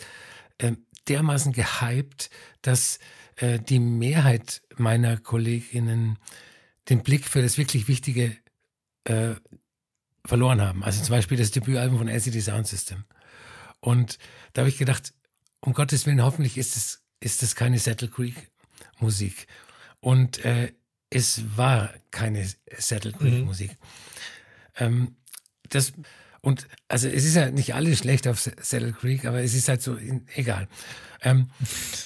äh, 0.59 0.73
dermaßen 1.09 1.53
gehypt, 1.53 2.31
dass 2.63 2.99
äh, 3.37 3.59
die 3.59 3.81
Mehrheit 3.81 4.63
meiner 4.77 5.17
Kolleginnen 5.17 6.19
den 6.89 7.03
Blick 7.03 7.27
für 7.27 7.43
das 7.43 7.59
wirklich 7.59 7.89
Wichtige 7.89 8.37
äh, 9.05 9.35
verloren 10.25 10.61
haben. 10.61 10.85
Also 10.85 11.03
zum 11.03 11.15
Beispiel 11.15 11.39
das 11.39 11.51
Debütalbum 11.51 11.99
von 11.99 12.09
LCD 12.09 12.41
Sound 12.41 12.67
System. 12.67 13.05
Und 13.81 14.19
da 14.53 14.63
habe 14.63 14.69
ich 14.69 14.79
gedacht, 14.79 15.13
um 15.61 15.73
Gottes 15.73 16.07
Willen, 16.07 16.23
hoffentlich 16.23 16.57
ist 16.57 16.77
es, 16.77 17.03
ist 17.21 17.43
es 17.43 17.57
keine 17.57 17.79
Settle 17.79 18.09
Creek 18.09 18.51
Musik. 19.01 19.47
Und 20.01 20.45
äh, 20.45 20.73
es 21.11 21.57
war 21.57 21.93
keine 22.11 22.49
Settle 22.77 23.13
Creek 23.13 23.41
mhm. 23.41 23.47
Ähm, 24.77 25.17
das, 25.69 25.93
und 26.41 26.69
also 26.89 27.09
es 27.09 27.25
ist 27.25 27.37
ja 27.37 27.51
nicht 27.51 27.75
alles 27.75 27.99
schlecht 27.99 28.27
auf 28.27 28.41
Settle 28.41 28.93
Creek, 28.93 29.25
aber 29.25 29.43
es 29.43 29.55
ist 29.55 29.69
halt 29.69 29.83
so, 29.83 29.95
in, 29.95 30.27
egal. 30.35 30.69
Ähm, 31.21 31.51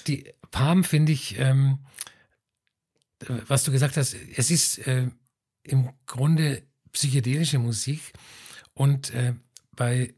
die 0.07 0.33
Palm 0.51 0.85
finde 0.85 1.13
ich, 1.13 1.39
ähm, 1.39 1.79
was 3.49 3.65
du 3.65 3.73
gesagt 3.73 3.97
hast, 3.97 4.15
es 4.37 4.51
ist 4.51 4.79
äh, 4.87 5.09
im 5.63 5.91
Grunde 6.07 6.63
psychedelische 6.93 7.59
Musik 7.59 8.13
und 8.75 9.11
äh, 9.11 9.35
bei 9.75 10.15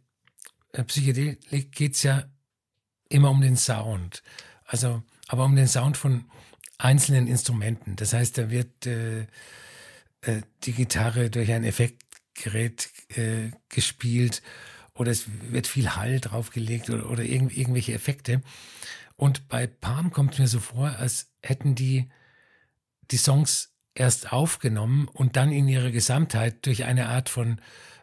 äh, 0.72 0.84
Psychedelik 0.84 1.72
geht 1.72 1.94
es 1.94 2.02
ja 2.02 2.24
immer 3.08 3.30
um 3.30 3.40
den 3.40 3.56
Sound. 3.56 4.22
Also, 4.64 5.02
aber 5.28 5.44
um 5.44 5.56
den 5.56 5.68
Sound 5.68 5.96
von 5.96 6.30
einzelnen 6.76 7.26
Instrumenten. 7.26 7.96
Das 7.96 8.12
heißt, 8.12 8.38
da 8.38 8.50
wird 8.50 8.87
äh, 8.87 9.22
äh, 10.22 10.42
die 10.64 10.72
Gitarre 10.72 11.30
durch 11.30 11.52
ein 11.52 11.64
Effektgerät 12.38 12.90
äh, 13.16 13.51
gespielt 13.68 14.42
oder 14.94 15.11
es 15.11 15.27
wird 15.51 15.66
viel 15.66 15.96
Hall 15.96 16.20
draufgelegt 16.20 16.90
oder, 16.90 17.11
oder 17.11 17.22
irgend, 17.22 17.57
irgendwelche 17.57 17.92
Effekte. 17.92 18.42
Und 19.16 19.48
bei 19.48 19.66
Palm 19.66 20.11
kommt 20.11 20.38
mir 20.38 20.48
so 20.48 20.61
vor, 20.61 20.90
als 20.98 21.31
hätten 21.42 21.74
die 21.74 22.09
die 23.11 23.16
Songs 23.16 23.72
erst 23.94 24.33
aufgenommen 24.33 25.09
und 25.09 25.37
dann 25.37 25.51
in 25.51 25.66
ihrer 25.66 25.90
Gesamtheit 25.90 26.66
durch 26.66 26.85
eine 26.85 27.09
Art 27.09 27.29
von 27.29 27.61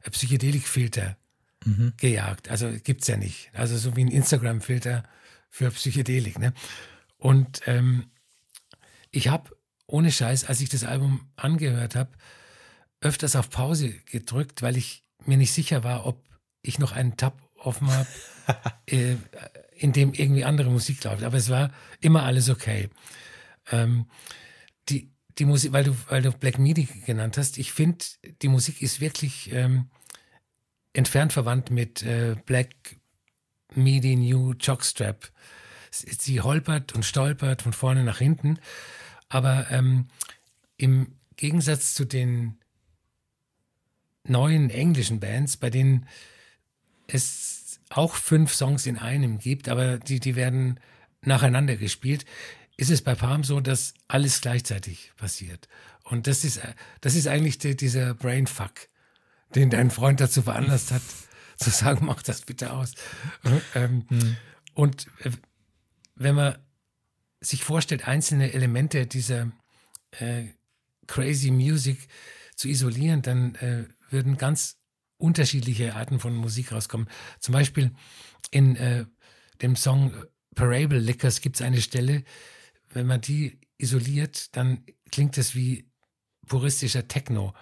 Psychedelikfilter 0.10 1.16
mhm. 1.64 1.94
gejagt. 1.98 2.50
Also 2.50 2.72
gibt's 2.84 3.08
ja 3.08 3.18
nicht. 3.18 3.50
Also 3.54 3.78
so 3.78 3.96
wie 3.96 4.04
ein 4.04 4.12
Instagram-Filter 4.12 5.04
für 5.50 5.70
Psychedelik. 5.72 6.40
Ne? 6.40 6.54
Und 7.18 7.62
ähm, 7.66 8.08
ich 9.12 9.28
habe 9.30 9.56
ohne 9.88 10.12
Scheiß, 10.12 10.46
als 10.46 10.60
ich 10.60 10.70
das 10.70 10.84
Album 10.84 11.30
angehört 11.36 11.96
habe, 11.96 12.12
öfters 13.06 13.36
auf 13.36 13.52
Pause 13.52 13.94
gedrückt, 14.12 14.64
weil 14.64 14.76
ich 14.78 15.04
mir 15.26 15.38
nicht 15.38 15.54
sicher 15.54 15.84
war, 15.84 16.08
ob 16.08 16.24
ich 16.64 16.80
noch 16.80 16.92
einen 16.92 17.18
Tab 17.18 17.40
offen 17.56 17.88
habe, 17.92 18.10
äh, 18.88 19.16
in 19.78 19.94
dem 19.94 20.14
irgendwie 20.14 20.44
andere 20.44 20.72
Musik 20.72 21.04
läuft. 21.04 21.24
Aber 21.24 21.38
es 21.38 21.50
war 21.50 21.72
immer 22.02 22.24
alles 22.24 22.50
okay. 22.50 22.90
Ähm, 23.72 24.08
die, 24.90 25.12
die 25.38 25.46
Musik, 25.46 25.72
weil 25.72 25.84
du, 25.84 25.96
weil 26.10 26.24
du 26.24 26.32
Black 26.32 26.58
Midi 26.58 26.88
genannt 27.06 27.38
hast, 27.38 27.60
ich 27.60 27.72
finde, 27.72 28.04
die 28.42 28.48
Musik 28.48 28.82
ist 28.82 29.00
wirklich 29.00 29.52
ähm, 29.52 29.90
entfernt 30.94 31.32
verwandt 31.32 31.70
mit 31.70 32.02
äh, 32.02 32.36
Black 32.46 32.74
Midi 33.76 34.16
New 34.16 34.54
Jockstrap. 34.54 35.32
Sie 35.92 36.42
holpert 36.42 36.94
und 36.94 37.06
stolpert 37.06 37.62
von 37.62 37.72
vorne 37.72 38.04
nach 38.04 38.18
hinten, 38.18 38.60
aber 39.30 39.68
ähm, 39.70 40.08
im 40.78 41.16
Gegensatz 41.38 41.94
zu 41.94 42.04
den 42.06 42.58
neuen 44.28 44.70
englischen 44.70 45.20
Bands, 45.20 45.58
bei 45.58 45.70
denen 45.70 46.08
es 47.08 47.80
auch 47.90 48.16
fünf 48.16 48.54
Songs 48.54 48.86
in 48.86 48.98
einem 48.98 49.38
gibt, 49.40 49.70
aber 49.70 49.98
die, 49.98 50.20
die 50.20 50.36
werden 50.36 50.80
nacheinander 51.22 51.76
gespielt. 51.76 52.26
ist 52.78 52.92
es 52.92 53.02
bei 53.02 53.16
Palm 53.16 53.44
so, 53.44 53.62
dass 53.62 53.94
alles 54.08 54.42
gleichzeitig 54.42 55.14
passiert. 55.18 55.68
Und 56.04 56.28
das 56.28 56.44
ist, 56.44 56.62
das 57.02 57.16
ist 57.16 57.28
eigentlich 57.28 57.58
die, 57.58 57.76
dieser 57.76 58.14
Brainfuck, 58.14 58.74
den 59.56 59.70
dein 59.70 59.92
Freund 59.92 60.20
dazu 60.20 60.42
veranlasst 60.42 60.92
hat, 60.92 61.02
zu 61.58 61.70
sagen, 61.70 62.06
mach 62.06 62.22
das 62.22 62.42
bitte 62.42 62.74
aus. 62.74 62.94
Ähm, 63.74 64.06
hm. 64.10 64.38
Und 64.74 65.08
äh, 65.24 65.32
wenn 66.16 66.36
man 66.36 66.58
sich 67.40 67.64
vorstellt, 67.64 68.08
einzelne 68.08 68.54
Elemente 68.54 69.08
dieser 69.08 69.52
äh, 70.12 70.46
crazy 71.08 71.52
Music 71.52 72.08
zu 72.56 72.68
isolieren, 72.68 73.22
dann 73.22 73.56
äh, 73.56 73.86
würden 74.16 74.38
ganz 74.38 74.78
unterschiedliche 75.18 75.96
Arten 75.96 76.20
von 76.20 76.36
Musik 76.36 76.72
rauskommen. 76.72 77.10
Zum 77.40 77.54
Beispiel 77.54 77.92
in 78.50 78.76
äh, 78.78 79.06
dem 79.62 79.76
Song 79.76 80.14
Parable 80.56 81.00
Lickers 81.00 81.42
gibt 81.42 81.58
es 81.58 81.62
eine 81.62 81.82
Stelle, 81.82 82.24
wenn 82.90 83.06
man 83.06 83.22
die 83.22 83.60
isoliert, 83.78 84.56
dann 84.56 84.86
klingt 85.12 85.38
es 85.38 85.54
wie 85.54 85.92
puristischer 86.48 87.08
Techno. 87.08 87.54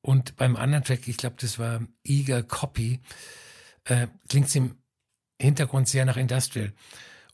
Und 0.00 0.36
beim 0.36 0.56
anderen 0.56 0.84
Track, 0.84 1.06
ich 1.06 1.18
glaube, 1.18 1.36
das 1.38 1.58
war 1.58 1.86
Eager 2.02 2.42
Copy, 2.42 3.00
äh, 3.84 4.08
klingt 4.28 4.48
es 4.48 4.54
im 4.54 4.78
Hintergrund 5.40 5.88
sehr 5.88 6.04
nach 6.06 6.16
Industrial. 6.16 6.72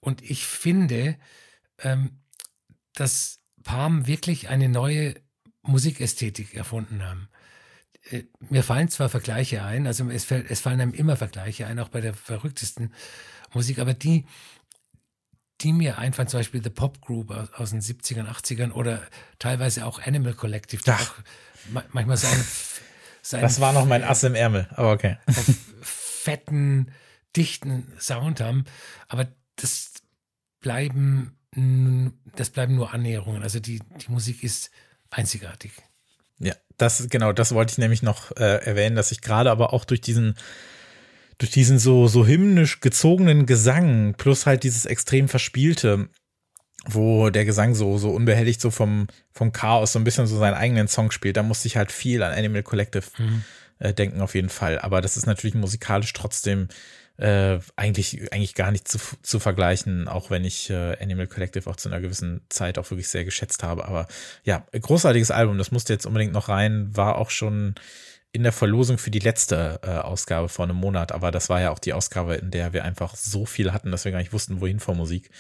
Und 0.00 0.22
ich 0.22 0.44
finde, 0.44 1.18
ähm, 1.78 2.20
dass 2.94 3.40
Palm 3.62 4.06
wirklich 4.06 4.48
eine 4.48 4.68
neue 4.68 5.14
Musikästhetik 5.62 6.54
erfunden 6.54 7.04
haben. 7.04 7.28
Äh, 8.08 8.24
mir 8.48 8.62
fallen 8.62 8.88
zwar 8.88 9.08
Vergleiche 9.08 9.62
ein, 9.62 9.86
also 9.86 10.08
es, 10.08 10.24
fällt, 10.24 10.50
es 10.50 10.60
fallen 10.60 10.80
einem 10.80 10.94
immer 10.94 11.16
Vergleiche 11.16 11.66
ein, 11.66 11.78
auch 11.78 11.88
bei 11.88 12.00
der 12.00 12.14
verrücktesten 12.14 12.94
Musik, 13.52 13.78
aber 13.78 13.94
die, 13.94 14.26
die 15.60 15.72
mir 15.72 15.98
einfallen, 15.98 16.28
zum 16.28 16.40
Beispiel 16.40 16.62
The 16.62 16.70
Pop 16.70 17.00
Group 17.00 17.30
aus, 17.30 17.52
aus 17.52 17.70
den 17.70 17.80
70ern, 17.80 18.26
80ern 18.26 18.72
oder 18.72 19.02
teilweise 19.38 19.84
auch 19.84 20.00
Animal 20.00 20.34
Collective, 20.34 20.82
die 20.82 20.90
auch 20.90 21.14
manchmal 21.92 22.16
sein, 22.16 22.44
sein 23.22 23.42
Das 23.42 23.60
war 23.60 23.72
noch 23.72 23.84
mein 23.84 24.02
Ass 24.02 24.22
im 24.22 24.34
Ärmel, 24.34 24.68
aber 24.72 24.92
okay. 24.92 25.18
fetten, 25.82 26.90
dichten 27.36 27.92
Sound 27.98 28.40
haben, 28.40 28.64
aber 29.08 29.28
das 29.56 29.92
bleiben, 30.60 31.36
das 32.36 32.50
bleiben 32.50 32.76
nur 32.76 32.92
Annäherungen. 32.92 33.42
Also 33.42 33.60
die, 33.60 33.80
die 33.80 34.10
Musik 34.10 34.42
ist 34.42 34.70
einzigartig. 35.10 35.72
Ja, 36.40 36.54
das 36.78 37.08
genau, 37.08 37.32
das 37.32 37.54
wollte 37.54 37.72
ich 37.72 37.78
nämlich 37.78 38.02
noch 38.02 38.34
äh, 38.36 38.64
erwähnen, 38.64 38.96
dass 38.96 39.12
ich 39.12 39.20
gerade 39.20 39.50
aber 39.50 39.72
auch 39.72 39.84
durch 39.84 40.00
diesen 40.00 40.34
durch 41.38 41.50
diesen 41.50 41.78
so 41.78 42.08
so 42.08 42.26
hymnisch 42.26 42.80
gezogenen 42.80 43.46
Gesang 43.46 44.14
plus 44.16 44.46
halt 44.46 44.64
dieses 44.64 44.86
extrem 44.86 45.28
verspielte, 45.28 46.08
wo 46.86 47.30
der 47.30 47.44
Gesang 47.44 47.74
so 47.74 47.98
so 47.98 48.10
unbehelligt 48.10 48.60
so 48.60 48.70
vom 48.70 49.06
vom 49.32 49.52
Chaos 49.52 49.92
so 49.92 49.98
ein 49.98 50.04
bisschen 50.04 50.26
so 50.26 50.38
seinen 50.38 50.54
eigenen 50.54 50.88
Song 50.88 51.10
spielt, 51.10 51.36
da 51.36 51.42
musste 51.42 51.68
ich 51.68 51.76
halt 51.76 51.92
viel 51.92 52.22
an 52.22 52.32
Animal 52.32 52.62
Collective 52.62 53.04
mhm. 53.18 53.44
äh, 53.78 53.92
denken 53.92 54.20
auf 54.22 54.34
jeden 54.34 54.50
Fall, 54.50 54.78
aber 54.78 55.00
das 55.02 55.16
ist 55.16 55.26
natürlich 55.26 55.54
musikalisch 55.54 56.12
trotzdem 56.14 56.68
äh, 57.20 57.58
eigentlich, 57.76 58.32
eigentlich 58.32 58.54
gar 58.54 58.70
nicht 58.70 58.88
zu, 58.88 58.98
zu 59.22 59.38
vergleichen, 59.38 60.08
auch 60.08 60.30
wenn 60.30 60.44
ich 60.44 60.70
äh, 60.70 60.96
Animal 61.00 61.26
Collective 61.26 61.68
auch 61.68 61.76
zu 61.76 61.90
einer 61.90 62.00
gewissen 62.00 62.40
Zeit 62.48 62.78
auch 62.78 62.90
wirklich 62.90 63.08
sehr 63.08 63.24
geschätzt 63.24 63.62
habe. 63.62 63.84
Aber 63.84 64.08
ja, 64.44 64.66
großartiges 64.72 65.30
Album, 65.30 65.58
das 65.58 65.70
musste 65.70 65.92
jetzt 65.92 66.06
unbedingt 66.06 66.32
noch 66.32 66.48
rein, 66.48 66.96
war 66.96 67.18
auch 67.18 67.28
schon 67.28 67.74
in 68.32 68.42
der 68.42 68.52
Verlosung 68.52 68.96
für 68.96 69.10
die 69.10 69.18
letzte 69.18 69.80
äh, 69.82 69.90
Ausgabe 69.90 70.48
vor 70.48 70.64
einem 70.64 70.76
Monat, 70.76 71.12
aber 71.12 71.30
das 71.30 71.50
war 71.50 71.60
ja 71.60 71.70
auch 71.70 71.78
die 71.78 71.92
Ausgabe, 71.92 72.36
in 72.36 72.50
der 72.50 72.72
wir 72.72 72.84
einfach 72.84 73.14
so 73.16 73.44
viel 73.44 73.72
hatten, 73.72 73.90
dass 73.90 74.04
wir 74.04 74.12
gar 74.12 74.18
nicht 74.18 74.32
wussten, 74.32 74.60
wohin 74.60 74.80
vor 74.80 74.94
Musik. 74.94 75.30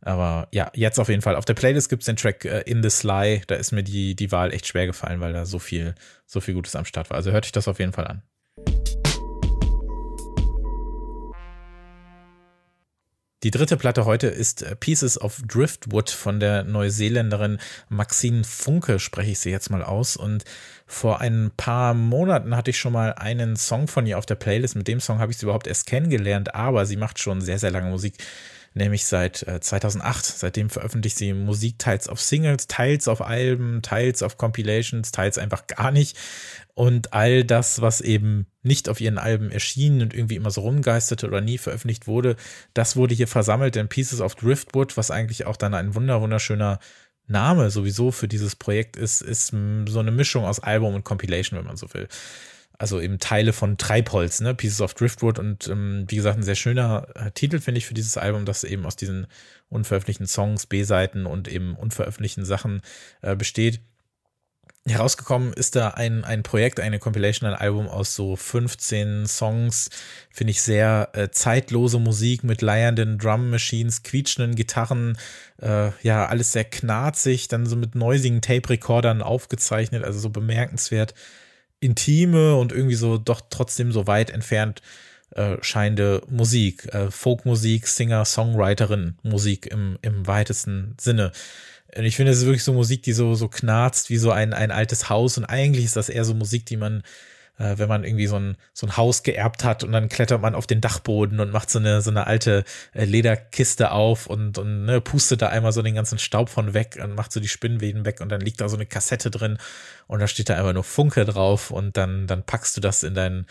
Aber 0.00 0.48
ja, 0.52 0.70
jetzt 0.74 0.98
auf 0.98 1.10
jeden 1.10 1.20
Fall. 1.20 1.36
Auf 1.36 1.44
der 1.44 1.52
Playlist 1.52 1.90
gibt's 1.90 2.06
den 2.06 2.16
Track 2.16 2.46
äh, 2.46 2.62
In 2.62 2.82
the 2.82 2.88
Sly. 2.88 3.42
Da 3.46 3.56
ist 3.56 3.72
mir 3.72 3.82
die, 3.82 4.16
die 4.16 4.32
Wahl 4.32 4.54
echt 4.54 4.66
schwer 4.66 4.86
gefallen, 4.86 5.20
weil 5.20 5.34
da 5.34 5.44
so 5.44 5.58
viel, 5.58 5.94
so 6.24 6.40
viel 6.40 6.54
Gutes 6.54 6.74
am 6.76 6.86
Start 6.86 7.10
war. 7.10 7.18
Also 7.18 7.32
hört 7.32 7.44
euch 7.44 7.52
das 7.52 7.68
auf 7.68 7.78
jeden 7.78 7.92
Fall 7.92 8.06
an. 8.06 8.22
Die 13.42 13.50
dritte 13.50 13.78
Platte 13.78 14.04
heute 14.04 14.26
ist 14.26 14.62
äh, 14.62 14.76
Pieces 14.76 15.18
of 15.18 15.40
Driftwood 15.46 16.10
von 16.10 16.40
der 16.40 16.62
Neuseeländerin 16.62 17.58
Maxine 17.88 18.44
Funke, 18.44 18.98
spreche 18.98 19.30
ich 19.30 19.38
sie 19.38 19.50
jetzt 19.50 19.70
mal 19.70 19.82
aus. 19.82 20.18
Und 20.18 20.44
vor 20.86 21.22
ein 21.22 21.50
paar 21.56 21.94
Monaten 21.94 22.54
hatte 22.54 22.68
ich 22.68 22.78
schon 22.78 22.92
mal 22.92 23.14
einen 23.14 23.56
Song 23.56 23.88
von 23.88 24.06
ihr 24.06 24.18
auf 24.18 24.26
der 24.26 24.34
Playlist. 24.34 24.76
Mit 24.76 24.88
dem 24.88 25.00
Song 25.00 25.20
habe 25.20 25.32
ich 25.32 25.38
sie 25.38 25.46
überhaupt 25.46 25.66
erst 25.66 25.86
kennengelernt, 25.86 26.54
aber 26.54 26.84
sie 26.84 26.96
macht 26.96 27.18
schon 27.18 27.40
sehr, 27.40 27.58
sehr 27.58 27.70
lange 27.70 27.88
Musik 27.88 28.14
nämlich 28.74 29.04
seit 29.04 29.38
2008. 29.60 30.24
Äh, 30.24 30.32
Seitdem 30.36 30.70
veröffentlicht 30.70 31.16
sie 31.16 31.32
Musik 31.32 31.78
teils 31.78 32.08
auf 32.08 32.20
Singles, 32.20 32.66
teils 32.66 33.08
auf 33.08 33.20
Alben, 33.20 33.82
teils 33.82 34.22
auf 34.22 34.38
Compilations, 34.38 35.10
teils 35.12 35.38
einfach 35.38 35.66
gar 35.66 35.90
nicht. 35.90 36.16
Und 36.74 37.12
all 37.12 37.44
das, 37.44 37.80
was 37.80 38.00
eben 38.00 38.46
nicht 38.62 38.88
auf 38.88 39.00
ihren 39.00 39.18
Alben 39.18 39.50
erschien 39.50 40.00
und 40.00 40.14
irgendwie 40.14 40.36
immer 40.36 40.50
so 40.50 40.62
rumgeisterte 40.62 41.26
oder 41.26 41.40
nie 41.40 41.58
veröffentlicht 41.58 42.06
wurde, 42.06 42.36
das 42.74 42.96
wurde 42.96 43.14
hier 43.14 43.28
versammelt 43.28 43.76
in 43.76 43.88
Pieces 43.88 44.20
of 44.20 44.34
Driftwood, 44.34 44.96
was 44.96 45.10
eigentlich 45.10 45.46
auch 45.46 45.56
dann 45.56 45.74
ein 45.74 45.94
wunder 45.94 46.20
wunderschöner 46.20 46.78
Name 47.26 47.70
sowieso 47.70 48.10
für 48.10 48.28
dieses 48.28 48.56
Projekt 48.56 48.96
ist, 48.96 49.20
ist 49.22 49.48
so 49.48 49.98
eine 50.00 50.10
Mischung 50.10 50.44
aus 50.44 50.60
Album 50.60 50.94
und 50.94 51.04
Compilation, 51.04 51.58
wenn 51.58 51.66
man 51.66 51.76
so 51.76 51.92
will. 51.94 52.08
Also 52.80 52.98
eben 52.98 53.18
Teile 53.18 53.52
von 53.52 53.76
Treibholz, 53.76 54.40
ne, 54.40 54.54
Pieces 54.54 54.80
of 54.80 54.94
Driftwood 54.94 55.38
und 55.38 55.68
ähm, 55.68 56.06
wie 56.08 56.16
gesagt, 56.16 56.38
ein 56.38 56.42
sehr 56.42 56.54
schöner 56.54 57.08
äh, 57.14 57.30
Titel 57.30 57.60
finde 57.60 57.76
ich 57.76 57.84
für 57.84 57.92
dieses 57.92 58.16
Album, 58.16 58.46
das 58.46 58.64
eben 58.64 58.86
aus 58.86 58.96
diesen 58.96 59.26
unveröffentlichten 59.68 60.26
Songs, 60.26 60.64
B-Seiten 60.64 61.26
und 61.26 61.46
eben 61.46 61.74
unveröffentlichten 61.74 62.46
Sachen 62.46 62.80
äh, 63.20 63.36
besteht. 63.36 63.82
Herausgekommen 64.88 65.52
ist 65.52 65.76
da 65.76 65.88
ein, 65.88 66.24
ein 66.24 66.42
Projekt, 66.42 66.80
eine 66.80 66.98
Compilation, 66.98 67.50
ein 67.50 67.54
Album 67.54 67.86
aus 67.86 68.14
so 68.14 68.34
15 68.34 69.26
Songs, 69.26 69.90
finde 70.30 70.52
ich 70.52 70.62
sehr 70.62 71.10
äh, 71.12 71.28
zeitlose 71.30 71.98
Musik 71.98 72.44
mit 72.44 72.62
leiernden 72.62 73.18
Drum 73.18 73.50
Machines, 73.50 74.04
quietschenden 74.04 74.54
Gitarren, 74.54 75.18
äh, 75.60 75.90
ja, 76.02 76.24
alles 76.24 76.52
sehr 76.52 76.64
knarzig, 76.64 77.48
dann 77.48 77.66
so 77.66 77.76
mit 77.76 77.94
neusigen 77.94 78.40
Tape-Recordern 78.40 79.20
aufgezeichnet, 79.20 80.02
also 80.02 80.18
so 80.18 80.30
bemerkenswert 80.30 81.12
intime 81.80 82.56
und 82.56 82.72
irgendwie 82.72 82.94
so 82.94 83.18
doch 83.18 83.40
trotzdem 83.48 83.92
so 83.92 84.06
weit 84.06 84.30
entfernt 84.30 84.82
äh, 85.34 85.56
scheinende 85.62 86.22
Musik, 86.28 86.92
äh, 86.92 87.10
Folkmusik, 87.10 87.86
Singer, 87.86 88.24
Songwriterin, 88.24 89.16
Musik 89.22 89.66
im, 89.66 89.98
im 90.02 90.26
weitesten 90.26 90.94
Sinne. 91.00 91.32
Und 91.96 92.04
ich 92.04 92.16
finde, 92.16 92.32
es 92.32 92.38
ist 92.38 92.46
wirklich 92.46 92.64
so 92.64 92.72
Musik, 92.72 93.02
die 93.02 93.12
so, 93.12 93.34
so 93.34 93.48
knarzt 93.48 94.10
wie 94.10 94.16
so 94.16 94.30
ein, 94.30 94.52
ein 94.52 94.70
altes 94.70 95.08
Haus. 95.08 95.38
Und 95.38 95.44
eigentlich 95.44 95.84
ist 95.84 95.96
das 95.96 96.08
eher 96.08 96.24
so 96.24 96.34
Musik, 96.34 96.66
die 96.66 96.76
man, 96.76 97.02
äh, 97.60 97.78
wenn 97.78 97.88
man 97.88 98.04
irgendwie 98.04 98.26
so 98.26 98.36
ein, 98.36 98.56
so 98.72 98.86
ein 98.86 98.96
Haus 98.96 99.22
geerbt 99.22 99.64
hat 99.64 99.84
und 99.84 99.92
dann 99.92 100.08
klettert 100.08 100.40
man 100.40 100.54
auf 100.54 100.66
den 100.66 100.80
Dachboden 100.80 101.40
und 101.40 101.52
macht 101.52 101.70
so 101.70 101.78
eine, 101.78 102.00
so 102.00 102.10
eine 102.10 102.26
alte 102.26 102.64
äh, 102.94 103.04
Lederkiste 103.04 103.92
auf 103.92 104.26
und, 104.26 104.56
und 104.56 104.86
ne, 104.86 105.00
pustet 105.02 105.42
da 105.42 105.48
einmal 105.48 105.72
so 105.72 105.82
den 105.82 105.94
ganzen 105.94 106.18
Staub 106.18 106.48
von 106.48 106.72
weg 106.72 106.98
und 107.02 107.14
macht 107.14 107.32
so 107.32 107.38
die 107.38 107.48
Spinnweben 107.48 108.06
weg 108.06 108.20
und 108.22 108.30
dann 108.30 108.40
liegt 108.40 108.62
da 108.62 108.68
so 108.68 108.76
eine 108.76 108.86
Kassette 108.86 109.30
drin 109.30 109.58
und 110.06 110.20
da 110.20 110.26
steht 110.26 110.48
da 110.48 110.56
einfach 110.56 110.72
nur 110.72 110.84
Funke 110.84 111.26
drauf 111.26 111.70
und 111.70 111.98
dann, 111.98 112.26
dann 112.26 112.44
packst 112.44 112.78
du 112.78 112.80
das 112.80 113.02
in 113.02 113.14
deinen, 113.14 113.46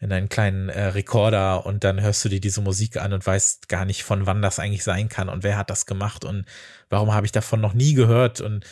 in 0.00 0.10
einen 0.10 0.30
kleinen 0.30 0.70
äh, 0.70 0.86
Rekorder 0.86 1.66
und 1.66 1.84
dann 1.84 2.00
hörst 2.00 2.24
du 2.24 2.30
dir 2.30 2.40
diese 2.40 2.62
Musik 2.62 2.96
an 2.96 3.12
und 3.12 3.26
weißt 3.26 3.68
gar 3.68 3.84
nicht, 3.84 4.04
von 4.04 4.24
wann 4.24 4.40
das 4.40 4.58
eigentlich 4.58 4.84
sein 4.84 5.10
kann 5.10 5.28
und 5.28 5.42
wer 5.42 5.58
hat 5.58 5.68
das 5.68 5.84
gemacht 5.84 6.24
und 6.24 6.46
warum 6.88 7.12
habe 7.12 7.26
ich 7.26 7.32
davon 7.32 7.60
noch 7.60 7.74
nie 7.74 7.92
gehört 7.92 8.40
und 8.40 8.64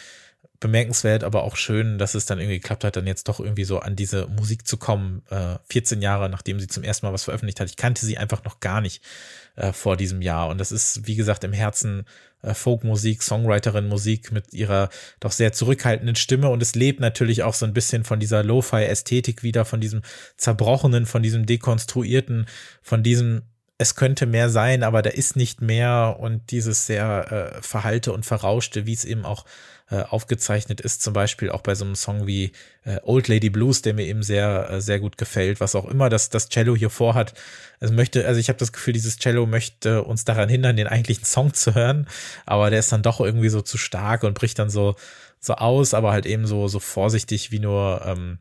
bemerkenswert, 0.60 1.22
aber 1.22 1.44
auch 1.44 1.56
schön, 1.56 1.98
dass 1.98 2.14
es 2.14 2.26
dann 2.26 2.38
irgendwie 2.38 2.58
geklappt 2.58 2.84
hat, 2.84 2.96
dann 2.96 3.06
jetzt 3.06 3.28
doch 3.28 3.38
irgendwie 3.38 3.64
so 3.64 3.78
an 3.78 3.94
diese 3.94 4.26
Musik 4.26 4.66
zu 4.66 4.76
kommen, 4.76 5.22
äh, 5.30 5.56
14 5.70 6.02
Jahre 6.02 6.28
nachdem 6.28 6.58
sie 6.58 6.66
zum 6.66 6.82
ersten 6.82 7.06
Mal 7.06 7.12
was 7.12 7.24
veröffentlicht 7.24 7.60
hat. 7.60 7.68
Ich 7.68 7.76
kannte 7.76 8.04
sie 8.04 8.18
einfach 8.18 8.44
noch 8.44 8.60
gar 8.60 8.80
nicht 8.80 9.02
äh, 9.56 9.72
vor 9.72 9.96
diesem 9.96 10.20
Jahr. 10.20 10.48
Und 10.48 10.58
das 10.58 10.72
ist, 10.72 11.06
wie 11.06 11.14
gesagt, 11.14 11.44
im 11.44 11.52
Herzen 11.52 12.06
äh, 12.42 12.54
Folkmusik, 12.54 13.22
Songwriterin-Musik 13.22 14.32
mit 14.32 14.52
ihrer 14.52 14.88
doch 15.20 15.32
sehr 15.32 15.52
zurückhaltenden 15.52 16.16
Stimme. 16.16 16.48
Und 16.48 16.62
es 16.62 16.74
lebt 16.74 17.00
natürlich 17.00 17.42
auch 17.42 17.54
so 17.54 17.66
ein 17.66 17.74
bisschen 17.74 18.04
von 18.04 18.20
dieser 18.20 18.42
Lo-Fi-Ästhetik 18.42 19.42
wieder, 19.42 19.64
von 19.64 19.80
diesem 19.80 20.02
zerbrochenen, 20.36 21.06
von 21.06 21.22
diesem 21.22 21.46
dekonstruierten, 21.46 22.46
von 22.82 23.02
diesem 23.02 23.42
es 23.80 23.94
könnte 23.94 24.26
mehr 24.26 24.50
sein, 24.50 24.82
aber 24.82 25.02
da 25.02 25.10
ist 25.10 25.36
nicht 25.36 25.62
mehr. 25.62 26.16
Und 26.18 26.50
dieses 26.50 26.86
sehr 26.86 27.54
äh, 27.58 27.62
verhalte 27.62 28.12
und 28.12 28.26
verrauschte, 28.26 28.86
wie 28.86 28.92
es 28.92 29.04
eben 29.04 29.24
auch 29.24 29.44
äh, 29.90 30.02
aufgezeichnet 30.02 30.80
ist, 30.80 31.02
zum 31.02 31.14
Beispiel 31.14 31.50
auch 31.50 31.62
bei 31.62 31.74
so 31.74 31.84
einem 31.84 31.94
Song 31.94 32.26
wie 32.26 32.52
äh, 32.84 32.98
Old 33.02 33.28
Lady 33.28 33.48
Blues, 33.48 33.82
der 33.82 33.94
mir 33.94 34.04
eben 34.04 34.22
sehr, 34.22 34.68
äh, 34.70 34.80
sehr 34.80 35.00
gut 35.00 35.16
gefällt, 35.16 35.60
was 35.60 35.74
auch 35.74 35.86
immer 35.86 36.08
das, 36.10 36.28
das 36.28 36.48
Cello 36.48 36.76
hier 36.76 36.90
vorhat. 36.90 37.34
Also 37.80 37.94
möchte, 37.94 38.26
also 38.26 38.38
ich 38.38 38.48
habe 38.48 38.58
das 38.58 38.72
Gefühl, 38.72 38.92
dieses 38.92 39.18
Cello 39.18 39.46
möchte 39.46 40.02
uns 40.02 40.24
daran 40.24 40.48
hindern, 40.48 40.76
den 40.76 40.88
eigentlichen 40.88 41.24
Song 41.24 41.54
zu 41.54 41.74
hören, 41.74 42.06
aber 42.44 42.70
der 42.70 42.80
ist 42.80 42.92
dann 42.92 43.02
doch 43.02 43.20
irgendwie 43.20 43.48
so 43.48 43.62
zu 43.62 43.78
stark 43.78 44.24
und 44.24 44.34
bricht 44.34 44.58
dann 44.58 44.70
so, 44.70 44.94
so 45.40 45.54
aus, 45.54 45.94
aber 45.94 46.12
halt 46.12 46.26
eben 46.26 46.46
so, 46.46 46.68
so 46.68 46.80
vorsichtig 46.80 47.50
wie 47.50 47.60
nur, 47.60 48.02
ähm, 48.04 48.38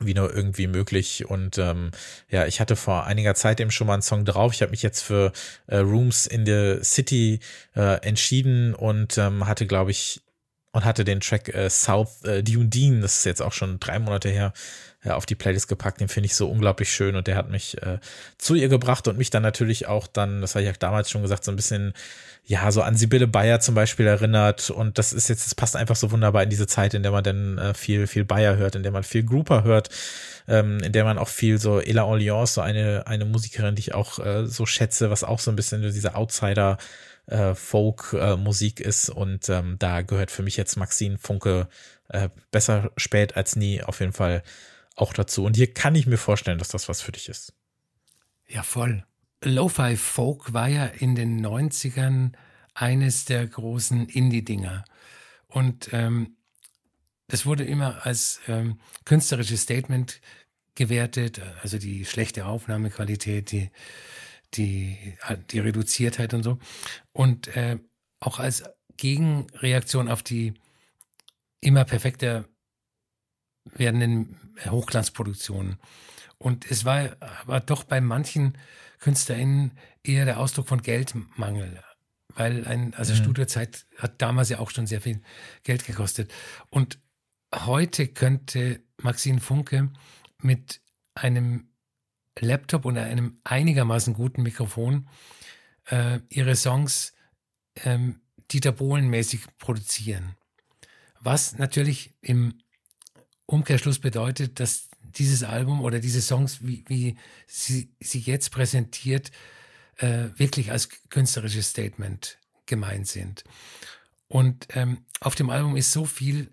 wie 0.00 0.14
nur 0.14 0.34
irgendwie 0.34 0.66
möglich. 0.66 1.28
Und 1.28 1.58
ähm, 1.58 1.92
ja, 2.28 2.46
ich 2.46 2.60
hatte 2.60 2.74
vor 2.74 3.06
einiger 3.06 3.34
Zeit 3.36 3.60
eben 3.60 3.70
schon 3.70 3.86
mal 3.86 3.94
einen 3.94 4.02
Song 4.02 4.24
drauf. 4.24 4.52
Ich 4.52 4.62
habe 4.62 4.72
mich 4.72 4.82
jetzt 4.82 5.02
für 5.02 5.32
äh, 5.66 5.76
Rooms 5.76 6.26
in 6.26 6.44
the 6.44 6.78
City 6.82 7.40
äh, 7.76 8.00
entschieden 8.04 8.74
und 8.74 9.16
ähm, 9.18 9.46
hatte, 9.46 9.66
glaube 9.66 9.92
ich, 9.92 10.22
und 10.72 10.84
hatte 10.84 11.04
den 11.04 11.20
Track 11.20 11.54
äh, 11.54 11.68
South 11.70 12.24
äh, 12.24 12.42
Dune 12.42 12.68
Dean, 12.68 13.02
das 13.02 13.18
ist 13.18 13.24
jetzt 13.24 13.42
auch 13.42 13.52
schon 13.52 13.78
drei 13.78 13.98
Monate 13.98 14.30
her, 14.30 14.52
äh, 15.04 15.10
auf 15.10 15.26
die 15.26 15.34
Playlist 15.34 15.68
gepackt. 15.68 16.00
Den 16.00 16.08
finde 16.08 16.26
ich 16.26 16.34
so 16.34 16.48
unglaublich 16.48 16.90
schön 16.92 17.14
und 17.14 17.26
der 17.26 17.36
hat 17.36 17.50
mich 17.50 17.80
äh, 17.82 17.98
zu 18.38 18.54
ihr 18.54 18.68
gebracht 18.68 19.06
und 19.06 19.18
mich 19.18 19.30
dann 19.30 19.42
natürlich 19.42 19.86
auch 19.86 20.06
dann, 20.06 20.40
das 20.40 20.54
habe 20.54 20.62
ich 20.62 20.68
ja 20.68 20.74
damals 20.78 21.10
schon 21.10 21.22
gesagt, 21.22 21.44
so 21.44 21.52
ein 21.52 21.56
bisschen, 21.56 21.92
ja, 22.44 22.70
so 22.72 22.82
an 22.82 22.96
Sibylle 22.96 23.26
Bayer 23.28 23.60
zum 23.60 23.74
Beispiel 23.74 24.06
erinnert. 24.06 24.70
Und 24.70 24.98
das 24.98 25.12
ist 25.12 25.28
jetzt, 25.28 25.44
das 25.44 25.54
passt 25.54 25.76
einfach 25.76 25.96
so 25.96 26.10
wunderbar 26.10 26.42
in 26.42 26.50
diese 26.50 26.66
Zeit, 26.66 26.94
in 26.94 27.02
der 27.02 27.12
man 27.12 27.22
dann 27.22 27.58
äh, 27.58 27.74
viel, 27.74 28.06
viel 28.06 28.24
Bayer 28.24 28.56
hört, 28.56 28.74
in 28.74 28.82
der 28.82 28.92
man 28.92 29.02
viel 29.02 29.24
Grouper 29.24 29.64
hört, 29.64 29.90
ähm, 30.48 30.78
in 30.80 30.92
der 30.92 31.04
man 31.04 31.18
auch 31.18 31.28
viel 31.28 31.58
so 31.58 31.80
Ella 31.80 32.04
Orleans, 32.04 32.54
so 32.54 32.62
eine, 32.62 33.06
eine 33.06 33.26
Musikerin, 33.26 33.74
die 33.74 33.80
ich 33.80 33.94
auch 33.94 34.18
äh, 34.18 34.46
so 34.46 34.64
schätze, 34.64 35.10
was 35.10 35.22
auch 35.22 35.38
so 35.38 35.50
ein 35.50 35.56
bisschen 35.56 35.82
diese 35.82 36.14
Outsider- 36.14 36.78
äh, 37.26 37.54
Folk-Musik 37.54 38.80
äh, 38.80 38.84
ist. 38.84 39.10
Und 39.10 39.48
ähm, 39.48 39.76
da 39.78 40.02
gehört 40.02 40.30
für 40.30 40.42
mich 40.42 40.56
jetzt 40.56 40.76
Maxine 40.76 41.18
Funke 41.18 41.68
äh, 42.08 42.28
besser 42.50 42.90
spät 42.96 43.36
als 43.36 43.56
nie 43.56 43.82
auf 43.82 44.00
jeden 44.00 44.12
Fall 44.12 44.42
auch 44.96 45.12
dazu. 45.12 45.44
Und 45.44 45.56
hier 45.56 45.72
kann 45.72 45.94
ich 45.94 46.06
mir 46.06 46.18
vorstellen, 46.18 46.58
dass 46.58 46.68
das 46.68 46.88
was 46.88 47.00
für 47.00 47.12
dich 47.12 47.28
ist. 47.28 47.54
Ja, 48.46 48.62
voll. 48.62 49.04
Lo-Fi 49.42 49.96
Folk 49.96 50.52
war 50.52 50.68
ja 50.68 50.86
in 50.86 51.14
den 51.14 51.44
90ern 51.44 52.32
eines 52.74 53.24
der 53.24 53.46
großen 53.46 54.08
Indie-Dinger. 54.08 54.84
Und 55.48 55.90
ähm, 55.92 56.36
das 57.28 57.46
wurde 57.46 57.64
immer 57.64 58.04
als 58.04 58.40
ähm, 58.46 58.78
künstlerisches 59.04 59.62
Statement 59.62 60.20
gewertet, 60.74 61.40
also 61.62 61.78
die 61.78 62.04
schlechte 62.04 62.46
Aufnahmequalität, 62.46 63.52
die 63.52 63.70
die, 64.54 65.16
die 65.50 65.60
Reduziertheit 65.60 66.34
und 66.34 66.42
so. 66.42 66.58
Und 67.12 67.48
äh, 67.56 67.78
auch 68.20 68.38
als 68.38 68.64
Gegenreaktion 68.96 70.08
auf 70.08 70.22
die 70.22 70.54
immer 71.60 71.84
perfekter 71.84 72.44
werdenden 73.64 74.36
Hochglanzproduktionen. 74.68 75.78
Und 76.38 76.70
es 76.70 76.84
war 76.84 77.16
aber 77.42 77.60
doch 77.60 77.84
bei 77.84 78.00
manchen 78.00 78.58
KünstlerInnen 78.98 79.72
eher 80.02 80.24
der 80.24 80.38
Ausdruck 80.38 80.68
von 80.68 80.82
Geldmangel. 80.82 81.82
Weil 82.34 82.66
ein, 82.66 82.94
also 82.94 83.12
mhm. 83.12 83.18
Studiozeit 83.18 83.86
hat 83.98 84.20
damals 84.20 84.48
ja 84.48 84.58
auch 84.58 84.70
schon 84.70 84.86
sehr 84.86 85.00
viel 85.00 85.20
Geld 85.62 85.84
gekostet. 85.86 86.32
Und 86.70 86.98
heute 87.54 88.08
könnte 88.08 88.82
Maxine 89.00 89.40
Funke 89.40 89.90
mit 90.38 90.80
einem 91.14 91.68
Laptop 92.40 92.84
und 92.84 92.98
einem 92.98 93.38
einigermaßen 93.44 94.14
guten 94.14 94.42
Mikrofon 94.42 95.08
äh, 95.86 96.20
ihre 96.28 96.56
Songs 96.56 97.12
ähm, 97.76 98.20
Dieter 98.50 98.72
Bohlen-mäßig 98.72 99.42
produzieren. 99.58 100.36
Was 101.20 101.58
natürlich 101.58 102.14
im 102.20 102.58
Umkehrschluss 103.46 103.98
bedeutet, 103.98 104.60
dass 104.60 104.88
dieses 105.00 105.44
Album 105.44 105.82
oder 105.82 106.00
diese 106.00 106.22
Songs, 106.22 106.62
wie, 106.62 106.84
wie 106.88 107.16
sie, 107.46 107.92
sie 108.00 108.20
jetzt 108.20 108.50
präsentiert, 108.50 109.30
äh, 109.96 110.28
wirklich 110.36 110.70
als 110.70 110.88
künstlerisches 111.10 111.70
Statement 111.70 112.38
gemeint 112.66 113.08
sind. 113.08 113.44
Und 114.28 114.68
ähm, 114.70 115.04
auf 115.20 115.34
dem 115.34 115.50
Album 115.50 115.76
ist 115.76 115.92
so 115.92 116.06
viel 116.06 116.50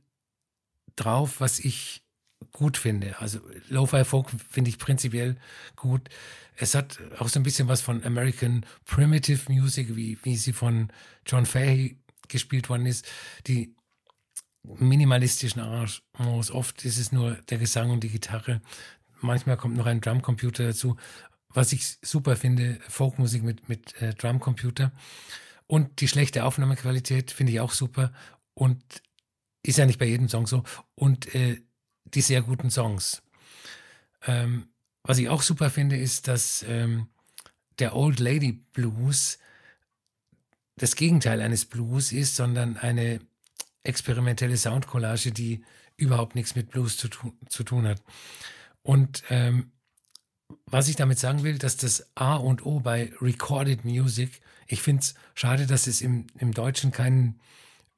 drauf, 0.96 1.40
was 1.40 1.60
ich 1.60 2.04
gut 2.52 2.78
finde. 2.78 3.20
Also 3.20 3.40
Lo-Fi 3.70 4.06
Folk 4.06 4.30
finde 4.50 4.70
ich 4.70 4.80
prinzipiell 4.80 5.38
gut. 5.76 6.10
Es 6.56 6.76
hat 6.76 7.00
auch 7.20 7.30
so 7.30 7.40
ein 7.40 7.44
bisschen 7.44 7.68
was 7.68 7.82
von 7.82 8.04
American 8.04 8.66
Primitive 8.86 9.52
Music, 9.52 9.96
wie, 9.96 10.18
wie 10.24 10.36
sie 10.36 10.54
von 10.54 10.92
John 11.26 11.46
Fahey 11.46 11.98
gespielt 12.28 12.70
worden 12.70 12.86
ist. 12.86 13.08
Die 13.48 13.76
minimalistischen 14.64 15.62
Arrangements, 15.62 16.52
oft 16.52 16.84
ist 16.86 16.98
es 16.98 17.12
nur 17.12 17.34
der 17.50 17.58
Gesang 17.58 17.92
und 17.92 18.04
die 18.04 18.10
Gitarre. 18.10 18.62
Manchmal 19.22 19.58
kommt 19.58 19.78
noch 19.78 19.86
ein 19.86 20.02
Drumcomputer 20.02 20.68
dazu. 20.68 20.98
Was 21.50 21.74
ich 21.74 21.98
super 22.02 22.36
finde, 22.36 22.80
Folkmusik 22.88 23.44
mit, 23.44 23.70
mit 23.70 24.00
äh, 24.02 24.14
Drumcomputer. 24.14 24.92
Und 25.66 26.02
die 26.02 26.08
schlechte 26.08 26.46
Aufnahmequalität 26.46 27.32
finde 27.32 27.54
ich 27.54 27.60
auch 27.60 27.72
super. 27.72 28.12
Und 28.54 28.84
ist 29.64 29.78
ja 29.78 29.86
nicht 29.86 30.00
bei 30.00 30.06
jedem 30.06 30.30
Song 30.30 30.48
so. 30.48 30.64
Und 30.96 31.34
äh, 31.36 31.62
die 32.14 32.22
sehr 32.22 32.41
guten 32.41 32.70
Songs. 32.70 33.22
Ähm, 34.26 34.68
was 35.03 35.18
ich 35.18 35.30
auch 35.30 35.41
super 35.41 35.70
finde, 35.70 35.97
ist, 35.97 36.28
dass 36.28 36.64
ähm, 36.68 37.07
der 37.80 37.95
Old 37.95 38.20
Lady 38.20 38.51
Blues 38.51 39.39
das 40.76 40.95
Gegenteil 40.95 41.41
eines 41.41 41.66
Blues 41.66 42.12
ist, 42.12 42.36
sondern 42.36 42.78
eine 42.78 43.20
experimentelle 43.84 44.57
Soundcollage, 44.57 45.32
die 45.32 45.64
überhaupt 45.97 46.36
nichts 46.36 46.55
mit 46.55 46.70
Blues 46.70 46.97
zu, 46.97 47.10
tu 47.10 47.34
zu 47.49 47.64
tun 47.64 47.88
hat. 47.88 48.01
Und 48.82 49.24
ähm, 49.30 49.72
was 50.66 50.88
ich 50.88 50.95
damit 50.95 51.20
sagen 51.20 51.43
will, 51.43 51.57
dass 51.57 51.78
das 51.78 52.07
A 52.16 52.36
und 52.36 52.66
O 52.66 52.80
bei 52.80 53.12
Recorded 53.22 53.86
Music, 53.86 54.41
ich 54.68 54.82
finde 54.82 55.01
es 55.01 55.16
schade, 55.36 55.68
dass 55.68 55.88
es 55.88 56.01
im, 56.01 56.28
im 56.38 56.53
Deutschen 56.53 56.91
keinen 56.91 57.39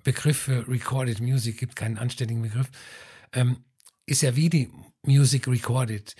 Begriff 0.03 0.37
für 0.37 0.67
Recorded 0.67 1.19
Music 1.19 1.57
gibt, 1.57 1.75
keinen 1.75 1.97
anständigen 1.97 2.41
Begriff. 2.41 2.69
Ähm, 3.33 3.63
ist 4.11 4.21
ja 4.21 4.35
wie 4.35 4.49
die 4.49 4.69
Music 5.03 5.47
recorded 5.47 6.15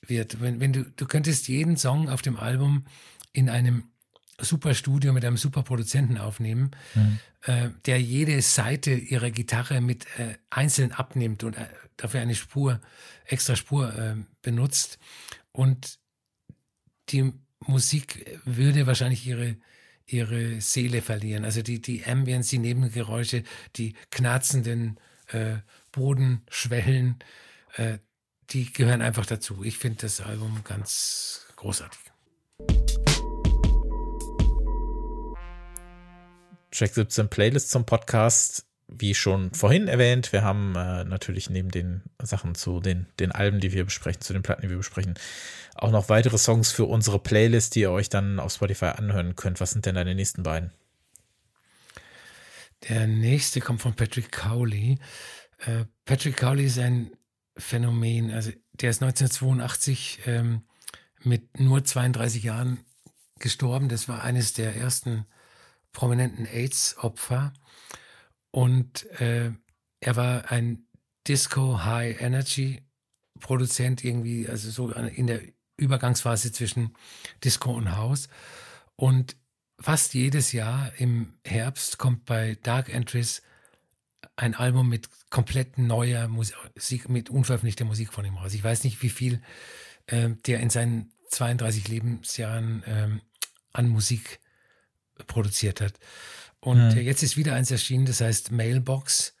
wird. 0.00 0.40
Wenn, 0.40 0.60
wenn 0.60 0.72
du, 0.72 0.84
du 0.84 1.06
könntest 1.06 1.46
jeden 1.46 1.76
Song 1.76 2.08
auf 2.08 2.22
dem 2.22 2.36
Album 2.36 2.86
in 3.32 3.48
einem 3.48 3.84
super 4.40 4.74
Studio 4.74 5.12
mit 5.12 5.24
einem 5.24 5.36
super 5.36 5.62
Produzenten 5.62 6.16
aufnehmen, 6.16 6.70
mhm. 6.94 7.18
äh, 7.42 7.68
der 7.84 8.00
jede 8.00 8.40
Seite 8.40 8.92
ihrer 8.92 9.30
Gitarre 9.30 9.80
mit 9.80 10.06
äh, 10.18 10.34
einzeln 10.50 10.92
abnimmt 10.92 11.44
und 11.44 11.56
äh, 11.56 11.66
dafür 11.98 12.20
eine 12.20 12.34
Spur, 12.34 12.80
extra 13.26 13.54
Spur 13.54 13.94
äh, 13.94 14.16
benutzt. 14.40 14.98
Und 15.52 16.00
die 17.10 17.30
Musik 17.60 18.40
würde 18.44 18.86
wahrscheinlich 18.86 19.26
ihre, 19.26 19.56
ihre 20.06 20.62
Seele 20.62 21.02
verlieren. 21.02 21.44
Also 21.44 21.60
die, 21.62 21.80
die 21.80 22.04
Ambience, 22.04 22.50
die 22.50 22.58
Nebengeräusche, 22.58 23.44
die 23.76 23.94
knarzenden 24.10 24.98
äh, 25.28 25.58
Bodenschwellen, 25.92 27.18
äh, 27.76 27.98
die 28.50 28.72
gehören 28.72 29.02
einfach 29.02 29.26
dazu. 29.26 29.62
Ich 29.62 29.78
finde 29.78 30.02
das 30.02 30.20
Album 30.20 30.62
ganz 30.64 31.46
großartig. 31.56 32.00
Track 36.70 36.94
17 36.94 37.28
Playlist 37.28 37.70
zum 37.70 37.84
Podcast. 37.84 38.66
Wie 38.88 39.14
schon 39.14 39.54
vorhin 39.54 39.88
erwähnt, 39.88 40.32
wir 40.32 40.42
haben 40.42 40.74
äh, 40.76 41.04
natürlich 41.04 41.48
neben 41.48 41.70
den 41.70 42.02
Sachen 42.20 42.54
zu 42.54 42.80
den, 42.80 43.06
den 43.20 43.32
Alben, 43.32 43.60
die 43.60 43.72
wir 43.72 43.84
besprechen, 43.84 44.20
zu 44.20 44.34
den 44.34 44.42
Platten, 44.42 44.62
die 44.62 44.70
wir 44.70 44.76
besprechen, 44.76 45.14
auch 45.74 45.90
noch 45.90 46.10
weitere 46.10 46.36
Songs 46.36 46.72
für 46.72 46.84
unsere 46.84 47.18
Playlist, 47.18 47.74
die 47.74 47.80
ihr 47.80 47.90
euch 47.90 48.10
dann 48.10 48.38
auf 48.38 48.52
Spotify 48.52 48.86
anhören 48.86 49.34
könnt. 49.34 49.60
Was 49.60 49.70
sind 49.70 49.86
denn 49.86 49.94
deine 49.94 50.14
nächsten 50.14 50.42
beiden? 50.42 50.72
Der 52.88 53.06
nächste 53.06 53.60
kommt 53.60 53.80
von 53.80 53.94
Patrick 53.94 54.30
Cowley. 54.30 54.98
Äh, 55.66 55.84
Patrick 56.04 56.36
Cowley 56.36 56.66
ist 56.66 56.78
ein 56.78 57.10
Phänomen. 57.56 58.30
Also 58.30 58.52
der 58.72 58.90
ist 58.90 59.02
1982 59.02 60.20
ähm, 60.26 60.62
mit 61.22 61.60
nur 61.60 61.84
32 61.84 62.42
Jahren 62.42 62.80
gestorben. 63.38 63.88
Das 63.88 64.08
war 64.08 64.22
eines 64.22 64.52
der 64.52 64.76
ersten 64.76 65.26
prominenten 65.92 66.46
AIDS-Opfer. 66.46 67.52
Und 68.50 69.06
äh, 69.20 69.52
er 70.00 70.16
war 70.16 70.50
ein 70.50 70.86
Disco 71.26 71.84
High 71.84 72.20
Energy 72.20 72.82
Produzent 73.40 74.04
irgendwie, 74.04 74.48
also 74.48 74.70
so 74.70 74.90
in 74.92 75.26
der 75.26 75.40
Übergangsphase 75.76 76.52
zwischen 76.52 76.94
Disco 77.42 77.72
und 77.72 77.96
House. 77.96 78.28
Und 78.96 79.36
fast 79.80 80.14
jedes 80.14 80.52
Jahr 80.52 80.92
im 80.98 81.34
Herbst 81.44 81.98
kommt 81.98 82.24
bei 82.24 82.56
Dark 82.62 82.92
Entries 82.92 83.42
ein 84.42 84.54
Album 84.54 84.88
mit 84.88 85.08
komplett 85.30 85.78
neuer 85.78 86.26
Musik, 86.26 87.08
mit 87.08 87.30
unveröffentlichter 87.30 87.84
Musik 87.84 88.12
von 88.12 88.24
ihm 88.24 88.36
raus. 88.36 88.54
Ich 88.54 88.64
weiß 88.64 88.82
nicht, 88.82 89.00
wie 89.00 89.08
viel 89.08 89.40
äh, 90.06 90.30
der 90.46 90.58
in 90.60 90.68
seinen 90.68 91.12
32 91.30 91.86
Lebensjahren 91.86 92.82
ähm, 92.86 93.20
an 93.72 93.88
Musik 93.88 94.40
produziert 95.28 95.80
hat. 95.80 95.94
Und 96.58 96.94
mhm. 96.94 97.00
jetzt 97.00 97.22
ist 97.22 97.36
wieder 97.36 97.54
eins 97.54 97.70
erschienen, 97.70 98.04
das 98.04 98.20
heißt 98.20 98.50
Mailbox. 98.50 99.34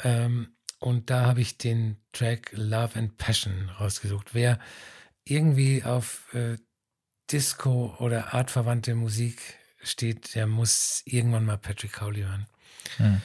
Ähm, 0.00 0.48
und 0.80 1.10
da 1.10 1.26
habe 1.26 1.40
ich 1.40 1.56
den 1.56 1.96
Track 2.12 2.50
Love 2.52 2.98
and 2.98 3.16
Passion 3.16 3.70
rausgesucht. 3.78 4.34
Wer 4.34 4.58
irgendwie 5.24 5.84
auf 5.84 6.34
äh, 6.34 6.58
Disco 7.30 7.94
oder 8.00 8.34
artverwandte 8.34 8.96
Musik 8.96 9.40
steht, 9.80 10.34
der 10.34 10.48
muss 10.48 11.02
irgendwann 11.04 11.44
mal 11.44 11.56
Patrick 11.56 11.92
Cowley 11.92 12.22
hören. 12.22 12.46
Mhm. 12.98 13.22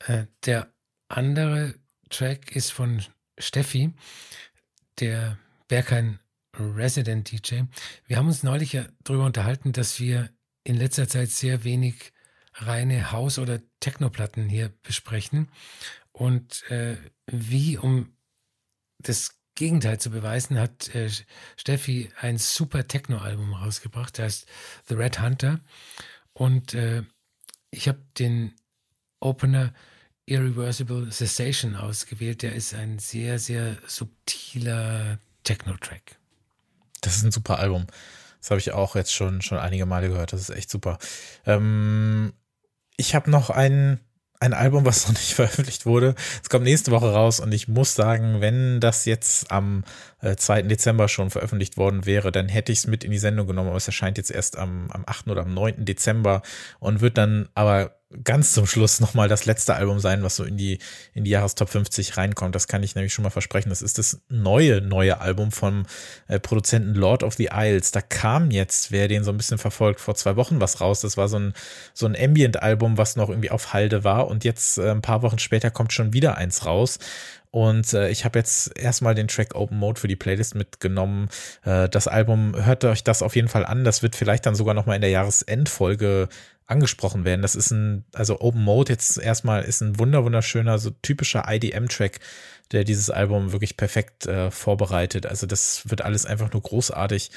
Äh, 0.00 0.26
der 0.44 0.72
andere 1.08 1.74
Track 2.10 2.54
ist 2.54 2.72
von 2.72 3.02
Steffi. 3.38 3.92
der 4.98 5.38
Berghain 5.68 6.20
Resident 6.58 7.30
DJ. 7.30 7.62
Wir 8.06 8.16
haben 8.16 8.28
uns 8.28 8.42
neulich 8.42 8.78
darüber 9.04 9.26
unterhalten, 9.26 9.72
dass 9.72 10.00
wir 10.00 10.30
in 10.64 10.76
letzter 10.76 11.08
Zeit 11.08 11.30
sehr 11.30 11.64
wenig 11.64 12.12
reine 12.54 13.12
Haus- 13.12 13.38
oder 13.38 13.60
Technoplatten 13.80 14.48
hier 14.48 14.70
besprechen. 14.82 15.48
Und 16.12 16.68
äh, 16.70 16.96
wie, 17.26 17.76
um 17.76 18.16
das 18.98 19.38
Gegenteil 19.54 20.00
zu 20.00 20.10
beweisen, 20.10 20.58
hat 20.58 20.94
äh, 20.94 21.10
Steffi 21.56 22.10
ein 22.20 22.38
super 22.38 22.88
Techno-Album 22.88 23.52
rausgebracht, 23.52 24.18
der 24.18 24.26
heißt 24.26 24.46
The 24.88 24.94
Red 24.94 25.20
Hunter. 25.20 25.60
Und 26.32 26.74
äh, 26.74 27.02
ich 27.70 27.88
habe 27.88 28.02
den 28.18 28.54
Opener 29.20 29.72
Irreversible 30.26 31.10
Cessation 31.10 31.76
ausgewählt. 31.76 32.42
Der 32.42 32.54
ist 32.54 32.74
ein 32.74 32.98
sehr, 32.98 33.38
sehr 33.38 33.76
subtiler 33.86 35.18
Techno-Track. 35.44 36.18
Das 37.00 37.16
ist 37.16 37.22
ein 37.22 37.32
super 37.32 37.58
Album. 37.58 37.86
Das 38.40 38.50
habe 38.50 38.60
ich 38.60 38.72
auch 38.72 38.96
jetzt 38.96 39.14
schon, 39.14 39.42
schon 39.42 39.58
einige 39.58 39.86
Male 39.86 40.08
gehört. 40.08 40.32
Das 40.32 40.40
ist 40.40 40.50
echt 40.50 40.70
super. 40.70 40.98
Ähm, 41.44 42.32
ich 42.96 43.14
habe 43.14 43.30
noch 43.30 43.50
ein, 43.50 44.00
ein 44.40 44.52
Album, 44.52 44.84
was 44.84 45.06
noch 45.06 45.14
nicht 45.14 45.34
veröffentlicht 45.34 45.86
wurde. 45.86 46.14
Es 46.42 46.48
kommt 46.48 46.64
nächste 46.64 46.90
Woche 46.90 47.12
raus 47.12 47.40
und 47.40 47.52
ich 47.52 47.68
muss 47.68 47.94
sagen, 47.94 48.40
wenn 48.40 48.80
das 48.80 49.04
jetzt 49.04 49.50
am 49.50 49.84
äh, 50.20 50.36
2. 50.36 50.62
Dezember 50.62 51.08
schon 51.08 51.30
veröffentlicht 51.30 51.76
worden 51.76 52.06
wäre, 52.06 52.32
dann 52.32 52.48
hätte 52.48 52.72
ich 52.72 52.78
es 52.78 52.86
mit 52.86 53.04
in 53.04 53.12
die 53.12 53.18
Sendung 53.18 53.46
genommen, 53.46 53.68
aber 53.68 53.78
es 53.78 53.86
erscheint 53.86 54.18
jetzt 54.18 54.30
erst 54.30 54.56
am, 54.56 54.90
am 54.90 55.04
8. 55.06 55.28
oder 55.28 55.42
am 55.42 55.54
9. 55.54 55.84
Dezember 55.84 56.42
und 56.80 57.00
wird 57.00 57.18
dann 57.18 57.48
aber 57.54 57.96
ganz 58.22 58.52
zum 58.52 58.66
Schluss 58.66 59.00
nochmal 59.00 59.28
das 59.28 59.46
letzte 59.46 59.74
Album 59.74 59.98
sein, 59.98 60.22
was 60.22 60.36
so 60.36 60.44
in 60.44 60.56
die, 60.56 60.78
in 61.12 61.24
die 61.24 61.30
Jahrestop 61.30 61.68
50 61.68 62.16
reinkommt. 62.16 62.54
Das 62.54 62.68
kann 62.68 62.82
ich 62.82 62.94
nämlich 62.94 63.12
schon 63.12 63.24
mal 63.24 63.30
versprechen. 63.30 63.70
Das 63.70 63.82
ist 63.82 63.98
das 63.98 64.20
neue, 64.28 64.80
neue 64.80 65.20
Album 65.20 65.50
vom 65.50 65.86
äh, 66.28 66.38
Produzenten 66.38 66.94
Lord 66.94 67.24
of 67.24 67.34
the 67.34 67.50
Isles. 67.52 67.90
Da 67.90 68.00
kam 68.00 68.50
jetzt, 68.50 68.92
wer 68.92 69.08
den 69.08 69.24
so 69.24 69.32
ein 69.32 69.36
bisschen 69.36 69.58
verfolgt, 69.58 70.00
vor 70.00 70.14
zwei 70.14 70.36
Wochen 70.36 70.60
was 70.60 70.80
raus. 70.80 71.00
Das 71.00 71.16
war 71.16 71.28
so 71.28 71.38
ein, 71.38 71.54
so 71.94 72.06
ein 72.06 72.16
Ambient-Album, 72.16 72.96
was 72.96 73.16
noch 73.16 73.28
irgendwie 73.28 73.50
auf 73.50 73.72
Halde 73.72 74.04
war. 74.04 74.28
Und 74.28 74.44
jetzt, 74.44 74.78
äh, 74.78 74.90
ein 74.90 75.02
paar 75.02 75.22
Wochen 75.22 75.40
später, 75.40 75.70
kommt 75.70 75.92
schon 75.92 76.12
wieder 76.12 76.38
eins 76.38 76.64
raus. 76.64 76.98
Und 77.50 77.94
äh, 77.94 78.10
ich 78.10 78.24
habe 78.26 78.38
jetzt 78.38 78.78
erstmal 78.78 79.14
den 79.14 79.28
Track 79.28 79.54
Open 79.54 79.78
Mode 79.78 79.98
für 79.98 80.08
die 80.08 80.16
Playlist 80.16 80.54
mitgenommen. 80.54 81.28
Äh, 81.64 81.88
das 81.88 82.06
Album, 82.06 82.54
hört 82.54 82.84
euch 82.84 83.02
das 83.02 83.22
auf 83.22 83.34
jeden 83.34 83.48
Fall 83.48 83.64
an. 83.64 83.82
Das 83.82 84.02
wird 84.02 84.14
vielleicht 84.14 84.44
dann 84.44 84.54
sogar 84.54 84.74
nochmal 84.74 84.96
in 84.96 85.00
der 85.00 85.10
Jahresendfolge 85.10 86.28
angesprochen 86.66 87.24
werden. 87.24 87.42
Das 87.42 87.54
ist 87.54 87.70
ein, 87.70 88.04
also 88.12 88.40
Open 88.40 88.62
Mode 88.62 88.92
jetzt 88.92 89.18
erstmal 89.18 89.62
ist 89.62 89.80
ein 89.82 89.98
wunder 89.98 90.24
wunderschöner, 90.24 90.78
so 90.78 90.90
typischer 90.90 91.44
IDM-Track, 91.48 92.18
der 92.72 92.84
dieses 92.84 93.10
Album 93.10 93.52
wirklich 93.52 93.76
perfekt 93.76 94.26
äh, 94.26 94.50
vorbereitet. 94.50 95.26
Also 95.26 95.46
das 95.46 95.88
wird 95.88 96.02
alles 96.02 96.26
einfach 96.26 96.52
nur 96.52 96.62
großartig 96.62 97.30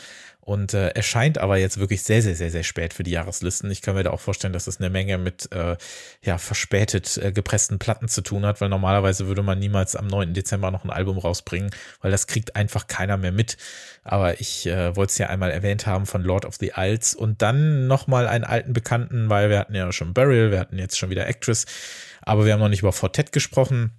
und 0.50 0.74
äh, 0.74 0.88
erscheint 0.90 1.38
aber 1.38 1.58
jetzt 1.58 1.80
wirklich 1.80 2.02
sehr, 2.02 2.24
sehr, 2.24 2.36
sehr, 2.36 2.50
sehr 2.50 2.64
spät 2.64 2.96
für 2.96 3.04
die 3.04 3.12
Jahreslisten. 3.12 3.70
Ich 3.70 3.84
kann 3.84 3.94
mir 3.94 4.02
da 4.02 4.10
auch 4.10 4.20
vorstellen, 4.20 4.52
dass 4.52 4.66
das 4.66 4.80
eine 4.80 4.90
Menge 4.90 5.20
mit 5.20 5.52
äh, 5.52 5.78
ja, 6.24 6.40
verspätet 6.40 7.18
äh, 7.18 7.32
gepressten 7.32 7.78
Platten 7.78 8.08
zu 8.08 8.22
tun 8.22 8.44
hat, 8.48 8.60
weil 8.60 8.68
normalerweise 8.68 9.28
würde 9.28 9.44
man 9.44 9.60
niemals 9.60 9.96
am 9.96 10.08
9. 10.08 10.34
Dezember 10.34 10.72
noch 10.72 10.84
ein 10.84 10.90
Album 10.90 11.20
rausbringen, 11.20 11.70
weil 12.02 12.10
das 12.10 12.26
kriegt 12.26 12.56
einfach 12.56 12.88
keiner 12.88 13.16
mehr 13.18 13.32
mit. 13.32 13.58
Aber 14.04 14.42
ich 14.42 14.66
äh, 14.66 14.96
wollte 14.96 15.12
es 15.12 15.20
ja 15.20 15.28
einmal 15.28 15.52
erwähnt 15.52 15.86
haben 15.86 16.08
von 16.08 16.24
Lord 16.24 16.46
of 16.46 16.56
the 16.56 16.72
Isles 16.76 17.14
und 17.14 17.44
dann 17.44 17.86
nochmal 17.86 18.28
einen 18.28 18.44
alten 18.44 18.74
Bekannten, 18.74 19.30
weil 19.30 19.52
wir 19.52 19.60
hatten 19.60 19.76
ja 19.76 19.92
schon 19.92 20.16
Burial, 20.16 20.50
wir 20.50 20.60
hatten 20.60 20.80
jetzt 20.80 20.98
schon 20.98 21.12
wieder 21.12 21.28
Actress, 21.28 21.68
aber 22.24 22.46
wir 22.46 22.54
haben 22.54 22.60
noch 22.60 22.70
nicht 22.70 22.82
über 22.82 22.92
Fortet 22.92 23.32
gesprochen 23.32 23.92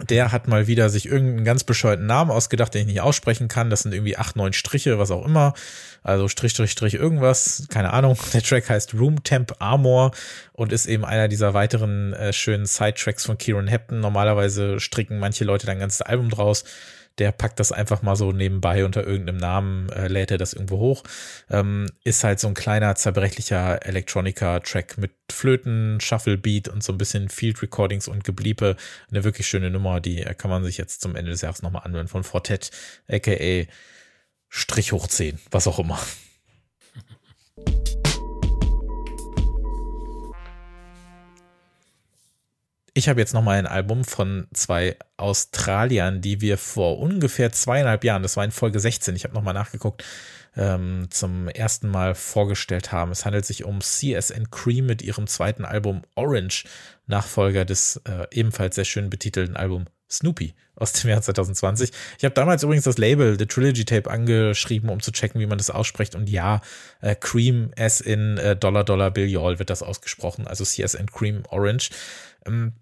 der 0.00 0.32
hat 0.32 0.48
mal 0.48 0.66
wieder 0.66 0.88
sich 0.88 1.06
irgendeinen 1.06 1.44
ganz 1.44 1.64
bescheuerten 1.64 2.06
Namen 2.06 2.30
ausgedacht, 2.30 2.72
den 2.72 2.82
ich 2.82 2.86
nicht 2.86 3.00
aussprechen 3.02 3.48
kann. 3.48 3.68
Das 3.68 3.80
sind 3.80 3.92
irgendwie 3.92 4.16
acht, 4.16 4.36
neun 4.36 4.54
Striche, 4.54 4.98
was 4.98 5.10
auch 5.10 5.24
immer. 5.24 5.52
Also 6.02 6.28
Strich, 6.28 6.52
Strich, 6.52 6.70
Strich, 6.70 6.94
irgendwas. 6.94 7.66
Keine 7.68 7.92
Ahnung. 7.92 8.16
Der 8.32 8.42
Track 8.42 8.70
heißt 8.70 8.94
Room 8.94 9.22
Temp 9.22 9.56
Armor 9.58 10.12
und 10.54 10.72
ist 10.72 10.86
eben 10.86 11.04
einer 11.04 11.28
dieser 11.28 11.52
weiteren 11.52 12.14
äh, 12.14 12.32
schönen 12.32 12.64
Side-Tracks 12.64 13.26
von 13.26 13.36
Kieran 13.36 13.68
Hepton. 13.68 14.00
Normalerweise 14.00 14.80
stricken 14.80 15.18
manche 15.18 15.44
Leute 15.44 15.66
dann 15.66 15.78
ganzes 15.78 16.00
Album 16.00 16.30
draus 16.30 16.64
der 17.18 17.32
packt 17.32 17.60
das 17.60 17.72
einfach 17.72 18.02
mal 18.02 18.16
so 18.16 18.32
nebenbei 18.32 18.84
unter 18.84 19.06
irgendeinem 19.06 19.38
Namen, 19.38 19.88
äh, 19.90 20.08
lädt 20.08 20.30
er 20.30 20.38
das 20.38 20.52
irgendwo 20.52 20.78
hoch. 20.78 21.02
Ähm, 21.50 21.86
ist 22.04 22.24
halt 22.24 22.40
so 22.40 22.48
ein 22.48 22.54
kleiner, 22.54 22.94
zerbrechlicher 22.94 23.84
Electronica-Track 23.86 24.98
mit 24.98 25.12
Flöten, 25.30 26.00
Shuffle-Beat 26.00 26.68
und 26.68 26.82
so 26.82 26.92
ein 26.92 26.98
bisschen 26.98 27.28
Field-Recordings 27.28 28.08
und 28.08 28.24
Gebliebe. 28.24 28.76
Eine 29.10 29.24
wirklich 29.24 29.46
schöne 29.46 29.70
Nummer, 29.70 30.00
die 30.00 30.22
kann 30.36 30.50
man 30.50 30.64
sich 30.64 30.78
jetzt 30.78 31.00
zum 31.00 31.16
Ende 31.16 31.30
des 31.30 31.42
Jahres 31.42 31.62
nochmal 31.62 31.82
anwenden 31.84 32.08
von 32.08 32.24
Fortet, 32.24 32.70
aka 33.08 33.66
Strich 34.48 34.92
hoch 34.92 35.06
10, 35.06 35.38
was 35.50 35.66
auch 35.66 35.78
immer. 35.78 35.98
Ich 42.94 43.08
habe 43.08 43.20
jetzt 43.20 43.32
nochmal 43.32 43.58
ein 43.58 43.66
Album 43.66 44.04
von 44.04 44.46
zwei 44.52 44.96
Australiern, 45.16 46.20
die 46.20 46.42
wir 46.42 46.58
vor 46.58 46.98
ungefähr 46.98 47.50
zweieinhalb 47.50 48.04
Jahren, 48.04 48.22
das 48.22 48.36
war 48.36 48.44
in 48.44 48.50
Folge 48.50 48.80
16, 48.80 49.16
ich 49.16 49.24
habe 49.24 49.32
nochmal 49.32 49.54
nachgeguckt, 49.54 50.04
ähm, 50.56 51.06
zum 51.08 51.48
ersten 51.48 51.88
Mal 51.88 52.14
vorgestellt 52.14 52.92
haben. 52.92 53.10
Es 53.10 53.24
handelt 53.24 53.46
sich 53.46 53.64
um 53.64 53.80
CSN 53.80 54.50
Cream 54.50 54.84
mit 54.84 55.00
ihrem 55.00 55.26
zweiten 55.26 55.64
Album 55.64 56.02
Orange, 56.16 56.64
Nachfolger 57.06 57.64
des 57.64 57.96
äh, 58.04 58.26
ebenfalls 58.30 58.74
sehr 58.74 58.84
schön 58.84 59.08
betitelten 59.08 59.56
Album 59.56 59.86
Snoopy 60.10 60.52
aus 60.76 60.92
dem 60.92 61.08
Jahr 61.08 61.22
2020. 61.22 61.92
Ich 62.18 62.24
habe 62.24 62.34
damals 62.34 62.62
übrigens 62.62 62.84
das 62.84 62.98
Label 62.98 63.38
The 63.38 63.46
Trilogy 63.46 63.86
Tape 63.86 64.10
angeschrieben, 64.10 64.90
um 64.90 65.00
zu 65.00 65.12
checken, 65.12 65.40
wie 65.40 65.46
man 65.46 65.56
das 65.56 65.70
ausspricht. 65.70 66.14
Und 66.14 66.28
ja, 66.28 66.60
äh, 67.00 67.14
Cream 67.14 67.72
as 67.78 68.02
in 68.02 68.36
äh, 68.36 68.54
Dollar 68.54 68.84
Dollar 68.84 69.10
Bill 69.10 69.26
Y'all 69.26 69.58
wird 69.58 69.70
das 69.70 69.82
ausgesprochen, 69.82 70.46
also 70.46 70.64
CSN 70.64 71.06
Cream 71.06 71.44
Orange. 71.48 71.90
Ähm, 72.44 72.74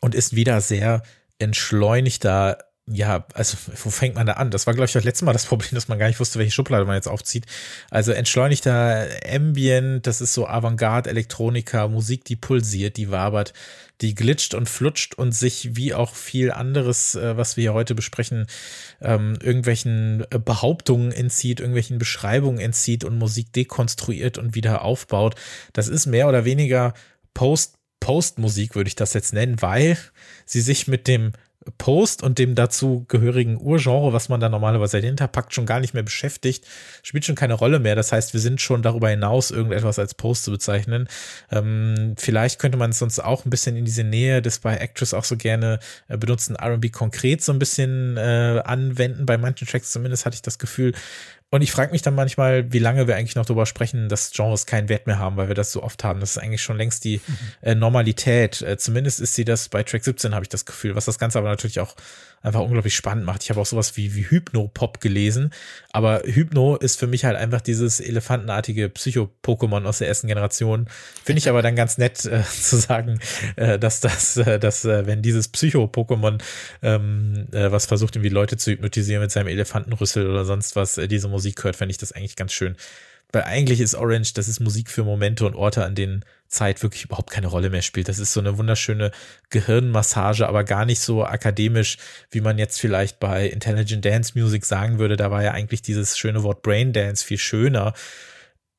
und 0.00 0.14
ist 0.14 0.34
wieder 0.34 0.60
sehr 0.60 1.02
entschleunigter 1.38 2.58
ja, 2.90 3.26
also 3.34 3.56
wo 3.82 3.90
fängt 3.90 4.14
man 4.14 4.26
da 4.26 4.34
an? 4.34 4.50
Das 4.50 4.66
war, 4.66 4.74
glaube 4.74 4.86
ich, 4.86 4.92
das 4.92 5.04
letzte 5.04 5.24
Mal 5.24 5.32
das 5.32 5.46
Problem, 5.46 5.70
dass 5.72 5.88
man 5.88 5.98
gar 5.98 6.08
nicht 6.08 6.20
wusste, 6.20 6.38
welche 6.38 6.52
Schublade 6.52 6.84
man 6.84 6.94
jetzt 6.94 7.08
aufzieht. 7.08 7.44
Also 7.90 8.12
entschleunigter 8.12 9.08
Ambient, 9.30 10.06
das 10.06 10.20
ist 10.20 10.34
so 10.34 10.46
Avantgarde, 10.46 11.10
Elektronika, 11.10 11.88
Musik, 11.88 12.24
die 12.24 12.36
pulsiert, 12.36 12.96
die 12.96 13.10
wabert, 13.10 13.52
die 14.00 14.14
glitscht 14.14 14.54
und 14.54 14.68
flutscht 14.68 15.14
und 15.16 15.32
sich 15.32 15.76
wie 15.76 15.92
auch 15.92 16.14
viel 16.14 16.50
anderes, 16.50 17.14
äh, 17.14 17.36
was 17.36 17.56
wir 17.56 17.62
hier 17.62 17.74
heute 17.74 17.94
besprechen, 17.94 18.46
ähm, 19.00 19.36
irgendwelchen 19.42 20.24
äh, 20.30 20.38
Behauptungen 20.38 21.12
entzieht, 21.12 21.60
irgendwelchen 21.60 21.98
Beschreibungen 21.98 22.60
entzieht 22.60 23.04
und 23.04 23.18
Musik 23.18 23.52
dekonstruiert 23.52 24.38
und 24.38 24.54
wieder 24.54 24.82
aufbaut. 24.82 25.34
Das 25.72 25.88
ist 25.88 26.06
mehr 26.06 26.28
oder 26.28 26.44
weniger 26.44 26.94
Post 27.34 27.77
Postmusik 28.00 28.74
würde 28.74 28.88
ich 28.88 28.96
das 28.96 29.14
jetzt 29.14 29.32
nennen, 29.32 29.60
weil 29.60 29.98
sie 30.46 30.60
sich 30.60 30.88
mit 30.88 31.08
dem 31.08 31.32
Post 31.76 32.22
und 32.22 32.38
dem 32.38 32.54
dazu 32.54 33.04
gehörigen 33.08 33.58
Urgenre, 33.60 34.12
was 34.12 34.28
man 34.28 34.40
da 34.40 34.48
normalerweise 34.48 35.00
dahinter 35.00 35.28
packt, 35.28 35.52
schon 35.52 35.66
gar 35.66 35.80
nicht 35.80 35.92
mehr 35.92 36.02
beschäftigt, 36.02 36.66
spielt 37.02 37.24
schon 37.24 37.34
keine 37.34 37.54
Rolle 37.54 37.78
mehr. 37.78 37.94
Das 37.94 38.12
heißt, 38.12 38.32
wir 38.32 38.40
sind 38.40 38.60
schon 38.60 38.82
darüber 38.82 39.10
hinaus, 39.10 39.50
irgendetwas 39.50 39.98
als 39.98 40.14
Post 40.14 40.44
zu 40.44 40.50
bezeichnen. 40.50 41.08
Ähm, 41.50 42.14
vielleicht 42.16 42.58
könnte 42.58 42.78
man 42.78 42.90
es 42.90 42.98
sonst 42.98 43.18
auch 43.18 43.44
ein 43.44 43.50
bisschen 43.50 43.76
in 43.76 43.84
diese 43.84 44.04
Nähe 44.04 44.40
des 44.40 44.60
bei 44.60 44.76
Actress 44.76 45.12
auch 45.12 45.24
so 45.24 45.36
gerne 45.36 45.78
äh, 46.08 46.16
benutzten 46.16 46.56
RB 46.56 46.90
konkret 46.90 47.42
so 47.42 47.52
ein 47.52 47.58
bisschen 47.58 48.16
äh, 48.16 48.62
anwenden. 48.64 49.26
Bei 49.26 49.36
manchen 49.36 49.66
Tracks 49.68 49.90
zumindest 49.90 50.24
hatte 50.24 50.36
ich 50.36 50.42
das 50.42 50.58
Gefühl, 50.58 50.92
und 51.50 51.62
ich 51.62 51.72
frage 51.72 51.92
mich 51.92 52.02
dann 52.02 52.14
manchmal, 52.14 52.72
wie 52.72 52.78
lange 52.78 53.06
wir 53.06 53.16
eigentlich 53.16 53.34
noch 53.34 53.46
darüber 53.46 53.64
sprechen, 53.64 54.10
dass 54.10 54.32
Genres 54.32 54.66
keinen 54.66 54.90
Wert 54.90 55.06
mehr 55.06 55.18
haben, 55.18 55.38
weil 55.38 55.48
wir 55.48 55.54
das 55.54 55.72
so 55.72 55.82
oft 55.82 56.04
haben. 56.04 56.20
Das 56.20 56.32
ist 56.32 56.38
eigentlich 56.38 56.60
schon 56.62 56.76
längst 56.76 57.04
die 57.04 57.22
mhm. 57.26 57.38
äh, 57.62 57.74
Normalität. 57.74 58.60
Äh, 58.60 58.76
zumindest 58.76 59.18
ist 59.20 59.34
sie 59.34 59.46
das 59.46 59.70
bei 59.70 59.82
Track 59.82 60.04
17, 60.04 60.34
habe 60.34 60.44
ich 60.44 60.50
das 60.50 60.66
Gefühl, 60.66 60.94
was 60.94 61.06
das 61.06 61.18
Ganze 61.18 61.38
aber 61.38 61.48
natürlich 61.48 61.80
auch 61.80 61.94
einfach 62.42 62.60
unglaublich 62.60 62.94
spannend 62.94 63.24
macht. 63.24 63.42
Ich 63.42 63.50
habe 63.50 63.60
auch 63.60 63.66
sowas 63.66 63.96
wie, 63.96 64.14
wie 64.14 64.28
Hypno-Pop 64.28 65.00
gelesen, 65.00 65.50
aber 65.90 66.22
Hypno 66.24 66.76
ist 66.76 66.98
für 66.98 67.06
mich 67.06 67.24
halt 67.24 67.36
einfach 67.36 67.60
dieses 67.60 68.00
elefantenartige 68.00 68.88
Psycho-Pokémon 68.88 69.84
aus 69.84 69.98
der 69.98 70.08
ersten 70.08 70.28
Generation. 70.28 70.86
Finde 71.24 71.38
ich 71.38 71.48
aber 71.48 71.62
dann 71.62 71.74
ganz 71.74 71.98
nett 71.98 72.24
äh, 72.26 72.42
zu 72.60 72.76
sagen, 72.76 73.20
äh, 73.56 73.78
dass 73.78 74.00
das, 74.00 74.36
äh, 74.36 74.58
dass 74.58 74.84
äh, 74.84 75.06
wenn 75.06 75.22
dieses 75.22 75.48
Psycho-Pokémon, 75.48 76.40
ähm, 76.82 77.46
äh, 77.52 77.72
was 77.72 77.86
versucht 77.86 78.16
irgendwie 78.16 78.28
Leute 78.28 78.56
zu 78.56 78.70
hypnotisieren 78.70 79.22
mit 79.22 79.32
seinem 79.32 79.48
Elefantenrüssel 79.48 80.28
oder 80.28 80.44
sonst 80.44 80.76
was, 80.76 80.98
äh, 80.98 81.08
diese 81.08 81.28
Musik 81.28 81.37
hört, 81.62 81.76
fände 81.76 81.90
ich 81.90 81.98
das 81.98 82.12
eigentlich 82.12 82.36
ganz 82.36 82.52
schön. 82.52 82.76
Weil 83.30 83.42
eigentlich 83.42 83.80
ist 83.80 83.94
Orange, 83.94 84.32
das 84.32 84.48
ist 84.48 84.60
Musik 84.60 84.90
für 84.90 85.04
Momente 85.04 85.44
und 85.44 85.54
Orte, 85.54 85.84
an 85.84 85.94
denen 85.94 86.24
Zeit 86.46 86.82
wirklich 86.82 87.04
überhaupt 87.04 87.30
keine 87.30 87.48
Rolle 87.48 87.68
mehr 87.68 87.82
spielt. 87.82 88.08
Das 88.08 88.18
ist 88.18 88.32
so 88.32 88.40
eine 88.40 88.56
wunderschöne 88.56 89.10
Gehirnmassage, 89.50 90.48
aber 90.48 90.64
gar 90.64 90.86
nicht 90.86 91.00
so 91.00 91.24
akademisch, 91.24 91.98
wie 92.30 92.40
man 92.40 92.56
jetzt 92.56 92.80
vielleicht 92.80 93.20
bei 93.20 93.46
Intelligent 93.46 94.04
Dance 94.04 94.32
Music 94.34 94.64
sagen 94.64 94.98
würde. 94.98 95.18
Da 95.18 95.30
war 95.30 95.42
ja 95.42 95.50
eigentlich 95.52 95.82
dieses 95.82 96.16
schöne 96.16 96.42
Wort 96.42 96.62
Brain 96.62 96.94
Dance 96.94 97.24
viel 97.24 97.36
schöner. 97.36 97.92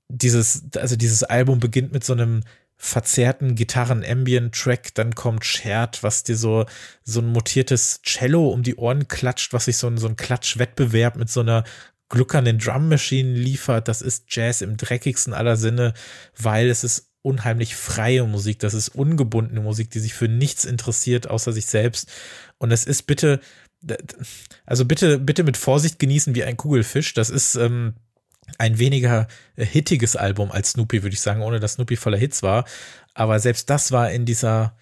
Dieses, 0.08 0.64
also 0.76 0.96
dieses 0.96 1.24
Album 1.24 1.60
beginnt 1.60 1.92
mit 1.94 2.04
so 2.04 2.14
einem 2.14 2.42
verzerrten 2.82 3.56
Gitarren-Ambient-Track, 3.56 4.96
dann 4.96 5.14
kommt 5.14 5.44
Shared, 5.46 6.02
was 6.02 6.24
dir 6.24 6.38
so, 6.38 6.66
so 7.04 7.20
ein 7.20 7.28
mutiertes 7.28 8.02
Cello 8.04 8.48
um 8.48 8.64
die 8.64 8.78
Ohren 8.78 9.10
klatscht, 9.10 9.52
was 9.52 9.66
sich 9.66 9.78
so 9.78 9.88
ein, 9.88 9.98
so 9.98 10.08
ein 10.08 10.16
Klatschwettbewerb 10.16 11.18
mit 11.18 11.30
so 11.30 11.42
einer 11.42 11.66
gluckernden 12.10 12.60
Drum-Machine 12.60 13.34
liefert. 13.34 13.88
Das 13.88 14.02
ist 14.02 14.26
Jazz 14.30 14.62
im 14.62 14.78
dreckigsten 14.78 15.34
aller 15.34 15.58
Sinne, 15.58 15.94
weil 16.38 16.70
es 16.70 16.84
ist 16.84 17.10
unheimlich 17.22 17.76
freie 17.76 18.26
Musik, 18.26 18.60
das 18.60 18.74
ist 18.74 18.90
ungebundene 18.90 19.62
Musik, 19.62 19.92
die 19.92 20.00
sich 20.00 20.14
für 20.14 20.28
nichts 20.28 20.66
interessiert, 20.66 21.30
außer 21.30 21.52
sich 21.52 21.66
selbst. 21.66 22.10
Und 22.58 22.72
es 22.72 22.86
ist 22.86 23.04
bitte, 23.04 23.40
also 24.66 24.86
bitte, 24.86 25.20
bitte 25.20 25.44
mit 25.44 25.58
Vorsicht 25.58 26.00
genießen 26.00 26.36
wie 26.36 26.44
ein 26.44 26.58
Kugelfisch. 26.58 27.14
Das 27.14 27.30
ist 27.30 27.56
ähm, 27.56 27.94
ein 28.58 28.80
weniger 28.80 29.28
hittiges 29.56 30.16
Album 30.16 30.52
als 30.52 30.72
Snoopy, 30.72 31.04
würde 31.04 31.14
ich 31.14 31.22
sagen, 31.22 31.42
ohne 31.42 31.60
dass 31.60 31.74
Snoopy 31.74 31.98
voller 31.98 32.18
Hits 32.18 32.42
war. 32.42 32.66
Aber 33.14 33.40
selbst 33.40 33.70
das 33.70 33.92
war 33.92 34.12
in 34.12 34.26
dieser 34.26 34.76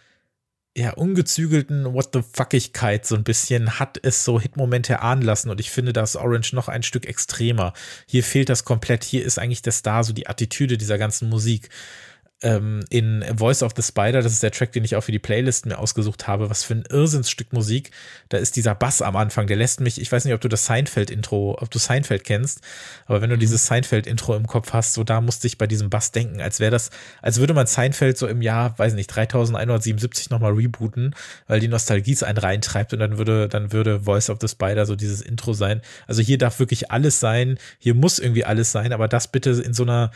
ja, 0.77 0.93
ungezügelten 0.93 1.91
What 1.95 2.09
the 2.13 2.21
Fuckigkeit 2.33 3.03
so 3.03 3.15
ein 3.15 3.23
bisschen 3.23 3.79
hat 3.79 3.97
es 4.03 4.23
so 4.23 4.39
Hitmomente 4.39 5.01
ahnen 5.01 5.23
lassen 5.23 5.49
und 5.49 5.59
ich 5.59 5.71
finde 5.71 5.91
das 5.91 6.15
Orange 6.15 6.53
noch 6.53 6.67
ein 6.67 6.83
Stück 6.83 7.07
extremer. 7.07 7.73
Hier 8.05 8.23
fehlt 8.23 8.49
das 8.49 8.63
komplett. 8.63 9.03
Hier 9.03 9.25
ist 9.25 9.39
eigentlich 9.39 9.63
der 9.63 9.71
Star, 9.71 10.03
so 10.03 10.13
die 10.13 10.27
Attitüde 10.27 10.77
dieser 10.77 10.99
ganzen 10.99 11.29
Musik 11.29 11.69
ähm, 12.43 12.81
in 12.89 13.25
Voice 13.35 13.63
of 13.63 13.73
the 13.75 13.81
Spider, 13.81 14.21
das 14.21 14.31
ist 14.31 14.43
der 14.43 14.51
Track, 14.51 14.71
den 14.71 14.83
ich 14.83 14.95
auch 14.95 15.01
für 15.01 15.11
die 15.11 15.19
Playlist 15.19 15.65
mir 15.65 15.79
ausgesucht 15.79 16.27
habe, 16.27 16.51
was 16.51 16.63
für 16.63 16.75
ein 16.75 16.83
Irrsinnsstück 16.87 17.51
Musik. 17.51 17.89
Da 18.29 18.37
ist 18.37 18.55
dieser 18.55 18.75
Bass 18.75 19.01
am 19.01 19.15
Anfang, 19.15 19.47
der 19.47 19.57
lässt 19.57 19.79
mich, 19.79 19.99
ich 19.99 20.11
weiß 20.11 20.23
nicht, 20.25 20.35
ob 20.35 20.41
du 20.41 20.47
das 20.47 20.65
Seinfeld-Intro, 20.65 21.57
ob 21.59 21.71
du 21.71 21.79
Seinfeld 21.79 22.23
kennst, 22.23 22.61
aber 23.07 23.21
wenn 23.21 23.31
du 23.31 23.37
mhm. 23.37 23.39
dieses 23.39 23.65
Seinfeld-Intro 23.65 24.35
im 24.35 24.45
Kopf 24.45 24.71
hast, 24.73 24.93
so 24.93 25.03
da 25.03 25.19
musste 25.19 25.47
ich 25.47 25.57
bei 25.57 25.65
diesem 25.65 25.89
Bass 25.89 26.11
denken, 26.11 26.39
als 26.39 26.59
wäre 26.59 26.69
das, 26.69 26.91
als 27.23 27.39
würde 27.39 27.55
man 27.55 27.65
Seinfeld 27.65 28.19
so 28.19 28.27
im 28.27 28.43
Jahr, 28.43 28.77
weiß 28.77 28.93
nicht, 28.93 29.07
3177 29.07 30.29
nochmal 30.29 30.53
rebooten, 30.53 31.15
weil 31.47 31.59
die 31.59 31.67
Nostalgie 31.67 32.13
es 32.13 32.21
einen 32.21 32.37
reintreibt 32.37 32.93
und 32.93 32.99
dann 32.99 33.17
würde, 33.17 33.47
dann 33.47 33.73
würde 33.73 34.01
Voice 34.01 34.29
of 34.29 34.37
the 34.41 34.47
Spider 34.47 34.85
so 34.85 34.95
dieses 34.95 35.21
Intro 35.21 35.53
sein. 35.53 35.81
Also 36.05 36.21
hier 36.21 36.37
darf 36.37 36.59
wirklich 36.59 36.91
alles 36.91 37.19
sein, 37.19 37.57
hier 37.79 37.95
muss 37.95 38.19
irgendwie 38.19 38.45
alles 38.45 38.71
sein, 38.71 38.93
aber 38.93 39.07
das 39.07 39.27
bitte 39.27 39.49
in 39.49 39.73
so 39.73 39.81
einer 39.81 40.11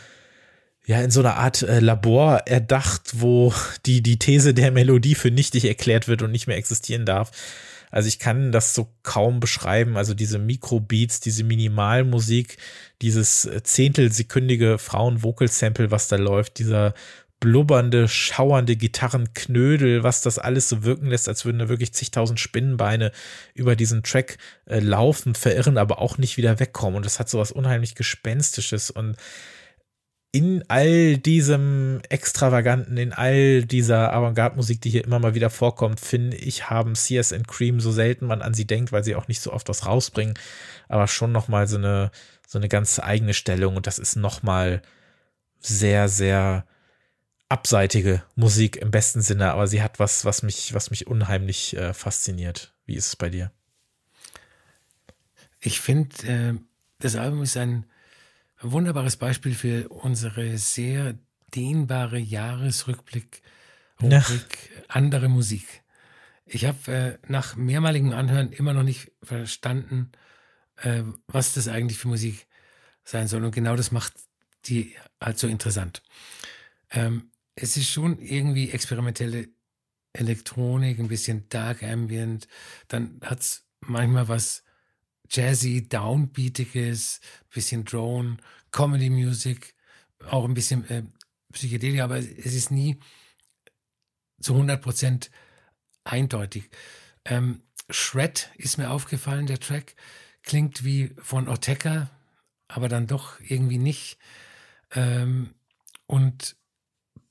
ja, 0.86 1.02
in 1.02 1.12
so 1.12 1.20
einer 1.20 1.38
Art 1.38 1.62
äh, 1.62 1.80
Labor 1.80 2.40
erdacht, 2.46 3.22
wo 3.22 3.54
die, 3.86 4.02
die 4.02 4.18
These 4.18 4.54
der 4.54 4.72
Melodie 4.72 5.16
für 5.16 5.32
nichtig 5.32 5.66
erklärt 5.66 6.08
wird 6.08 6.22
und 6.22 6.32
nicht 6.32 6.48
mehr 6.48 6.58
existieren 6.58 7.06
darf. 7.06 7.32
Also 7.92 8.08
ich 8.08 8.20
kann 8.20 8.52
das 8.52 8.74
so 8.74 8.88
kaum 9.04 9.40
beschreiben. 9.40 9.98
Also 9.98 10.14
diese 10.14 10.40
Mikrobeats, 10.40 11.20
diese 11.20 11.44
Minimalmusik, 11.44 12.58
dieses 13.02 13.46
äh, 13.46 13.62
zehntelsekündige 13.62 14.78
Frauen-Vocal-Sample, 14.78 15.92
was 15.92 16.08
da 16.08 16.16
läuft, 16.16 16.58
dieser 16.58 16.94
blubbernde, 17.42 18.08
schauernde 18.08 18.76
Gitarrenknödel, 18.76 20.04
was 20.04 20.22
das 20.22 20.40
alles 20.40 20.70
so 20.70 20.84
wirken 20.84 21.08
lässt, 21.08 21.28
als 21.28 21.44
würden 21.44 21.60
da 21.60 21.70
wirklich 21.70 21.92
zigtausend 21.94 22.40
Spinnenbeine 22.40 23.12
über 23.56 23.76
diesen 23.76 24.04
Track 24.04 24.38
äh, 24.66 24.80
laufen, 24.80 25.36
verirren, 25.36 25.78
aber 25.78 26.00
auch 26.00 26.18
nicht 26.18 26.38
wieder 26.38 26.60
wegkommen. 26.60 26.98
Und 26.98 27.06
das 27.06 27.20
hat 27.20 27.30
so 27.30 27.40
was 27.40 27.52
unheimlich 27.52 27.96
Gespenstisches 27.96 28.90
und 28.90 29.18
in 30.32 30.64
all 30.70 31.18
diesem 31.18 32.02
Extravaganten, 32.08 32.96
in 32.96 33.12
all 33.12 33.64
dieser 33.66 34.14
Avantgarde-Musik, 34.14 34.80
die 34.82 34.90
hier 34.90 35.04
immer 35.04 35.20
mal 35.20 35.36
wieder 35.36 35.50
vorkommt, 35.50 36.00
finde 36.00 36.38
ich, 36.38 36.70
haben 36.70 36.94
CS 36.94 37.34
and 37.34 37.48
Cream 37.48 37.82
so 37.82 37.92
selten 37.92 38.28
man 38.28 38.42
an 38.42 38.54
sie 38.54 38.66
denkt, 38.66 38.94
weil 38.94 39.04
sie 39.04 39.16
auch 39.16 39.28
nicht 39.28 39.42
so 39.42 39.52
oft 39.52 39.68
was 39.68 39.86
rausbringen, 39.86 40.36
aber 40.88 41.08
schon 41.08 41.34
nochmal 41.34 41.68
so 41.68 41.78
eine, 41.78 42.12
so 42.48 42.58
eine 42.58 42.70
ganz 42.70 43.00
eigene 43.00 43.34
Stellung 43.34 43.76
und 43.76 43.88
das 43.88 44.00
ist 44.00 44.16
nochmal 44.16 44.82
sehr, 45.60 46.08
sehr 46.08 46.66
abseitige 47.50 48.24
Musik 48.36 48.78
im 48.78 48.90
besten 48.90 49.22
Sinne, 49.22 49.52
aber 49.52 49.68
sie 49.68 49.82
hat 49.82 50.00
was, 50.00 50.24
was 50.24 50.44
mich, 50.44 50.74
was 50.74 50.92
mich 50.92 51.08
unheimlich 51.08 51.76
äh, 51.76 51.94
fasziniert. 51.94 52.74
Wie 52.86 52.96
ist 52.96 53.08
es 53.08 53.16
bei 53.18 53.30
dir? 53.30 53.52
Ich 55.60 55.82
finde, 55.82 56.28
äh, 56.28 56.54
das 57.00 57.18
Album 57.18 57.44
ist 57.44 57.58
ein 57.58 57.86
wunderbares 58.62 59.18
Beispiel 59.18 59.53
für 59.53 59.89
unsere 59.89 60.57
sehr 60.57 61.16
dehnbare 61.55 62.20
Jahresrückblick, 62.20 63.41
Rubrik 64.01 64.72
andere 64.88 65.30
Musik. 65.30 65.84
Ich 66.45 66.66
habe 66.66 66.91
äh, 66.91 67.18
nach 67.28 67.55
mehrmaligem 67.55 68.14
Anhören 68.14 68.51
immer 68.51 68.74
noch 68.74 68.84
nicht 68.84 69.12
verstanden, 69.24 70.12
äh, 70.78 71.03
was 71.28 71.53
das 71.53 71.68
eigentlich 71.68 71.97
für 71.97 72.07
Musik 72.07 72.47
sein 73.03 73.28
soll. 73.28 73.43
Und 73.43 73.53
genau 73.53 73.76
das 73.76 73.91
macht 73.91 74.14
die 74.66 74.95
halt 75.20 75.38
so 75.39 75.47
interessant. 75.47 76.01
Ähm, 76.89 77.32
es 77.55 77.78
ist 77.78 77.89
schon 77.89 78.20
irgendwie 78.20 78.72
experimentelle 78.72 79.49
Elektronik, 80.14 80.99
ein 80.99 81.07
bisschen 81.07 81.47
Dark 81.49 81.84
Ambient. 81.84 82.47
Dann 82.88 83.20
hat 83.24 83.39
es 83.39 83.66
manchmal 83.80 84.28
was 84.28 84.64
Jazzy, 85.32 85.88
Downbeatiges, 85.88 87.22
bisschen 87.54 87.86
Drone, 87.86 88.38
Comedy 88.72 89.10
Music, 89.10 89.76
auch 90.30 90.46
ein 90.46 90.54
bisschen 90.54 90.88
äh, 90.90 91.04
Psychedelia, 91.54 92.04
aber 92.04 92.18
es 92.18 92.54
ist 92.54 92.72
nie 92.72 93.00
zu 94.42 94.54
100 94.54 94.82
Prozent 94.82 95.32
eindeutig. 96.04 96.70
Ähm, 97.26 97.62
Shred 97.90 98.50
ist 98.58 98.78
mir 98.78 98.92
aufgefallen, 98.92 99.48
der 99.48 99.60
Track 99.60 99.96
klingt 100.44 100.84
wie 100.84 101.14
von 101.22 101.48
Ortega, 101.48 102.10
aber 102.68 102.90
dann 102.90 103.08
doch 103.08 103.40
irgendwie 103.40 103.78
nicht. 103.78 104.18
Ähm, 104.92 105.54
und 106.08 106.56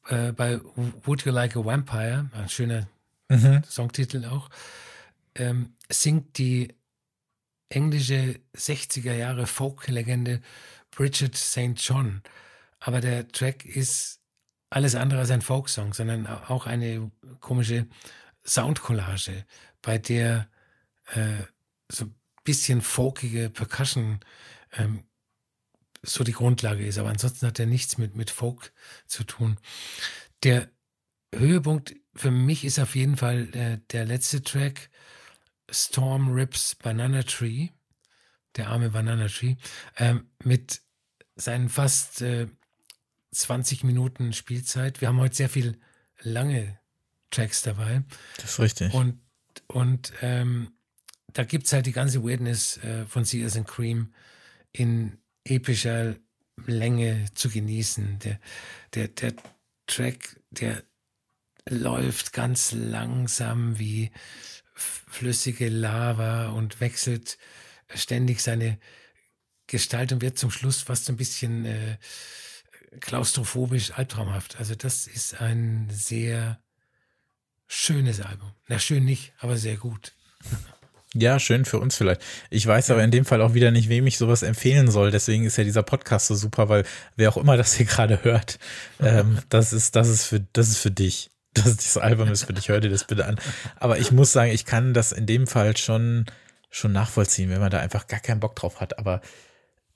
äh, 0.07 0.33
bei 0.33 0.61
Would 1.05 1.25
You 1.25 1.33
Like 1.33 1.57
a 1.57 1.65
Vampire, 1.65 2.31
ein 2.33 2.49
schöner 2.49 2.89
mhm. 3.29 3.63
Songtitel 3.65 4.25
auch, 4.25 4.49
ähm, 5.35 5.75
singt 5.89 6.39
die 6.39 6.75
englische 7.71 8.41
60er 8.55 9.15
Jahre 9.15 9.47
Folk-Legende 9.47 10.41
Bridget 10.91 11.37
St. 11.37 11.77
John. 11.77 12.23
Aber 12.81 13.01
der 13.01 13.29
Track 13.29 13.65
ist 13.65 14.21
alles 14.71 14.95
andere 14.95 15.21
als 15.21 15.31
ein 15.31 15.43
Folksong, 15.43 15.95
sondern 15.95 16.27
auch 16.27 16.67
eine 16.67 17.11
komische 17.41 17.87
Soundcollage, 18.45 19.45
bei 19.83 19.99
der 19.99 20.49
äh, 21.07 21.45
so 21.89 22.07
ein 22.07 22.15
bisschen 22.45 22.81
folkige 22.81 23.51
Percussion 23.51 24.21
ähm, 24.73 25.05
so 26.03 26.25
die 26.25 26.33
Grundlage 26.33 26.87
ist. 26.87 26.99
Aber 26.99 27.11
ansonsten 27.11 27.47
hat 27.47 27.59
er 27.59 27.67
nichts 27.67 27.99
mit, 27.99 28.17
mit 28.17 28.31
Folk 28.31 28.73
zu 29.07 29.25
tun. 29.25 29.59
Der 30.43 30.71
Höhepunkt 31.35 31.95
für 32.15 32.31
mich 32.31 32.65
ist 32.65 32.79
auf 32.79 32.97
jeden 32.97 33.17
Fall 33.17 33.49
äh, 33.55 33.79
der 33.93 34.07
letzte 34.07 34.43
Track, 34.43 34.91
Storm 35.71 36.33
Rips 36.33 36.75
Banana 36.75 37.23
Tree, 37.23 37.69
der 38.57 38.69
arme 38.69 38.91
Banana 38.91 39.29
Tree, 39.29 39.57
ähm, 39.97 40.29
mit 40.43 40.81
seinen 41.37 41.69
fast 41.69 42.23
äh, 42.23 42.49
20 43.33 43.85
Minuten 43.85 44.33
Spielzeit. 44.33 45.01
Wir 45.01 45.09
haben 45.09 45.21
heute 45.21 45.37
sehr 45.37 45.49
viel 45.49 45.79
lange 46.21 46.79
Tracks 47.31 47.63
dabei. 47.63 48.03
Das 48.37 48.53
ist 48.53 48.61
richtig. 48.61 48.95
Und, 48.95 49.21
und 49.69 50.13
ähm, 50.21 50.73
da 51.33 51.45
gibt 51.45 51.67
es 51.67 51.73
halt 51.73 51.87
die 51.87 51.93
ganze 51.93 52.25
Weirdness 52.25 52.79
äh, 52.79 53.07
von 53.07 53.25
Sears 53.25 53.57
and 53.57 53.69
Cream 53.69 54.13
in 54.73 55.19
epischer 55.45 56.17
Länge 56.67 57.27
zu 57.35 57.49
genießen. 57.49 58.19
Der, 58.21 58.41
der, 58.95 59.09
der 59.09 59.35
Track, 59.87 60.41
der 60.51 60.83
läuft 61.69 62.33
ganz 62.33 62.73
langsam 62.73 63.79
wie 63.79 64.11
flüssige 64.83 65.69
Lava 65.69 66.49
und 66.51 66.81
wechselt 66.81 67.39
ständig 67.95 68.41
seine 68.43 68.79
Gestalt 69.67 70.13
und 70.13 70.23
wird 70.23 70.39
zum 70.39 70.51
Schluss 70.51 70.83
fast 70.83 71.09
ein 71.09 71.17
bisschen 71.17 71.65
äh, 71.65 71.97
klaustrophobisch, 73.01 73.93
albtraumhaft. 73.93 74.59
Also 74.59 74.75
das 74.75 75.07
ist 75.07 75.41
ein 75.41 75.89
sehr 75.93 76.61
schönes 77.69 78.21
Album. 78.21 78.53
Na, 78.69 78.79
schön 78.79 79.05
nicht, 79.05 79.33
aber 79.39 79.57
sehr 79.57 79.77
gut. 79.77 80.13
Ja, 81.13 81.41
schön 81.41 81.65
für 81.65 81.81
uns 81.81 81.97
vielleicht. 81.97 82.23
Ich 82.51 82.65
weiß 82.65 82.93
aber 82.93 83.03
in 83.03 83.11
dem 83.11 83.25
Fall 83.25 83.43
auch 83.43 83.53
wieder 83.53 83.73
nicht, 83.73 83.89
wem 83.89 84.07
ich 84.07 84.17
sowas 84.17 84.45
empfehlen 84.45 84.93
soll. 84.93 85.11
Deswegen 85.11 85.45
ist 85.45 85.57
ja 85.57 85.65
dieser 85.65 85.83
Podcast 85.83 86.29
so 86.29 86.37
super, 86.37 86.69
weil 86.69 86.85
wer 87.17 87.31
auch 87.31 87.37
immer 87.37 87.57
das 87.57 87.75
hier 87.75 87.87
gerade 87.87 88.23
hört, 88.23 88.61
ähm, 89.01 89.39
das 89.49 89.73
ist, 89.73 89.97
das 89.97 90.09
ist 90.09 90.25
für, 90.25 90.39
das 90.53 90.69
ist 90.69 90.79
für 90.79 90.93
dich. 90.93 91.33
Das, 91.55 91.77
dieses 91.77 91.97
Album 91.97 92.31
ist 92.31 92.45
für 92.45 92.53
dich. 92.53 92.69
Hör 92.69 92.81
dir 92.81 92.91
das 92.91 93.05
bitte 93.05 93.27
an. 93.27 93.37
Aber 93.77 93.99
ich 93.99 94.13
muss 94.13 94.33
sagen, 94.33 94.53
ich 94.53 94.65
kann 94.65 94.95
das 94.95 95.11
in 95.11 95.27
dem 95.27 95.49
Fall 95.49 95.77
schon, 95.77 96.27
schon 96.71 96.93
nachvollziehen, 96.93 97.51
wenn 97.51 97.59
man 97.59 97.71
da 97.71 97.81
einfach 97.81 98.07
gar 98.07 98.21
keinen 98.21 98.39
Bock 98.39 98.55
drauf 98.55 98.81
hat. 98.81 99.01
Aber 99.01 99.21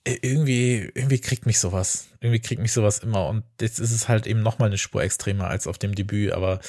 irgendwie, 0.05 0.91
irgendwie 0.95 1.19
kriegt 1.19 1.47
mich 1.47 1.59
sowas. 1.59 2.09
Irgendwie 2.21 2.41
kriegt 2.41 2.61
mich 2.61 2.73
sowas 2.73 2.99
immer. 2.99 3.27
Und 3.27 3.45
jetzt 3.61 3.79
ist 3.79 3.91
es 3.91 4.09
halt 4.09 4.27
eben 4.27 4.43
nochmal 4.43 4.69
eine 4.69 4.79
Spur 4.79 5.03
extremer 5.03 5.49
als 5.49 5.67
auf 5.67 5.79
dem 5.79 5.95
Debüt, 5.95 6.33
aber 6.33 6.61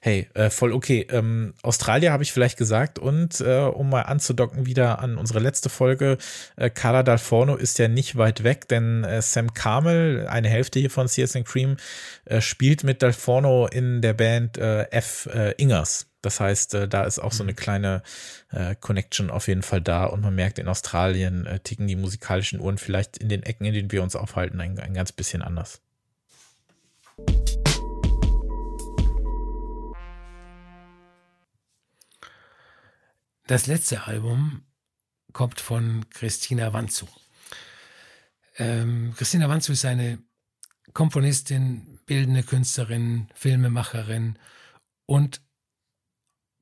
hey, 0.00 0.28
äh, 0.34 0.48
voll 0.48 0.72
okay. 0.72 1.06
Ähm, 1.10 1.54
Australier 1.62 2.12
habe 2.12 2.22
ich 2.22 2.32
vielleicht 2.32 2.56
gesagt 2.56 2.98
und 2.98 3.40
äh, 3.40 3.60
um 3.60 3.90
mal 3.90 4.02
anzudocken 4.02 4.64
wieder 4.64 5.00
an 5.00 5.18
unsere 5.18 5.40
letzte 5.40 5.68
Folge, 5.68 6.18
äh, 6.56 6.70
Carla 6.70 7.02
Dalforno 7.02 7.56
ist 7.56 7.78
ja 7.78 7.88
nicht 7.88 8.16
weit 8.16 8.42
weg, 8.42 8.68
denn 8.68 9.04
äh, 9.04 9.20
Sam 9.22 9.52
Carmel, 9.52 10.26
eine 10.28 10.48
Hälfte 10.48 10.78
hier 10.78 10.90
von 10.90 11.08
CS 11.08 11.38
Cream, 11.44 11.76
äh, 12.24 12.40
spielt 12.40 12.84
mit 12.84 13.02
Dalforno 13.02 13.66
in 13.66 14.00
der 14.00 14.14
Band 14.14 14.56
äh, 14.56 14.84
F. 14.90 15.28
Äh, 15.32 15.52
Ingers. 15.58 16.07
Das 16.20 16.40
heißt, 16.40 16.74
äh, 16.74 16.88
da 16.88 17.04
ist 17.04 17.18
auch 17.18 17.32
so 17.32 17.42
eine 17.42 17.52
mhm. 17.52 17.56
kleine 17.56 18.02
äh, 18.50 18.74
Connection 18.74 19.30
auf 19.30 19.48
jeden 19.48 19.62
Fall 19.62 19.80
da 19.80 20.04
und 20.04 20.20
man 20.20 20.34
merkt, 20.34 20.58
in 20.58 20.68
Australien 20.68 21.46
äh, 21.46 21.60
ticken 21.60 21.86
die 21.86 21.96
musikalischen 21.96 22.60
Uhren 22.60 22.78
vielleicht 22.78 23.18
in 23.18 23.28
den 23.28 23.42
Ecken, 23.42 23.64
in 23.64 23.74
denen 23.74 23.92
wir 23.92 24.02
uns 24.02 24.16
aufhalten, 24.16 24.60
ein, 24.60 24.78
ein 24.78 24.94
ganz 24.94 25.12
bisschen 25.12 25.42
anders. 25.42 25.80
Das 33.46 33.66
letzte 33.66 34.06
Album 34.06 34.62
kommt 35.32 35.60
von 35.60 36.04
Christina 36.10 36.72
Wanzu. 36.72 37.08
Ähm, 38.56 39.14
Christina 39.16 39.48
Wanzu 39.48 39.72
ist 39.72 39.84
eine 39.84 40.18
Komponistin, 40.92 42.00
bildende 42.06 42.42
Künstlerin, 42.42 43.28
Filmemacherin 43.34 44.38
und 45.06 45.40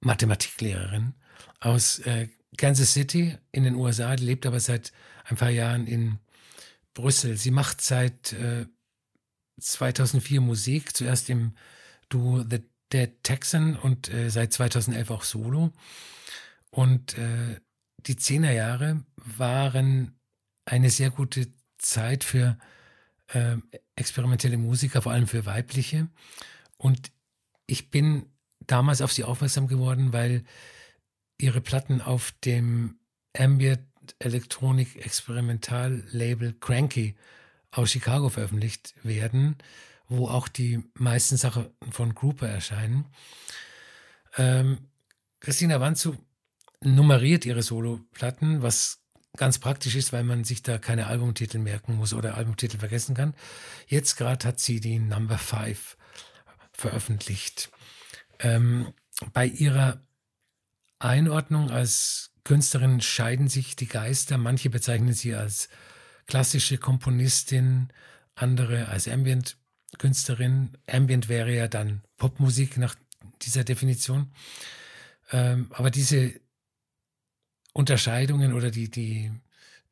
Mathematiklehrerin 0.06 1.14
aus 1.60 1.98
äh, 2.00 2.28
Kansas 2.56 2.94
City 2.94 3.36
in 3.52 3.64
den 3.64 3.74
USA, 3.74 4.16
die 4.16 4.24
lebt 4.24 4.46
aber 4.46 4.60
seit 4.60 4.92
ein 5.24 5.36
paar 5.36 5.50
Jahren 5.50 5.86
in 5.86 6.18
Brüssel. 6.94 7.36
Sie 7.36 7.50
macht 7.50 7.80
seit 7.80 8.32
äh, 8.32 8.66
2004 9.60 10.40
Musik, 10.40 10.96
zuerst 10.96 11.28
im 11.28 11.54
Duo 12.08 12.44
The 12.48 12.62
Dead 12.92 13.10
Texan 13.24 13.76
und 13.76 14.12
äh, 14.12 14.30
seit 14.30 14.52
2011 14.52 15.10
auch 15.10 15.24
Solo. 15.24 15.72
Und 16.70 17.18
äh, 17.18 17.60
die 17.98 18.16
Zehnerjahre 18.16 19.02
waren 19.16 20.18
eine 20.64 20.90
sehr 20.90 21.10
gute 21.10 21.48
Zeit 21.78 22.22
für 22.22 22.56
äh, 23.28 23.56
experimentelle 23.96 24.56
Musiker, 24.56 25.02
vor 25.02 25.12
allem 25.12 25.26
für 25.26 25.46
weibliche. 25.46 26.08
Und 26.76 27.10
ich 27.66 27.90
bin 27.90 28.30
damals 28.66 29.00
auf 29.02 29.12
sie 29.12 29.24
aufmerksam 29.24 29.68
geworden, 29.68 30.12
weil 30.12 30.44
ihre 31.38 31.60
Platten 31.60 32.00
auf 32.00 32.32
dem 32.44 32.98
Ambient 33.36 33.80
Electronic 34.18 35.04
Experimental 35.04 36.02
Label 36.10 36.54
Cranky 36.60 37.16
aus 37.70 37.90
Chicago 37.90 38.28
veröffentlicht 38.28 38.94
werden, 39.02 39.56
wo 40.08 40.28
auch 40.28 40.48
die 40.48 40.82
meisten 40.94 41.36
Sachen 41.36 41.66
von 41.90 42.14
Grouper 42.14 42.48
erscheinen. 42.48 43.06
Ähm, 44.36 44.78
Christina 45.40 45.80
Wanzu 45.80 46.16
nummeriert 46.80 47.44
ihre 47.44 47.62
Solo-Platten, 47.62 48.62
was 48.62 49.00
ganz 49.36 49.58
praktisch 49.58 49.96
ist, 49.96 50.12
weil 50.12 50.24
man 50.24 50.44
sich 50.44 50.62
da 50.62 50.78
keine 50.78 51.06
Albumtitel 51.08 51.58
merken 51.58 51.96
muss 51.96 52.14
oder 52.14 52.36
Albumtitel 52.36 52.78
vergessen 52.78 53.14
kann. 53.14 53.34
Jetzt 53.86 54.16
gerade 54.16 54.46
hat 54.46 54.60
sie 54.60 54.80
die 54.80 54.98
Number 54.98 55.38
5 55.38 55.96
veröffentlicht. 56.72 57.70
Ähm, 58.40 58.92
bei 59.32 59.46
ihrer 59.46 60.00
Einordnung 60.98 61.70
als 61.70 62.32
Künstlerin 62.44 63.00
scheiden 63.00 63.48
sich 63.48 63.76
die 63.76 63.88
Geister. 63.88 64.38
Manche 64.38 64.70
bezeichnen 64.70 65.14
sie 65.14 65.34
als 65.34 65.68
klassische 66.26 66.78
Komponistin, 66.78 67.88
andere 68.34 68.88
als 68.88 69.08
Ambient-Künstlerin. 69.08 70.76
Ambient 70.86 71.28
wäre 71.28 71.54
ja 71.54 71.68
dann 71.68 72.02
Popmusik 72.16 72.76
nach 72.76 72.94
dieser 73.42 73.64
Definition. 73.64 74.32
Ähm, 75.32 75.68
aber 75.70 75.90
diese 75.90 76.40
Unterscheidungen 77.72 78.52
oder 78.52 78.70
die, 78.70 78.90
die, 78.90 79.32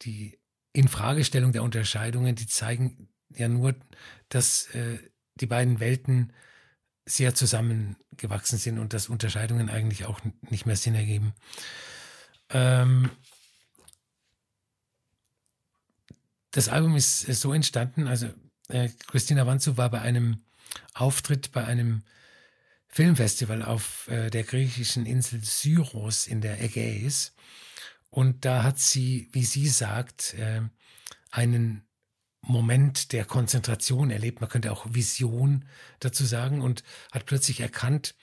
die 0.03 0.39
Infragestellung 0.73 1.53
der 1.53 1.63
Unterscheidungen, 1.63 2.35
die 2.35 2.47
zeigen 2.47 3.09
ja 3.35 3.49
nur, 3.49 3.75
dass 4.29 4.69
äh, 4.75 4.99
die 5.37 5.47
beiden 5.47 5.81
Welten 5.81 6.33
sehr 7.07 7.35
zusammengewachsen 7.35 8.59
sind 8.59 8.79
und 8.79 8.93
dass 8.93 9.09
Unterscheidungen 9.09 9.69
eigentlich 9.69 10.05
auch 10.07 10.21
nicht 10.49 10.67
mehr 10.67 10.77
Sinn 10.77 10.95
ergeben. 10.95 11.35
Ähm, 12.51 13.11
das 16.51 16.69
Album 16.69 16.97
ist 16.97 17.23
so 17.23 17.53
entstanden, 17.53 18.07
also 18.07 18.29
äh, 18.69 18.89
Christina 19.07 19.47
Wanzu 19.47 19.77
war 19.77 19.91
bei 19.91 20.01
einem 20.01 20.45
Auftritt 20.95 21.53
bei 21.53 21.65
einem 21.65 22.03
Filmfestival 22.89 23.63
auf 23.63 24.09
äh, 24.09 24.31
der 24.31 24.45
griechischen 24.45 25.05
Insel 25.05 25.43
Syros 25.43 26.27
in 26.27 26.41
der 26.41 26.63
Ägäis. 26.63 27.35
Und 28.11 28.45
da 28.45 28.63
hat 28.63 28.79
sie, 28.79 29.29
wie 29.33 29.45
sie 29.45 29.67
sagt, 29.67 30.35
äh, 30.35 30.63
einen 31.33 31.85
Moment 32.47 33.13
der 33.13 33.25
Konzentration 33.25 34.11
erlebt. 34.11 34.41
Man 34.41 34.51
könnte 34.51 34.73
auch 34.73 34.87
Vision 34.89 35.65
dazu 36.01 36.25
sagen 36.25 36.61
und 36.61 36.83
hat 37.13 37.27
plötzlich 37.27 37.61
erkannt, 37.61 38.15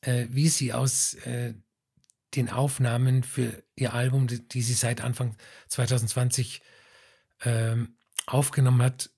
äh, 0.00 0.26
wie 0.30 0.48
sie 0.48 0.72
aus 0.72 1.14
äh, 1.14 1.54
den 2.34 2.50
Aufnahmen 2.50 3.22
für 3.22 3.62
ihr 3.74 3.94
Album, 3.94 4.26
die, 4.26 4.46
die 4.46 4.62
sie 4.62 4.74
seit 4.74 5.00
Anfang 5.00 5.36
2020 5.68 6.60
äh, 7.40 7.76
aufgenommen 8.26 8.82
hat, 8.82 9.10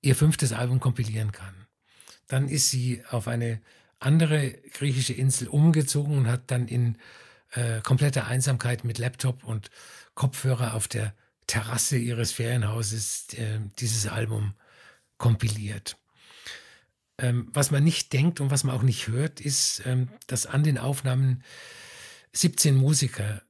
ihr 0.00 0.14
fünftes 0.14 0.52
Album 0.52 0.80
kompilieren 0.80 1.32
kann. 1.32 1.66
Dann 2.26 2.48
ist 2.48 2.70
sie 2.70 3.02
auf 3.10 3.26
eine 3.28 3.60
andere 3.98 4.52
griechische 4.72 5.14
Insel 5.14 5.48
umgezogen 5.48 6.16
und 6.16 6.28
hat 6.28 6.50
dann 6.50 6.68
in 6.68 6.98
äh, 7.52 7.80
kompletter 7.80 8.26
Einsamkeit 8.26 8.84
mit 8.84 8.98
Laptop 8.98 9.44
und 9.44 9.70
Kopfhörer 10.14 10.74
auf 10.74 10.88
der 10.88 11.14
Terrasse 11.48 11.96
ihres 11.96 12.30
Ferienhauses 12.30 13.26
äh, 13.34 13.58
dieses 13.80 14.06
Album 14.06 14.54
kompiliert. 15.16 15.96
Ähm, 17.18 17.48
was 17.52 17.72
man 17.72 17.82
nicht 17.82 18.12
denkt 18.12 18.40
und 18.40 18.52
was 18.52 18.62
man 18.62 18.76
auch 18.76 18.82
nicht 18.82 19.08
hört, 19.08 19.40
ist, 19.40 19.82
ähm, 19.84 20.08
dass 20.28 20.46
an 20.46 20.62
den 20.62 20.78
Aufnahmen 20.78 21.42
17 22.32 22.76
Musiker 22.76 23.42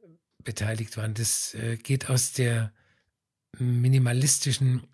beteiligt 0.42 0.96
waren. 0.96 1.12
Das 1.12 1.54
äh, 1.54 1.76
geht 1.76 2.08
aus 2.08 2.32
der 2.32 2.72
minimalistischen 3.58 4.86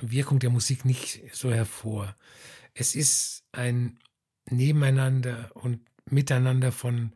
Wirkung 0.00 0.38
der 0.38 0.50
Musik 0.50 0.84
nicht 0.84 1.22
so 1.32 1.52
hervor. 1.52 2.14
Es 2.74 2.94
ist 2.94 3.44
ein 3.52 3.98
Nebeneinander 4.48 5.50
und 5.54 5.80
Miteinander 6.10 6.72
von 6.72 7.12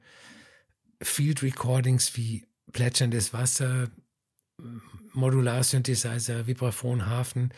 Field 1.02 1.42
Recordings 1.42 2.16
wie 2.16 2.46
plätscherndes 2.72 3.32
Wasser, 3.32 3.90
Modular-Synthesizer, 5.16 6.46
Vibraphon, 6.46 7.06
Hafen, 7.06 7.52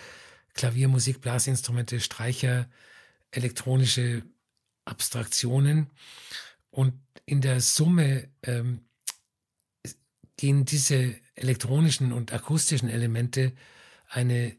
Klaviermusik, 0.54 1.20
Blasinstrumente, 1.20 2.00
Streicher, 2.00 2.68
elektronische 3.30 4.22
Abstraktionen. 4.84 5.90
Und 6.70 6.94
in 7.26 7.40
der 7.40 7.61
Summe 7.61 8.28
ähm, 8.42 8.80
gehen 10.36 10.64
diese 10.64 11.14
elektronischen 11.34 12.12
und 12.12 12.32
akustischen 12.32 12.88
Elemente 12.88 13.52
eine 14.09 14.56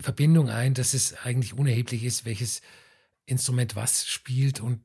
Verbindung 0.00 0.50
ein, 0.50 0.74
dass 0.74 0.92
es 0.92 1.14
eigentlich 1.14 1.54
unerheblich 1.54 2.04
ist, 2.04 2.24
welches 2.24 2.60
Instrument 3.26 3.76
was 3.76 4.06
spielt 4.06 4.60
und 4.60 4.84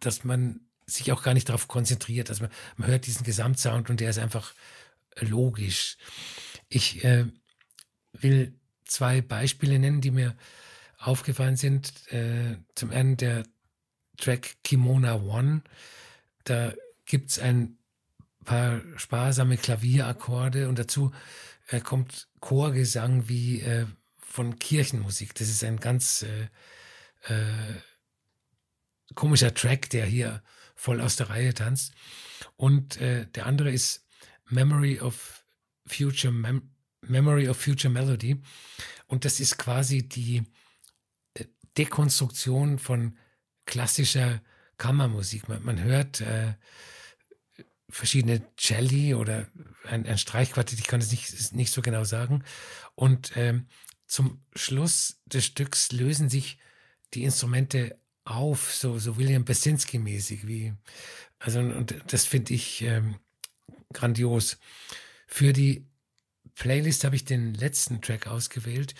dass 0.00 0.24
man 0.24 0.60
sich 0.86 1.12
auch 1.12 1.22
gar 1.22 1.32
nicht 1.32 1.48
darauf 1.48 1.68
konzentriert. 1.68 2.28
Also 2.28 2.44
man, 2.44 2.52
man 2.76 2.88
hört 2.88 3.06
diesen 3.06 3.24
Gesamtsound 3.24 3.88
und 3.88 4.00
der 4.00 4.10
ist 4.10 4.18
einfach 4.18 4.52
logisch. 5.20 5.96
Ich 6.74 7.04
äh, 7.04 7.26
will 8.12 8.58
zwei 8.86 9.20
Beispiele 9.20 9.78
nennen, 9.78 10.00
die 10.00 10.10
mir 10.10 10.34
aufgefallen 10.96 11.56
sind. 11.56 11.92
Äh, 12.10 12.56
zum 12.74 12.90
einen 12.90 13.18
der 13.18 13.44
Track 14.16 14.56
Kimona 14.64 15.16
One. 15.16 15.62
Da 16.44 16.72
gibt 17.04 17.30
es 17.30 17.38
ein 17.38 17.76
paar 18.46 18.80
sparsame 18.96 19.58
Klavierakkorde 19.58 20.68
und 20.68 20.78
dazu 20.78 21.12
äh, 21.68 21.80
kommt 21.80 22.28
Chorgesang 22.40 23.28
wie 23.28 23.60
äh, 23.60 23.86
von 24.16 24.58
Kirchenmusik. 24.58 25.34
Das 25.34 25.50
ist 25.50 25.62
ein 25.64 25.78
ganz 25.78 26.22
äh, 26.22 26.48
äh, 27.32 27.74
komischer 29.14 29.52
Track, 29.52 29.90
der 29.90 30.06
hier 30.06 30.42
voll 30.74 31.02
aus 31.02 31.16
der 31.16 31.28
Reihe 31.28 31.52
tanzt. 31.52 31.92
Und 32.56 32.96
äh, 32.96 33.26
der 33.26 33.44
andere 33.44 33.70
ist 33.70 34.06
Memory 34.48 35.00
of 35.00 35.41
Future 35.92 36.32
Mem 36.32 36.70
Memory 37.04 37.48
of 37.48 37.60
Future 37.60 37.92
Melody. 37.92 38.40
Und 39.08 39.24
das 39.24 39.40
ist 39.40 39.58
quasi 39.58 40.08
die 40.08 40.44
äh, 41.34 41.46
Dekonstruktion 41.76 42.78
von 42.78 43.18
klassischer 43.66 44.40
Kammermusik. 44.78 45.48
Man, 45.48 45.64
man 45.64 45.82
hört, 45.82 46.20
äh, 46.20 46.54
verschiedene 47.92 48.42
Celli 48.56 49.14
oder 49.14 49.46
ein, 49.84 50.06
ein 50.06 50.18
Streichquartett, 50.18 50.78
ich 50.78 50.86
kann 50.86 51.00
es 51.00 51.10
nicht, 51.10 51.52
nicht 51.52 51.72
so 51.72 51.82
genau 51.82 52.04
sagen. 52.04 52.42
Und 52.94 53.32
ähm, 53.36 53.66
zum 54.06 54.42
Schluss 54.54 55.20
des 55.26 55.44
Stücks 55.44 55.92
lösen 55.92 56.28
sich 56.28 56.58
die 57.14 57.24
Instrumente 57.24 57.98
auf, 58.24 58.74
so, 58.74 58.98
so 58.98 59.16
William 59.18 59.44
Basinski-mäßig, 59.44 60.74
also, 61.38 61.58
und 61.58 61.94
das 62.06 62.24
finde 62.24 62.54
ich 62.54 62.82
ähm, 62.82 63.16
grandios. 63.92 64.58
Für 65.32 65.54
die 65.54 65.86
Playlist 66.56 67.04
habe 67.04 67.16
ich 67.16 67.24
den 67.24 67.54
letzten 67.54 68.02
Track 68.02 68.26
ausgewählt. 68.26 68.94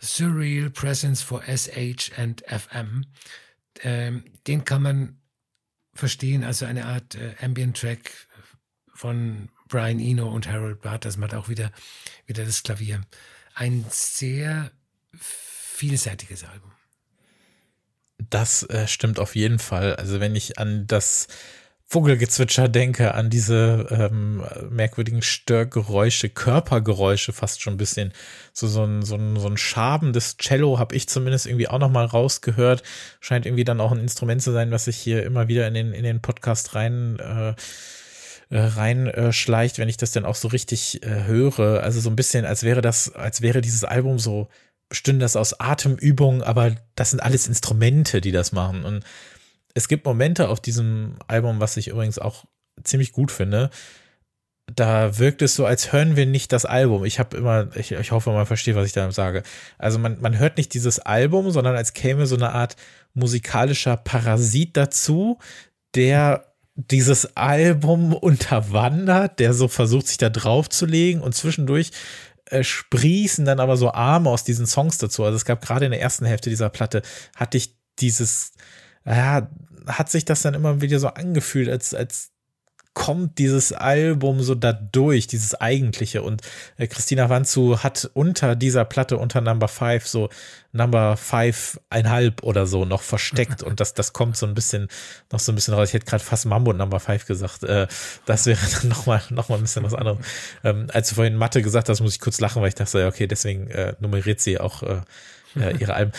Surreal 0.00 0.68
Presence 0.68 1.22
for 1.22 1.44
SH 1.44 2.10
and 2.16 2.42
FM. 2.48 3.06
Ähm, 3.84 4.24
den 4.48 4.64
kann 4.64 4.82
man 4.82 5.20
verstehen, 5.94 6.42
also 6.42 6.66
eine 6.66 6.86
Art 6.86 7.14
äh, 7.14 7.36
Ambient-Track 7.40 8.10
von 8.94 9.48
Brian 9.68 10.00
Eno 10.00 10.28
und 10.28 10.48
Harold 10.48 10.80
Barth. 10.80 11.04
Das 11.04 11.16
macht 11.16 11.34
auch 11.34 11.48
wieder, 11.48 11.70
wieder 12.26 12.44
das 12.44 12.64
Klavier. 12.64 13.02
Ein 13.54 13.86
sehr 13.90 14.72
vielseitiges 15.16 16.42
Album. 16.42 16.72
Das 18.18 18.64
äh, 18.64 18.88
stimmt 18.88 19.20
auf 19.20 19.36
jeden 19.36 19.60
Fall. 19.60 19.94
Also 19.94 20.18
wenn 20.18 20.34
ich 20.34 20.58
an 20.58 20.88
das 20.88 21.28
Vogelgezwitscher 21.92 22.68
denke, 22.68 23.14
an 23.14 23.30
diese 23.30 23.88
ähm, 23.90 24.44
merkwürdigen 24.70 25.22
Störgeräusche, 25.22 26.28
Körpergeräusche 26.28 27.32
fast 27.32 27.62
schon 27.62 27.74
ein 27.74 27.78
bisschen. 27.78 28.12
So, 28.52 28.68
so 28.68 28.84
ein, 28.84 29.02
so 29.02 29.16
ein, 29.16 29.36
so 29.36 29.48
ein 29.48 29.56
schabendes 29.56 30.36
Cello 30.36 30.78
habe 30.78 30.94
ich 30.94 31.08
zumindest 31.08 31.46
irgendwie 31.46 31.66
auch 31.66 31.80
nochmal 31.80 32.06
rausgehört. 32.06 32.84
Scheint 33.18 33.44
irgendwie 33.44 33.64
dann 33.64 33.80
auch 33.80 33.90
ein 33.90 33.98
Instrument 33.98 34.40
zu 34.40 34.52
sein, 34.52 34.70
was 34.70 34.84
sich 34.84 34.98
hier 34.98 35.24
immer 35.24 35.48
wieder 35.48 35.66
in 35.66 35.74
den, 35.74 35.92
in 35.92 36.04
den 36.04 36.22
Podcast 36.22 36.76
rein 36.76 37.18
äh, 37.18 37.54
äh 38.54 38.60
reinschleicht, 38.60 39.78
äh, 39.78 39.82
wenn 39.82 39.88
ich 39.88 39.96
das 39.96 40.12
denn 40.12 40.24
auch 40.24 40.36
so 40.36 40.46
richtig 40.46 41.02
äh, 41.02 41.24
höre. 41.24 41.82
Also 41.82 41.98
so 41.98 42.08
ein 42.08 42.16
bisschen, 42.16 42.44
als 42.44 42.62
wäre 42.62 42.82
das, 42.82 43.12
als 43.16 43.42
wäre 43.42 43.62
dieses 43.62 43.82
Album 43.82 44.20
so, 44.20 44.48
bestünde 44.88 45.24
das 45.24 45.34
aus 45.34 45.58
Atemübungen, 45.58 46.42
aber 46.42 46.76
das 46.94 47.10
sind 47.10 47.20
alles 47.20 47.48
Instrumente, 47.48 48.20
die 48.20 48.32
das 48.32 48.52
machen. 48.52 48.84
Und 48.84 49.04
es 49.74 49.88
gibt 49.88 50.04
Momente 50.04 50.48
auf 50.48 50.60
diesem 50.60 51.16
Album, 51.26 51.60
was 51.60 51.76
ich 51.76 51.88
übrigens 51.88 52.18
auch 52.18 52.44
ziemlich 52.82 53.12
gut 53.12 53.30
finde. 53.30 53.70
Da 54.72 55.18
wirkt 55.18 55.42
es 55.42 55.56
so, 55.56 55.66
als 55.66 55.92
hören 55.92 56.16
wir 56.16 56.26
nicht 56.26 56.52
das 56.52 56.64
Album. 56.64 57.04
Ich 57.04 57.18
habe 57.18 57.36
immer, 57.36 57.74
ich, 57.76 57.90
ich 57.92 58.12
hoffe, 58.12 58.30
man 58.30 58.46
versteht, 58.46 58.76
was 58.76 58.86
ich 58.86 58.92
da 58.92 59.10
sage. 59.10 59.42
Also 59.78 59.98
man, 59.98 60.20
man 60.20 60.38
hört 60.38 60.56
nicht 60.58 60.74
dieses 60.74 61.00
Album, 61.00 61.50
sondern 61.50 61.74
als 61.74 61.92
käme 61.92 62.26
so 62.26 62.36
eine 62.36 62.52
Art 62.52 62.76
musikalischer 63.12 63.96
Parasit 63.96 64.76
dazu, 64.76 65.38
der 65.94 66.46
dieses 66.76 67.36
Album 67.36 68.12
unterwandert, 68.14 69.40
der 69.40 69.54
so 69.54 69.66
versucht, 69.66 70.06
sich 70.06 70.18
da 70.18 70.30
drauf 70.30 70.68
zu 70.68 70.86
legen 70.86 71.20
und 71.20 71.34
zwischendurch 71.34 71.90
äh, 72.46 72.62
sprießen 72.62 73.44
dann 73.44 73.60
aber 73.60 73.76
so 73.76 73.92
Arme 73.92 74.30
aus 74.30 74.44
diesen 74.44 74.66
Songs 74.66 74.98
dazu. 74.98 75.24
Also 75.24 75.36
es 75.36 75.44
gab 75.44 75.60
gerade 75.62 75.84
in 75.84 75.90
der 75.90 76.00
ersten 76.00 76.26
Hälfte 76.26 76.50
dieser 76.50 76.68
Platte, 76.68 77.02
hatte 77.34 77.56
ich 77.56 77.74
dieses, 77.98 78.52
ja, 79.04 79.48
hat 79.86 80.10
sich 80.10 80.24
das 80.24 80.42
dann 80.42 80.54
immer 80.54 80.80
wieder 80.80 80.98
so 80.98 81.08
angefühlt, 81.08 81.68
als, 81.68 81.94
als 81.94 82.32
kommt 82.92 83.38
dieses 83.38 83.72
Album 83.72 84.42
so 84.42 84.54
dadurch, 84.54 85.26
dieses 85.28 85.54
eigentliche. 85.54 86.22
Und 86.22 86.42
äh, 86.76 86.88
Christina 86.88 87.28
Wanzu 87.30 87.82
hat 87.82 88.10
unter 88.14 88.56
dieser 88.56 88.84
Platte, 88.84 89.16
unter 89.16 89.40
Number 89.40 89.68
Five, 89.68 90.06
so 90.08 90.28
Number 90.72 91.16
Five 91.16 91.80
einhalb 91.88 92.42
oder 92.42 92.66
so 92.66 92.84
noch 92.84 93.02
versteckt. 93.02 93.62
Und 93.62 93.80
das, 93.80 93.94
das 93.94 94.12
kommt 94.12 94.36
so 94.36 94.44
ein 94.44 94.54
bisschen, 94.54 94.88
noch 95.30 95.38
so 95.38 95.52
ein 95.52 95.54
bisschen 95.54 95.74
raus. 95.74 95.88
Ich 95.88 95.94
hätte 95.94 96.06
gerade 96.06 96.22
fast 96.22 96.46
Mambo 96.46 96.72
Number 96.72 96.98
Five 96.98 97.26
gesagt. 97.26 97.62
Äh, 97.62 97.86
das 98.26 98.46
wäre 98.46 98.58
dann 98.80 98.88
nochmal 98.88 99.22
noch 99.30 99.48
mal 99.48 99.56
ein 99.56 99.62
bisschen 99.62 99.84
was 99.84 99.94
anderes. 99.94 100.18
Ähm, 100.64 100.88
als 100.92 101.10
du 101.10 101.14
vorhin 101.14 101.36
Mathe 101.36 101.62
gesagt 101.62 101.88
hast, 101.88 102.00
muss 102.00 102.14
ich 102.14 102.20
kurz 102.20 102.40
lachen, 102.40 102.60
weil 102.60 102.68
ich 102.68 102.74
dachte, 102.74 103.06
okay, 103.06 103.28
deswegen 103.28 103.68
äh, 103.68 103.94
nummeriert 104.00 104.40
sie 104.40 104.58
auch 104.58 104.82
äh, 104.82 105.00
äh 105.56 105.76
ihre 105.78 105.94
Alben 105.94 106.12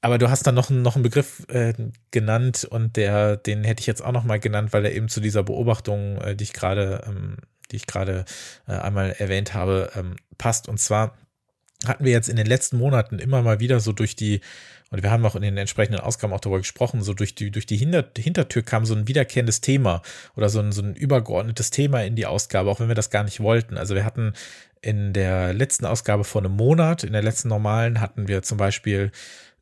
aber 0.00 0.18
du 0.18 0.30
hast 0.30 0.46
dann 0.46 0.54
noch, 0.54 0.70
noch 0.70 0.94
einen 0.94 1.02
Begriff 1.02 1.44
äh, 1.48 1.74
genannt 2.10 2.64
und 2.64 2.96
der, 2.96 3.36
den 3.36 3.64
hätte 3.64 3.80
ich 3.80 3.86
jetzt 3.86 4.04
auch 4.04 4.12
noch 4.12 4.24
mal 4.24 4.38
genannt, 4.38 4.72
weil 4.72 4.84
er 4.84 4.94
eben 4.94 5.08
zu 5.08 5.20
dieser 5.20 5.42
Beobachtung, 5.42 6.18
äh, 6.18 6.36
die 6.36 6.44
ich 6.44 6.52
gerade, 6.52 7.04
ähm, 7.06 7.36
die 7.70 7.76
ich 7.76 7.86
gerade 7.86 8.24
äh, 8.66 8.72
einmal 8.72 9.10
erwähnt 9.18 9.54
habe, 9.54 9.90
ähm, 9.96 10.16
passt. 10.38 10.68
Und 10.68 10.78
zwar 10.78 11.16
hatten 11.84 12.04
wir 12.04 12.12
jetzt 12.12 12.28
in 12.28 12.36
den 12.36 12.46
letzten 12.46 12.78
Monaten 12.78 13.18
immer 13.18 13.42
mal 13.42 13.60
wieder 13.60 13.80
so 13.80 13.92
durch 13.92 14.14
die, 14.14 14.40
und 14.90 15.02
wir 15.02 15.10
haben 15.10 15.26
auch 15.26 15.36
in 15.36 15.42
den 15.42 15.56
entsprechenden 15.56 16.00
Ausgaben 16.00 16.32
auch 16.32 16.40
darüber 16.40 16.58
gesprochen, 16.58 17.02
so 17.02 17.12
durch 17.12 17.34
die, 17.34 17.50
durch 17.50 17.66
die 17.66 17.76
Hinter 17.76 18.04
Hintertür 18.16 18.62
kam 18.62 18.86
so 18.86 18.94
ein 18.94 19.08
wiederkehrendes 19.08 19.60
Thema 19.60 20.02
oder 20.36 20.48
so 20.48 20.60
ein, 20.60 20.72
so 20.72 20.82
ein 20.82 20.94
übergeordnetes 20.94 21.70
Thema 21.70 22.02
in 22.02 22.16
die 22.16 22.26
Ausgabe, 22.26 22.70
auch 22.70 22.80
wenn 22.80 22.88
wir 22.88 22.94
das 22.94 23.10
gar 23.10 23.24
nicht 23.24 23.40
wollten. 23.40 23.76
Also 23.76 23.94
wir 23.94 24.04
hatten 24.04 24.32
in 24.80 25.12
der 25.12 25.52
letzten 25.52 25.86
Ausgabe 25.86 26.24
vor 26.24 26.40
einem 26.40 26.52
Monat, 26.52 27.04
in 27.04 27.12
der 27.12 27.22
letzten 27.22 27.48
normalen, 27.48 28.00
hatten 28.00 28.28
wir 28.28 28.42
zum 28.42 28.58
Beispiel 28.58 29.10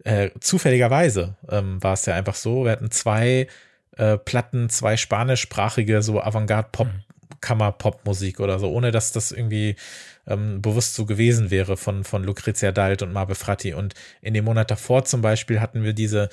äh, 0.04 0.30
zufälligerweise 0.40 1.36
ähm, 1.48 1.82
war 1.82 1.94
es 1.94 2.06
ja 2.06 2.14
einfach 2.14 2.34
so, 2.34 2.64
wir 2.64 2.72
hatten 2.72 2.90
zwei 2.90 3.48
äh, 3.96 4.18
Platten, 4.18 4.68
zwei 4.68 4.96
spanischsprachige, 4.96 6.02
so 6.02 6.20
Avantgarde-Pop, 6.20 6.86
mhm. 6.86 7.02
Kammer-Pop-Musik 7.40 8.40
oder 8.40 8.58
so, 8.58 8.70
ohne 8.70 8.90
dass 8.90 9.12
das 9.12 9.32
irgendwie 9.32 9.76
ähm, 10.26 10.62
bewusst 10.62 10.94
so 10.94 11.06
gewesen 11.06 11.50
wäre 11.50 11.76
von, 11.76 12.04
von 12.04 12.24
Lucrezia 12.24 12.72
Dalt 12.72 13.02
und 13.02 13.12
Marbe 13.12 13.34
Fratti. 13.34 13.74
Und 13.74 13.94
in 14.20 14.34
dem 14.34 14.44
Monat 14.44 14.70
davor 14.70 15.04
zum 15.04 15.22
Beispiel 15.22 15.60
hatten 15.60 15.82
wir 15.82 15.92
diese, 15.92 16.28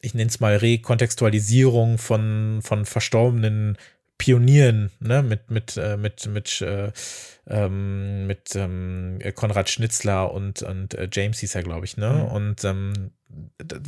ich 0.00 0.14
nenne 0.14 0.28
es 0.28 0.40
mal 0.40 0.56
Rekontextualisierung 0.56 1.98
von, 1.98 2.60
von 2.62 2.84
verstorbenen 2.84 3.76
Pionieren, 4.22 4.92
ne, 5.00 5.20
mit, 5.20 5.50
mit, 5.50 5.76
äh, 5.76 5.96
mit, 5.96 6.28
mit, 6.28 6.60
äh, 6.60 6.92
ähm, 7.48 8.28
mit 8.28 8.54
ähm, 8.54 9.18
Konrad 9.34 9.68
Schnitzler 9.68 10.32
und, 10.32 10.62
und 10.62 10.94
äh, 10.94 11.08
James 11.10 11.40
hieß 11.40 11.56
er, 11.56 11.64
glaube 11.64 11.86
ich, 11.86 11.96
ne? 11.96 12.08
Mhm. 12.08 12.24
Und 12.32 12.64
ähm, 12.64 13.10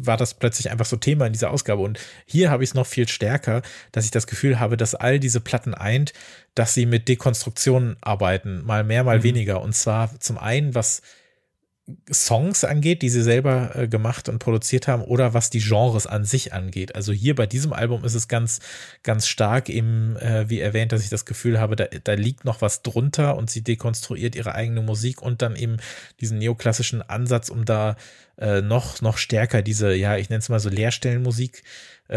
war 0.03 0.17
das 0.17 0.35
plötzlich 0.35 0.73
einfach 0.73 0.87
so 0.87 0.97
Thema 0.97 1.29
in 1.29 1.33
dieser 1.33 1.53
Ausgabe. 1.53 1.83
Und 1.83 2.01
hier 2.27 2.51
habe 2.51 2.65
ich 2.65 2.71
es 2.71 2.75
noch 2.75 2.89
viel 2.89 3.07
stärker, 3.07 3.63
dass 3.93 4.07
ich 4.07 4.11
das 4.11 4.27
Gefühl 4.27 4.59
habe, 4.59 4.77
dass 4.77 4.97
all 4.97 5.21
diese 5.21 5.41
Platten 5.41 5.73
eint, 5.73 6.15
dass 6.57 6.75
sie 6.75 6.87
mit 6.87 7.07
Dekonstruktionen 7.07 7.97
arbeiten, 8.01 8.65
mal 8.65 8.83
mehr, 8.83 9.05
mal 9.05 9.19
mhm. 9.19 9.23
weniger. 9.23 9.63
Und 9.63 9.77
zwar 9.77 10.19
zum 10.19 10.37
einen, 10.37 10.75
was 10.75 11.01
Songs 12.11 12.65
angeht, 12.65 13.03
die 13.03 13.11
sie 13.11 13.23
selber 13.23 13.77
äh, 13.77 13.89
gemacht 13.89 14.31
und 14.31 14.39
produziert 14.39 14.89
haben, 14.89 15.03
oder 15.03 15.35
was 15.35 15.51
die 15.51 15.61
Genres 15.61 16.07
an 16.07 16.25
sich 16.25 16.55
angeht. 16.55 16.95
Also 16.95 17.13
hier 17.13 17.35
bei 17.35 17.47
diesem 17.47 17.75
Album 17.75 18.05
ist 18.05 18.15
es 18.15 18.27
ganz, 18.27 18.61
ganz 19.03 19.29
stark 19.29 19.69
eben, 19.69 20.17
äh, 20.17 20.49
wie 20.49 20.61
erwähnt, 20.61 20.93
dass 20.93 21.03
ich 21.03 21.11
das 21.11 21.27
Gefühl 21.27 21.61
habe, 21.61 21.77
da, 21.77 21.85
da 21.87 22.15
liegt 22.15 22.47
noch 22.47 22.63
was 22.63 22.83
drunter 22.83 23.37
und 23.37 23.51
sie 23.51 23.63
dekonstruiert 23.63 24.35
ihre 24.35 24.55
eigene 24.55 24.81
Musik 24.81 25.21
und 25.21 25.43
dann 25.43 25.57
eben 25.57 25.77
diesen 26.21 26.39
neoklassischen 26.39 27.03
Ansatz, 27.03 27.51
um 27.51 27.67
da 27.67 27.97
äh, 28.39 28.63
noch, 28.63 29.03
noch 29.03 29.19
stärker 29.19 29.61
diese, 29.61 29.95
ja, 29.95 30.17
ich 30.17 30.31
nenne 30.31 30.41
es 30.41 30.49
mal 30.49 30.61
so 30.61 30.71
Leerstellenmusik 30.71 31.59
äh, 31.59 31.61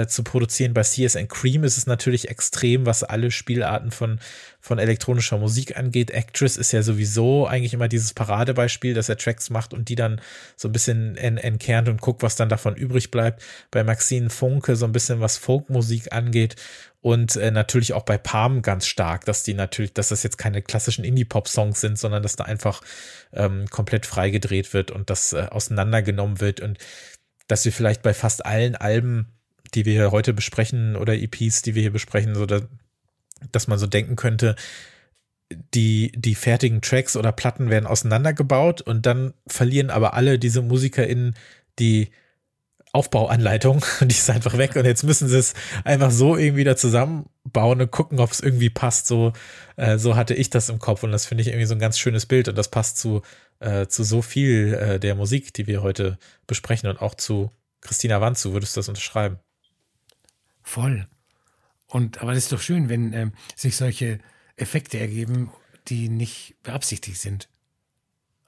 zu 0.07 0.23
produzieren. 0.23 0.73
Bei 0.73 0.83
CSN 0.83 1.27
Cream 1.27 1.63
ist 1.63 1.77
es 1.77 1.87
natürlich 1.87 2.29
extrem, 2.29 2.85
was 2.85 3.03
alle 3.03 3.31
Spielarten 3.31 3.91
von, 3.91 4.19
von 4.59 4.79
elektronischer 4.79 5.37
Musik 5.37 5.77
angeht. 5.77 6.11
Actress 6.11 6.57
ist 6.57 6.73
ja 6.73 6.83
sowieso 6.83 7.47
eigentlich 7.47 7.73
immer 7.73 7.87
dieses 7.87 8.13
Paradebeispiel, 8.13 8.93
dass 8.93 9.07
er 9.07 9.17
Tracks 9.17 9.49
macht 9.49 9.73
und 9.73 9.87
die 9.87 9.95
dann 9.95 10.19
so 10.57 10.67
ein 10.67 10.73
bisschen 10.73 11.15
entkernt 11.15 11.87
und 11.87 12.01
guckt, 12.01 12.21
was 12.21 12.35
dann 12.35 12.49
davon 12.49 12.75
übrig 12.75 13.11
bleibt. 13.11 13.41
Bei 13.71 13.83
Maxine 13.83 14.29
Funke 14.29 14.75
so 14.75 14.85
ein 14.85 14.91
bisschen 14.91 15.21
was 15.21 15.37
Folkmusik 15.37 16.11
angeht 16.11 16.57
und 17.01 17.37
äh, 17.37 17.51
natürlich 17.51 17.93
auch 17.93 18.03
bei 18.03 18.17
Palm 18.17 18.61
ganz 18.61 18.85
stark, 18.87 19.23
dass 19.23 19.43
die 19.43 19.53
natürlich, 19.53 19.93
dass 19.93 20.09
das 20.09 20.23
jetzt 20.23 20.37
keine 20.37 20.61
klassischen 20.61 21.05
Indie-Pop-Songs 21.05 21.79
sind, 21.79 21.97
sondern 21.97 22.21
dass 22.21 22.35
da 22.35 22.43
einfach 22.43 22.81
ähm, 23.31 23.67
komplett 23.69 24.05
freigedreht 24.05 24.73
wird 24.73 24.91
und 24.91 25.09
das 25.09 25.31
äh, 25.31 25.47
auseinandergenommen 25.49 26.41
wird 26.41 26.59
und 26.59 26.77
dass 27.47 27.63
wir 27.63 27.71
vielleicht 27.71 28.01
bei 28.01 28.13
fast 28.13 28.45
allen 28.45 28.75
Alben 28.75 29.36
die 29.73 29.85
wir 29.85 29.93
hier 29.93 30.11
heute 30.11 30.33
besprechen 30.33 30.95
oder 30.95 31.15
EPs, 31.15 31.61
die 31.61 31.75
wir 31.75 31.81
hier 31.81 31.93
besprechen, 31.93 32.35
so 32.35 32.45
dass, 32.45 32.63
dass 33.51 33.67
man 33.67 33.79
so 33.79 33.87
denken 33.87 34.15
könnte, 34.15 34.55
die, 35.73 36.11
die 36.15 36.35
fertigen 36.35 36.81
Tracks 36.81 37.15
oder 37.15 37.31
Platten 37.31 37.69
werden 37.69 37.87
auseinandergebaut 37.87 38.81
und 38.81 39.05
dann 39.05 39.33
verlieren 39.47 39.89
aber 39.89 40.13
alle 40.13 40.39
diese 40.39 40.61
MusikerInnen 40.61 41.35
die 41.79 42.09
Aufbauanleitung 42.93 43.85
und 44.01 44.11
die 44.11 44.15
ist 44.15 44.29
einfach 44.29 44.57
weg 44.57 44.75
und 44.75 44.85
jetzt 44.85 45.03
müssen 45.03 45.27
sie 45.27 45.37
es 45.37 45.53
einfach 45.83 46.11
so 46.11 46.35
irgendwie 46.35 46.63
da 46.63 46.75
zusammenbauen 46.75 47.81
und 47.81 47.91
gucken, 47.91 48.19
ob 48.19 48.31
es 48.31 48.39
irgendwie 48.39 48.69
passt. 48.69 49.07
So, 49.07 49.33
äh, 49.75 49.97
so 49.97 50.15
hatte 50.15 50.33
ich 50.33 50.49
das 50.49 50.69
im 50.69 50.79
Kopf 50.79 51.03
und 51.03 51.11
das 51.11 51.25
finde 51.25 51.43
ich 51.43 51.49
irgendwie 51.49 51.65
so 51.65 51.75
ein 51.75 51.79
ganz 51.79 51.99
schönes 51.99 52.25
Bild 52.25 52.47
und 52.47 52.57
das 52.57 52.69
passt 52.69 52.97
zu, 52.97 53.21
äh, 53.59 53.87
zu 53.87 54.03
so 54.03 54.21
viel 54.21 54.73
äh, 54.73 54.99
der 54.99 55.15
Musik, 55.15 55.53
die 55.53 55.67
wir 55.67 55.81
heute 55.81 56.17
besprechen 56.47 56.89
und 56.89 57.01
auch 57.01 57.15
zu 57.15 57.51
Christina 57.81 58.19
Wanzu. 58.19 58.53
Würdest 58.53 58.75
du 58.75 58.79
das 58.79 58.89
unterschreiben? 58.89 59.39
Voll. 60.67 61.07
Und 61.87 62.21
aber 62.21 62.33
das 62.33 62.43
ist 62.43 62.51
doch 62.51 62.59
schön, 62.59 62.89
wenn 62.89 63.13
ähm, 63.13 63.31
sich 63.55 63.77
solche 63.77 64.19
Effekte 64.57 64.99
ergeben, 64.99 65.49
die 65.87 66.09
nicht 66.09 66.55
beabsichtigt 66.61 67.21
sind. 67.21 67.47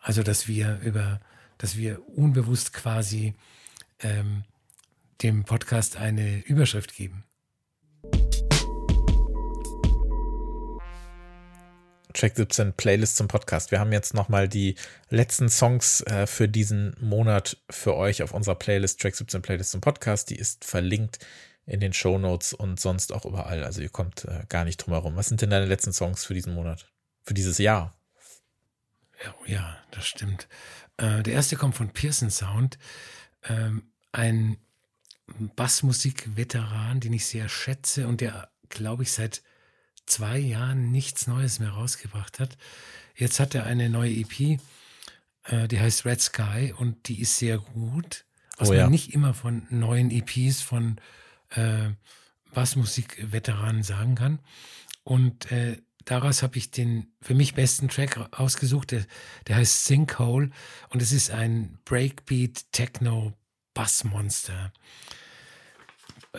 Also 0.02 0.22
dass 0.22 0.50
wir 0.50 0.82
über, 0.84 1.22
dass 1.60 1.78
wir 1.78 2.06
unbewusst 2.10 2.74
quasi 2.74 3.36
ähm, 4.02 4.44
dem 5.22 5.46
Podcast 5.46 5.96
eine 5.96 6.40
Überschrift 6.40 6.94
geben. 6.94 7.24
Track 12.14 12.36
17 12.36 12.74
Playlist 12.74 13.16
zum 13.16 13.30
Podcast. 13.30 13.72
Wir 13.72 13.80
haben 13.80 13.94
jetzt 13.94 14.14
nochmal 14.14 14.50
die 14.50 14.76
letzten 15.10 15.48
Songs 15.48 16.02
äh, 16.02 16.28
für 16.28 16.50
diesen 16.50 16.98
Monat 17.00 17.56
für 17.70 17.96
euch 17.96 18.24
auf 18.24 18.34
unserer 18.34 18.56
Playlist, 18.56 19.00
Track 19.00 19.16
17 19.16 19.42
Playlist 19.42 19.72
zum 19.72 19.80
Podcast. 19.80 20.30
Die 20.30 20.36
ist 20.36 20.66
verlinkt 20.66 21.20
in 21.70 21.80
den 21.80 21.94
Show 21.94 22.18
Notes 22.18 22.54
und 22.54 22.80
sonst 22.80 23.14
auch 23.14 23.26
überall. 23.26 23.64
Also 23.64 23.82
ihr 23.82 23.90
kommt 23.90 24.26
äh, 24.26 24.46
gar 24.50 24.66
nicht 24.66 24.78
drum 24.78 24.94
herum. 24.94 25.16
Was 25.16 25.28
sind 25.28 25.42
denn 25.42 25.52
deine 25.52 25.68
letzten 25.68 25.94
Songs 25.94 26.26
für 26.26 26.34
diesen 26.34 26.54
Monat? 26.54 26.88
Für 27.24 27.36
dieses 27.36 27.60
Jahr? 27.60 27.96
Ja, 29.24 29.36
ja 29.46 29.78
das 29.92 30.08
stimmt. 30.08 30.48
Äh, 30.98 31.22
der 31.22 31.34
erste 31.34 31.56
kommt 31.56 31.76
von 31.76 31.92
Pearson 31.92 32.32
Sound. 32.32 32.80
Ähm, 33.44 33.92
ein 34.12 34.58
Bassmusik-Veteran, 35.56 37.00
den 37.02 37.14
ich 37.14 37.28
sehr 37.28 37.48
schätze 37.50 38.08
und 38.08 38.22
der, 38.22 38.50
glaube 38.70 39.04
ich, 39.04 39.12
seit 39.12 39.44
zwei 40.08 40.40
Jahren 40.40 40.92
nichts 40.92 41.28
Neues 41.28 41.60
mehr 41.60 41.70
rausgebracht 41.70 42.40
hat. 42.40 42.58
Jetzt 43.16 43.40
hat 43.40 43.54
er 43.54 43.66
eine 43.66 43.90
neue 43.90 44.12
EP, 44.12 44.60
äh, 45.44 45.68
die 45.68 45.80
heißt 45.80 46.06
Red 46.06 46.20
Sky 46.20 46.74
und 46.76 47.08
die 47.08 47.22
ist 47.22 47.38
sehr 47.38 47.60
gut. 47.60 48.26
Was 48.58 48.70
oh, 48.70 48.74
ja. 48.74 48.84
man 48.84 48.92
nicht 48.92 49.14
immer 49.14 49.36
von 49.36 49.68
neuen 49.70 50.10
EPs 50.10 50.62
von 50.62 51.00
äh, 51.52 51.90
Bassmusik-Veteranen 52.54 53.84
sagen 53.84 54.16
kann. 54.16 54.40
Und 55.04 55.52
äh, 55.52 55.82
daraus 56.06 56.44
habe 56.44 56.58
ich 56.58 56.72
den 56.72 57.12
für 57.22 57.36
mich 57.36 57.54
besten 57.54 57.90
Track 57.90 58.20
ausgesucht. 58.38 58.92
Der, 58.92 59.06
der 59.48 59.58
heißt 59.58 59.86
Sinkhole 59.86 60.50
und 60.90 61.02
es 61.02 61.12
ist 61.12 61.32
ein 61.32 61.78
Breakbeat 61.86 62.72
Techno 62.72 63.34
Bassmonster. 63.74 64.74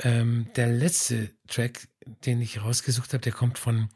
Ähm, 0.03 0.49
der 0.57 0.69
letzte 0.69 1.31
Track, 1.49 1.89
den 2.25 2.41
ich 2.41 2.63
rausgesucht 2.63 3.13
habe, 3.13 3.23
der 3.23 3.33
kommt 3.33 3.59
von 3.59 3.89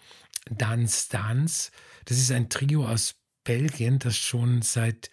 Dance 0.51 1.09
Dance. 1.11 1.71
Das 2.05 2.19
ist 2.19 2.31
ein 2.31 2.49
Trio 2.49 2.87
aus 2.87 3.17
Belgien, 3.45 3.99
das 3.99 4.17
schon 4.17 4.63
seit 4.63 5.11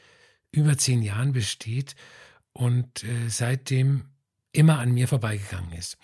über 0.52 0.78
zehn 0.78 1.02
Jahren 1.02 1.34
besteht 1.34 1.96
und 2.54 3.04
äh, 3.04 3.30
seitdem 3.30 4.11
immer 4.52 4.80
an 4.80 4.92
mir 4.92 5.08
vorbeigegangen 5.08 5.74
ist. 5.74 5.98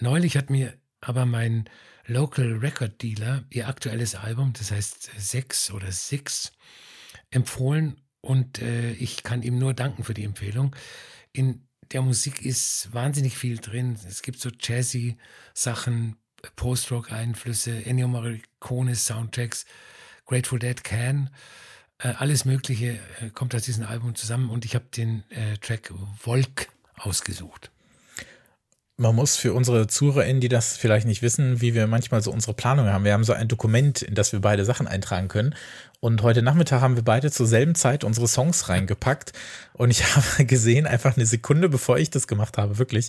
Neulich 0.00 0.36
hat 0.36 0.50
mir 0.50 0.74
aber 1.00 1.26
mein 1.26 1.68
Local 2.06 2.58
Record 2.58 3.00
Dealer 3.02 3.44
ihr 3.50 3.68
aktuelles 3.68 4.14
Album, 4.14 4.52
das 4.54 4.70
heißt 4.70 5.10
Sechs 5.18 5.70
oder 5.70 5.92
Six, 5.92 6.52
empfohlen 7.30 8.00
und 8.20 8.60
äh, 8.60 8.92
ich 8.92 9.22
kann 9.22 9.42
ihm 9.42 9.58
nur 9.58 9.74
danken 9.74 10.04
für 10.04 10.14
die 10.14 10.24
Empfehlung. 10.24 10.74
In 11.32 11.66
der 11.92 12.02
Musik 12.02 12.42
ist 12.42 12.92
wahnsinnig 12.92 13.36
viel 13.36 13.58
drin. 13.58 13.98
Es 14.06 14.22
gibt 14.22 14.40
so 14.40 14.50
jazzy 14.58 15.18
Sachen, 15.54 16.16
Post-Rock-Einflüsse, 16.56 17.84
Ennio 17.84 18.08
Morricone 18.08 18.96
Soundtracks, 18.96 19.64
Grateful 20.24 20.58
Dead 20.58 20.82
Can, 20.82 21.30
äh, 21.98 22.08
alles 22.08 22.44
Mögliche 22.44 22.98
äh, 23.20 23.30
kommt 23.32 23.54
aus 23.54 23.62
diesem 23.62 23.84
Album 23.84 24.14
zusammen 24.14 24.50
und 24.50 24.64
ich 24.64 24.74
habe 24.74 24.86
den 24.86 25.28
äh, 25.30 25.56
Track 25.58 25.92
Volk 26.18 26.68
ausgesucht. 26.96 27.71
Man 28.98 29.14
muss 29.16 29.36
für 29.36 29.54
unsere 29.54 29.86
ZuhörerInnen, 29.86 30.42
die 30.42 30.50
das 30.50 30.76
vielleicht 30.76 31.06
nicht 31.06 31.22
wissen, 31.22 31.62
wie 31.62 31.74
wir 31.74 31.86
manchmal 31.86 32.20
so 32.22 32.30
unsere 32.30 32.52
Planung 32.52 32.88
haben. 32.88 33.04
Wir 33.04 33.14
haben 33.14 33.24
so 33.24 33.32
ein 33.32 33.48
Dokument, 33.48 34.02
in 34.02 34.14
das 34.14 34.32
wir 34.32 34.40
beide 34.40 34.66
Sachen 34.66 34.86
eintragen 34.86 35.28
können. 35.28 35.54
Und 36.00 36.22
heute 36.22 36.42
Nachmittag 36.42 36.82
haben 36.82 36.96
wir 36.96 37.02
beide 37.02 37.30
zur 37.30 37.46
selben 37.46 37.74
Zeit 37.74 38.04
unsere 38.04 38.28
Songs 38.28 38.68
reingepackt. 38.68 39.32
Und 39.72 39.90
ich 39.90 40.04
habe 40.16 40.44
gesehen, 40.44 40.86
einfach 40.86 41.16
eine 41.16 41.24
Sekunde 41.24 41.70
bevor 41.70 41.96
ich 41.96 42.10
das 42.10 42.26
gemacht 42.26 42.58
habe, 42.58 42.78
wirklich, 42.78 43.08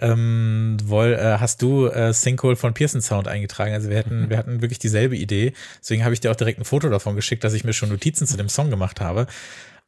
ähm, 0.00 0.76
woll, 0.84 1.14
äh, 1.14 1.38
hast 1.38 1.62
du 1.62 1.86
äh, 1.86 2.12
Sinkhole 2.12 2.56
von 2.56 2.74
Pearson 2.74 3.00
Sound 3.00 3.26
eingetragen. 3.26 3.72
Also 3.72 3.88
wir 3.88 3.98
hatten, 3.98 4.28
wir 4.28 4.36
hatten 4.36 4.60
wirklich 4.60 4.80
dieselbe 4.80 5.16
Idee. 5.16 5.54
Deswegen 5.80 6.04
habe 6.04 6.12
ich 6.12 6.20
dir 6.20 6.30
auch 6.30 6.36
direkt 6.36 6.58
ein 6.58 6.66
Foto 6.66 6.90
davon 6.90 7.16
geschickt, 7.16 7.42
dass 7.42 7.54
ich 7.54 7.64
mir 7.64 7.72
schon 7.72 7.88
Notizen 7.88 8.26
zu 8.26 8.36
dem 8.36 8.50
Song 8.50 8.68
gemacht 8.68 9.00
habe. 9.00 9.26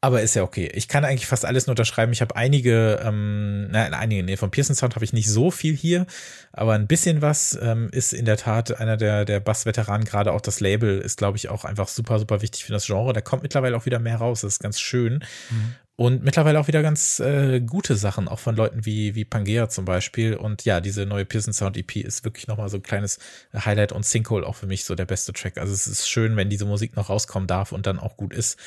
Aber 0.05 0.21
ist 0.21 0.35
ja 0.35 0.43
okay. 0.43 0.71
Ich 0.75 0.87
kann 0.87 1.07
eigentlich 1.07 1.27
fast 1.27 1.47
alles 1.47 1.67
nur 1.67 1.73
unterschreiben. 1.73 2.13
Ich 2.13 2.21
habe 2.21 2.37
einige, 2.37 3.01
ähm, 3.03 3.71
nein, 3.71 3.95
einige, 3.95 4.23
nee, 4.23 4.37
von 4.37 4.51
Pearson 4.51 4.77
Sound 4.77 4.97
habe 4.97 5.05
ich 5.07 5.15
nicht 5.15 5.31
so 5.31 5.51
viel 5.51 5.75
hier, 5.75 6.05
aber 6.53 6.75
ein 6.75 6.87
bisschen 6.87 7.23
was 7.23 7.59
ähm, 7.63 7.89
ist 7.91 8.13
in 8.13 8.27
der 8.27 8.37
Tat 8.37 8.79
einer 8.79 8.99
der, 8.99 9.25
der 9.25 9.41
Bass-Veteranen, 9.41 10.05
gerade 10.05 10.33
auch 10.33 10.43
das 10.43 10.61
Label 10.61 10.99
ist, 10.99 11.17
glaube 11.17 11.39
ich, 11.39 11.49
auch 11.49 11.65
einfach 11.65 11.89
super, 11.89 12.19
super 12.19 12.43
wichtig 12.43 12.67
für 12.67 12.73
das 12.73 12.85
Genre. 12.85 13.15
Da 13.15 13.23
kommt 13.23 13.45
mittlerweile 13.45 13.79
auch 13.79 13.87
wieder 13.87 13.99
mehr 13.99 14.19
raus. 14.19 14.43
Das 14.43 14.53
ist 14.53 14.59
ganz 14.59 14.79
schön. 14.79 15.25
Mhm. 15.49 15.75
Und 15.97 16.25
mittlerweile 16.25 16.59
auch 16.59 16.67
wieder 16.67 16.83
ganz 16.83 17.21
äh, 17.21 17.61
gute 17.61 17.95
Sachen, 17.95 18.27
auch 18.27 18.41
von 18.41 18.57
Leuten 18.57 18.85
wie, 18.85 19.15
wie 19.15 19.25
Pangea 19.25 19.69
zum 19.69 19.85
Beispiel. 19.85 20.35
Und 20.35 20.65
ja, 20.65 20.81
diese 20.81 21.07
neue 21.07 21.25
Pearson 21.25 21.53
Sound 21.53 21.77
EP 21.77 21.97
ist 21.97 22.25
wirklich 22.25 22.49
nochmal 22.49 22.69
so 22.69 22.79
ein 22.79 22.83
kleines 22.83 23.21
Highlight 23.55 23.93
und 23.93 24.05
Sinkhole 24.05 24.45
auch 24.45 24.57
für 24.57 24.67
mich 24.67 24.85
so 24.85 24.97
der 24.97 25.05
beste 25.05 25.33
Track. 25.33 25.57
Also 25.57 25.73
es 25.73 25.87
ist 25.87 26.09
schön, 26.09 26.37
wenn 26.37 26.51
diese 26.51 26.65
Musik 26.65 26.97
noch 26.97 27.11
rauskommen 27.11 27.47
darf 27.47 27.71
und 27.71 27.87
dann 27.87 28.01
auch 28.01 28.17
gut 28.17 28.35
ist. 28.35 28.59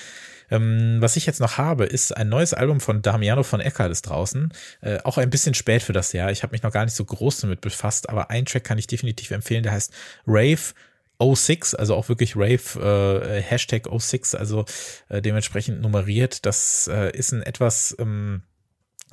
Ähm, 0.50 0.98
was 1.02 1.18
ich 1.18 1.26
jetzt 1.26 1.42
noch 1.42 1.58
habe, 1.58 1.84
ist 1.84 2.16
ein 2.16 2.30
neues 2.30 2.54
Album 2.54 2.80
von 2.80 3.02
Damiano 3.02 3.44
von 3.44 3.60
Eckart 3.60 3.92
ist 3.92 4.04
draußen. 4.04 4.54
Äh, 4.80 5.00
auch 5.04 5.18
ein 5.18 5.30
bisschen 5.30 5.54
spät 5.54 5.84
für 5.84 5.92
das 5.92 6.14
Jahr. 6.14 6.32
Ich 6.32 6.44
habe 6.44 6.52
mich 6.52 6.64
noch 6.64 6.72
gar 6.72 6.86
nicht 6.86 6.96
so 6.96 7.04
groß 7.04 7.42
damit 7.42 7.60
befasst, 7.60 8.10
aber 8.10 8.30
ein 8.30 8.46
Track 8.46 8.64
kann 8.64 8.78
ich 8.78 8.88
definitiv 8.88 9.32
empfehlen, 9.32 9.64
der 9.64 9.74
heißt 9.74 9.92
Rave 10.26 10.74
06, 11.22 11.76
also 11.76 11.96
auch 11.96 12.10
wirklich 12.10 12.36
Rave 12.36 13.22
äh, 13.30 13.42
Hashtag 13.42 13.88
06, 13.96 14.36
also 14.36 14.66
äh, 15.10 15.22
dementsprechend 15.22 15.82
nummeriert. 15.82 16.46
Das 16.46 16.88
äh, 16.88 17.12
ist 17.12 17.32
ein 17.32 17.42
etwas 17.42 17.96
ähm, 18.00 18.42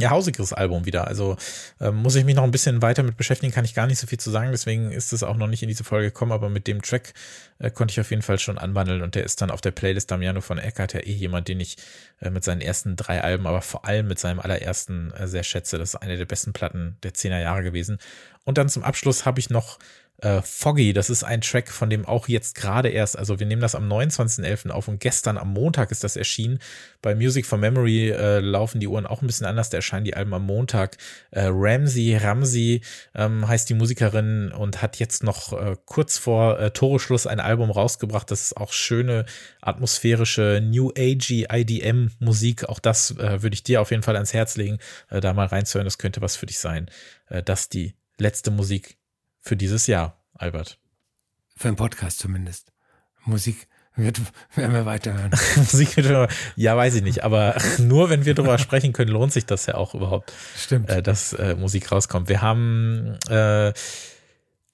ja, 0.00 0.10
hausigeres 0.10 0.52
Album 0.52 0.86
wieder. 0.86 1.06
Also 1.06 1.36
ähm, 1.80 1.96
muss 1.96 2.16
ich 2.16 2.24
mich 2.24 2.34
noch 2.34 2.42
ein 2.42 2.50
bisschen 2.50 2.82
weiter 2.82 3.04
mit 3.04 3.16
beschäftigen, 3.16 3.52
kann 3.52 3.64
ich 3.64 3.74
gar 3.74 3.86
nicht 3.86 4.00
so 4.00 4.08
viel 4.08 4.18
zu 4.18 4.30
sagen. 4.30 4.50
Deswegen 4.50 4.90
ist 4.90 5.12
es 5.12 5.22
auch 5.22 5.36
noch 5.36 5.46
nicht 5.46 5.62
in 5.62 5.68
diese 5.68 5.84
Folge 5.84 6.08
gekommen, 6.08 6.32
aber 6.32 6.48
mit 6.48 6.66
dem 6.66 6.82
Track 6.82 7.14
äh, 7.60 7.70
konnte 7.70 7.92
ich 7.92 8.00
auf 8.00 8.10
jeden 8.10 8.22
Fall 8.22 8.40
schon 8.40 8.58
anwandeln 8.58 9.02
und 9.02 9.14
der 9.14 9.22
ist 9.22 9.40
dann 9.40 9.52
auf 9.52 9.60
der 9.60 9.70
Playlist 9.70 10.10
Damiano 10.10 10.40
von 10.40 10.58
Eckart 10.58 10.94
ja 10.94 11.00
eh 11.00 11.12
jemand, 11.12 11.46
den 11.46 11.60
ich 11.60 11.76
äh, 12.20 12.30
mit 12.30 12.42
seinen 12.42 12.60
ersten 12.60 12.96
drei 12.96 13.22
Alben, 13.22 13.46
aber 13.46 13.62
vor 13.62 13.84
allem 13.84 14.08
mit 14.08 14.18
seinem 14.18 14.40
allerersten 14.40 15.12
äh, 15.12 15.28
sehr 15.28 15.44
schätze. 15.44 15.78
Das 15.78 15.90
ist 15.90 15.96
eine 15.96 16.16
der 16.16 16.26
besten 16.26 16.52
Platten 16.52 16.96
der 17.04 17.14
zehner 17.14 17.40
Jahre 17.40 17.62
gewesen. 17.62 17.98
Und 18.44 18.58
dann 18.58 18.68
zum 18.68 18.82
Abschluss 18.82 19.24
habe 19.24 19.38
ich 19.38 19.48
noch 19.48 19.78
äh, 20.18 20.42
Foggy, 20.42 20.92
das 20.92 21.10
ist 21.10 21.24
ein 21.24 21.40
Track, 21.40 21.70
von 21.70 21.90
dem 21.90 22.06
auch 22.06 22.28
jetzt 22.28 22.54
gerade 22.54 22.88
erst, 22.88 23.18
also 23.18 23.40
wir 23.40 23.46
nehmen 23.46 23.60
das 23.60 23.74
am 23.74 23.90
29.11. 23.90 24.70
auf 24.70 24.88
und 24.88 25.00
gestern 25.00 25.36
am 25.36 25.52
Montag 25.52 25.90
ist 25.90 26.04
das 26.04 26.16
erschienen. 26.16 26.60
Bei 27.02 27.14
Music 27.14 27.46
for 27.46 27.58
Memory 27.58 28.10
äh, 28.10 28.38
laufen 28.40 28.80
die 28.80 28.86
Uhren 28.86 29.06
auch 29.06 29.22
ein 29.22 29.26
bisschen 29.26 29.46
anders, 29.46 29.70
da 29.70 29.78
erscheinen 29.78 30.04
die 30.04 30.14
Alben 30.14 30.32
am 30.32 30.46
Montag. 30.46 30.96
Äh, 31.30 31.48
Ramsey, 31.50 32.16
Ramsey 32.16 32.82
ähm, 33.14 33.46
heißt 33.46 33.68
die 33.68 33.74
Musikerin 33.74 34.52
und 34.52 34.82
hat 34.82 34.98
jetzt 34.98 35.24
noch 35.24 35.52
äh, 35.52 35.76
kurz 35.84 36.16
vor 36.16 36.58
äh, 36.60 36.70
Toreschluss 36.70 37.26
ein 37.26 37.40
Album 37.40 37.70
rausgebracht. 37.70 38.30
Das 38.30 38.42
ist 38.42 38.56
auch 38.56 38.72
schöne, 38.72 39.26
atmosphärische, 39.60 40.60
New 40.62 40.90
Agey 40.96 41.46
IDM 41.50 42.12
Musik. 42.20 42.68
Auch 42.68 42.78
das 42.78 43.10
äh, 43.18 43.42
würde 43.42 43.54
ich 43.54 43.64
dir 43.64 43.80
auf 43.80 43.90
jeden 43.90 44.02
Fall 44.02 44.14
ans 44.14 44.32
Herz 44.32 44.56
legen, 44.56 44.78
äh, 45.10 45.20
da 45.20 45.32
mal 45.32 45.46
reinzuhören. 45.46 45.86
Das 45.86 45.98
könnte 45.98 46.20
was 46.20 46.36
für 46.36 46.46
dich 46.46 46.58
sein. 46.58 46.88
Äh, 47.28 47.42
das 47.42 47.68
die 47.68 47.94
letzte 48.18 48.50
Musik 48.50 48.96
für 49.44 49.56
dieses 49.56 49.86
Jahr, 49.86 50.18
Albert. 50.34 50.78
Für 51.56 51.68
einen 51.68 51.76
Podcast 51.76 52.18
zumindest. 52.18 52.72
Musik 53.24 53.68
wird, 53.94 54.20
werden 54.54 54.72
wir 54.72 54.86
weiterhören. 54.86 55.30
Musik 55.56 55.96
wird, 55.96 56.30
ja, 56.56 56.76
weiß 56.76 56.94
ich 56.96 57.02
nicht, 57.02 57.22
aber 57.22 57.54
nur 57.78 58.08
wenn 58.10 58.24
wir 58.24 58.34
darüber 58.34 58.58
sprechen 58.58 58.92
können, 58.92 59.10
lohnt 59.10 59.32
sich 59.32 59.44
das 59.44 59.66
ja 59.66 59.74
auch 59.74 59.94
überhaupt. 59.94 60.32
Stimmt. 60.56 60.88
Äh, 60.88 61.02
dass 61.02 61.34
äh, 61.34 61.54
Musik 61.54 61.92
rauskommt. 61.92 62.28
Wir 62.28 62.40
haben 62.40 63.18
äh, 63.28 63.72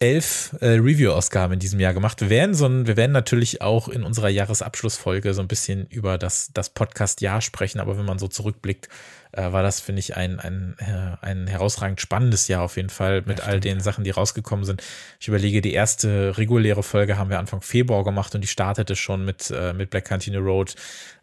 elf 0.00 0.56
äh, 0.60 0.66
Review-Ausgaben 0.66 1.52
in 1.52 1.58
diesem 1.60 1.78
Jahr 1.78 1.92
gemacht. 1.92 2.22
Wir 2.22 2.30
werden, 2.30 2.54
so 2.54 2.66
ein, 2.66 2.86
wir 2.86 2.96
werden 2.96 3.12
natürlich 3.12 3.60
auch 3.60 3.86
in 3.86 4.02
unserer 4.02 4.30
Jahresabschlussfolge 4.30 5.34
so 5.34 5.42
ein 5.42 5.48
bisschen 5.48 5.86
über 5.88 6.16
das, 6.16 6.52
das 6.54 6.70
Podcast-Jahr 6.70 7.42
sprechen, 7.42 7.80
aber 7.80 7.98
wenn 7.98 8.06
man 8.06 8.18
so 8.18 8.26
zurückblickt, 8.26 8.88
äh, 9.32 9.52
war 9.52 9.62
das, 9.62 9.80
finde 9.80 10.00
ich, 10.00 10.16
ein, 10.16 10.40
ein, 10.40 10.74
äh, 10.78 11.24
ein 11.24 11.46
herausragend 11.46 12.00
spannendes 12.00 12.48
Jahr 12.48 12.62
auf 12.62 12.76
jeden 12.76 12.88
Fall 12.88 13.22
mit 13.26 13.40
ja, 13.40 13.44
all 13.44 13.60
den 13.60 13.80
Sachen, 13.80 14.02
die 14.02 14.10
rausgekommen 14.10 14.64
sind. 14.64 14.82
Ich 15.20 15.28
überlege, 15.28 15.60
die 15.60 15.74
erste 15.74 16.38
reguläre 16.38 16.82
Folge 16.82 17.18
haben 17.18 17.28
wir 17.28 17.38
Anfang 17.38 17.60
Februar 17.60 18.02
gemacht 18.02 18.34
und 18.34 18.40
die 18.40 18.48
startete 18.48 18.96
schon 18.96 19.26
mit, 19.26 19.50
äh, 19.50 19.74
mit 19.74 19.90
Black 19.90 20.06
Cantina 20.06 20.38
Road. 20.38 20.76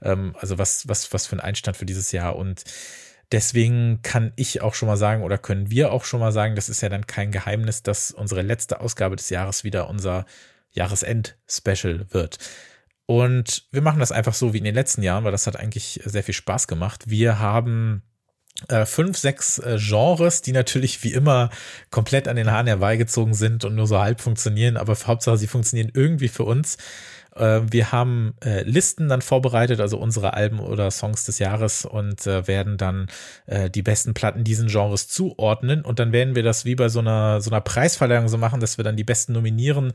Ähm, 0.04 0.36
also 0.40 0.60
was, 0.60 0.88
was, 0.88 1.12
was 1.12 1.26
für 1.26 1.36
ein 1.36 1.42
Einstand 1.42 1.78
für 1.78 1.88
dieses 1.88 2.12
Jahr 2.12 2.36
und 2.36 2.64
Deswegen 3.32 4.02
kann 4.04 4.32
ich 4.38 4.62
auch 4.62 4.74
schon 4.74 4.88
mal 4.88 4.98
sagen 4.98 5.24
oder 5.24 5.38
können 5.38 5.70
wir 5.70 5.92
auch 5.92 6.06
schon 6.06 6.22
mal 6.22 6.32
sagen, 6.32 6.56
das 6.56 6.70
ist 6.70 6.82
ja 6.82 6.90
dann 6.90 7.08
kein 7.08 7.32
Geheimnis, 7.32 7.84
dass 7.84 8.12
unsere 8.12 8.42
letzte 8.42 8.80
Ausgabe 8.80 9.18
des 9.18 9.30
Jahres 9.30 9.64
wieder 9.64 9.90
unser 9.90 10.26
Jahresend-Special 10.72 12.08
wird. 12.12 12.38
Und 13.06 13.68
wir 13.72 13.82
machen 13.82 14.00
das 14.00 14.12
einfach 14.12 14.34
so 14.34 14.54
wie 14.54 14.60
in 14.60 14.64
den 14.64 14.76
letzten 14.76 15.02
Jahren, 15.02 15.24
weil 15.24 15.32
das 15.32 15.48
hat 15.48 15.58
eigentlich 15.58 16.02
sehr 16.06 16.24
viel 16.24 16.34
Spaß 16.34 16.68
gemacht. 16.68 17.06
Wir 17.08 17.40
haben 17.40 18.04
äh, 18.70 18.86
fünf, 18.86 19.18
sechs 19.18 19.60
äh, 19.60 19.78
Genres, 19.80 20.42
die 20.42 20.52
natürlich 20.52 21.04
wie 21.04 21.14
immer 21.14 21.50
komplett 21.92 22.28
an 22.28 22.36
den 22.36 22.52
Haaren 22.52 22.68
herbeigezogen 22.68 23.34
sind 23.34 23.66
und 23.66 23.76
nur 23.76 23.88
so 23.88 24.00
halb 24.00 24.20
funktionieren, 24.20 24.78
aber 24.78 24.96
Hauptsache 24.96 25.38
sie 25.38 25.48
funktionieren 25.48 25.92
irgendwie 25.94 26.28
für 26.28 26.44
uns. 26.44 26.78
Äh, 27.38 27.62
wir 27.72 27.92
haben 27.92 28.34
äh, 28.44 28.64
Listen 28.64 29.10
dann 29.10 29.22
vorbereitet, 29.22 29.80
also 29.80 29.98
unsere 29.98 30.34
Alben 30.34 30.60
oder 30.60 30.92
Songs 30.92 31.26
des 31.26 31.40
Jahres 31.40 31.86
und 31.86 32.26
äh, 32.28 32.48
werden 32.48 32.78
dann 32.78 33.08
äh, 33.46 33.70
die 33.70 33.84
besten 33.84 34.14
Platten 34.14 34.44
diesen 34.44 34.68
Genres 34.68 35.08
zuordnen 35.08 35.84
und 35.84 36.00
dann 36.00 36.12
werden 36.12 36.36
wir 36.36 36.44
das 36.44 36.66
wie 36.66 36.76
bei 36.76 36.90
so 36.90 37.00
einer 37.00 37.42
so 37.42 37.50
einer 37.52 37.62
Preisverleihung 37.62 38.28
so 38.28 38.38
machen, 38.38 38.60
dass 38.60 38.78
wir 38.78 38.84
dann 38.84 38.98
die 38.98 39.04
besten 39.04 39.34
nominieren 39.34 39.94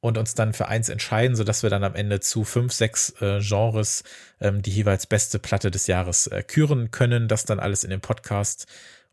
und 0.00 0.18
uns 0.18 0.34
dann 0.34 0.52
für 0.52 0.68
eins 0.68 0.90
entscheiden, 0.90 1.34
sodass 1.34 1.62
wir 1.62 1.70
dann 1.70 1.82
am 1.82 1.94
Ende 1.94 2.20
zu 2.20 2.44
fünf, 2.44 2.74
sechs 2.74 3.10
äh, 3.22 3.40
Genres 3.40 4.04
ähm, 4.38 4.60
die 4.60 4.70
jeweils 4.70 5.06
beste 5.06 5.38
Platte 5.38 5.70
des 5.70 5.86
Jahres 5.86 6.26
äh, 6.26 6.42
küren 6.42 6.90
können. 6.90 7.26
Das 7.26 7.46
dann 7.46 7.58
alles 7.58 7.84
in 7.84 7.90
dem 7.90 8.02
Podcast 8.02 8.66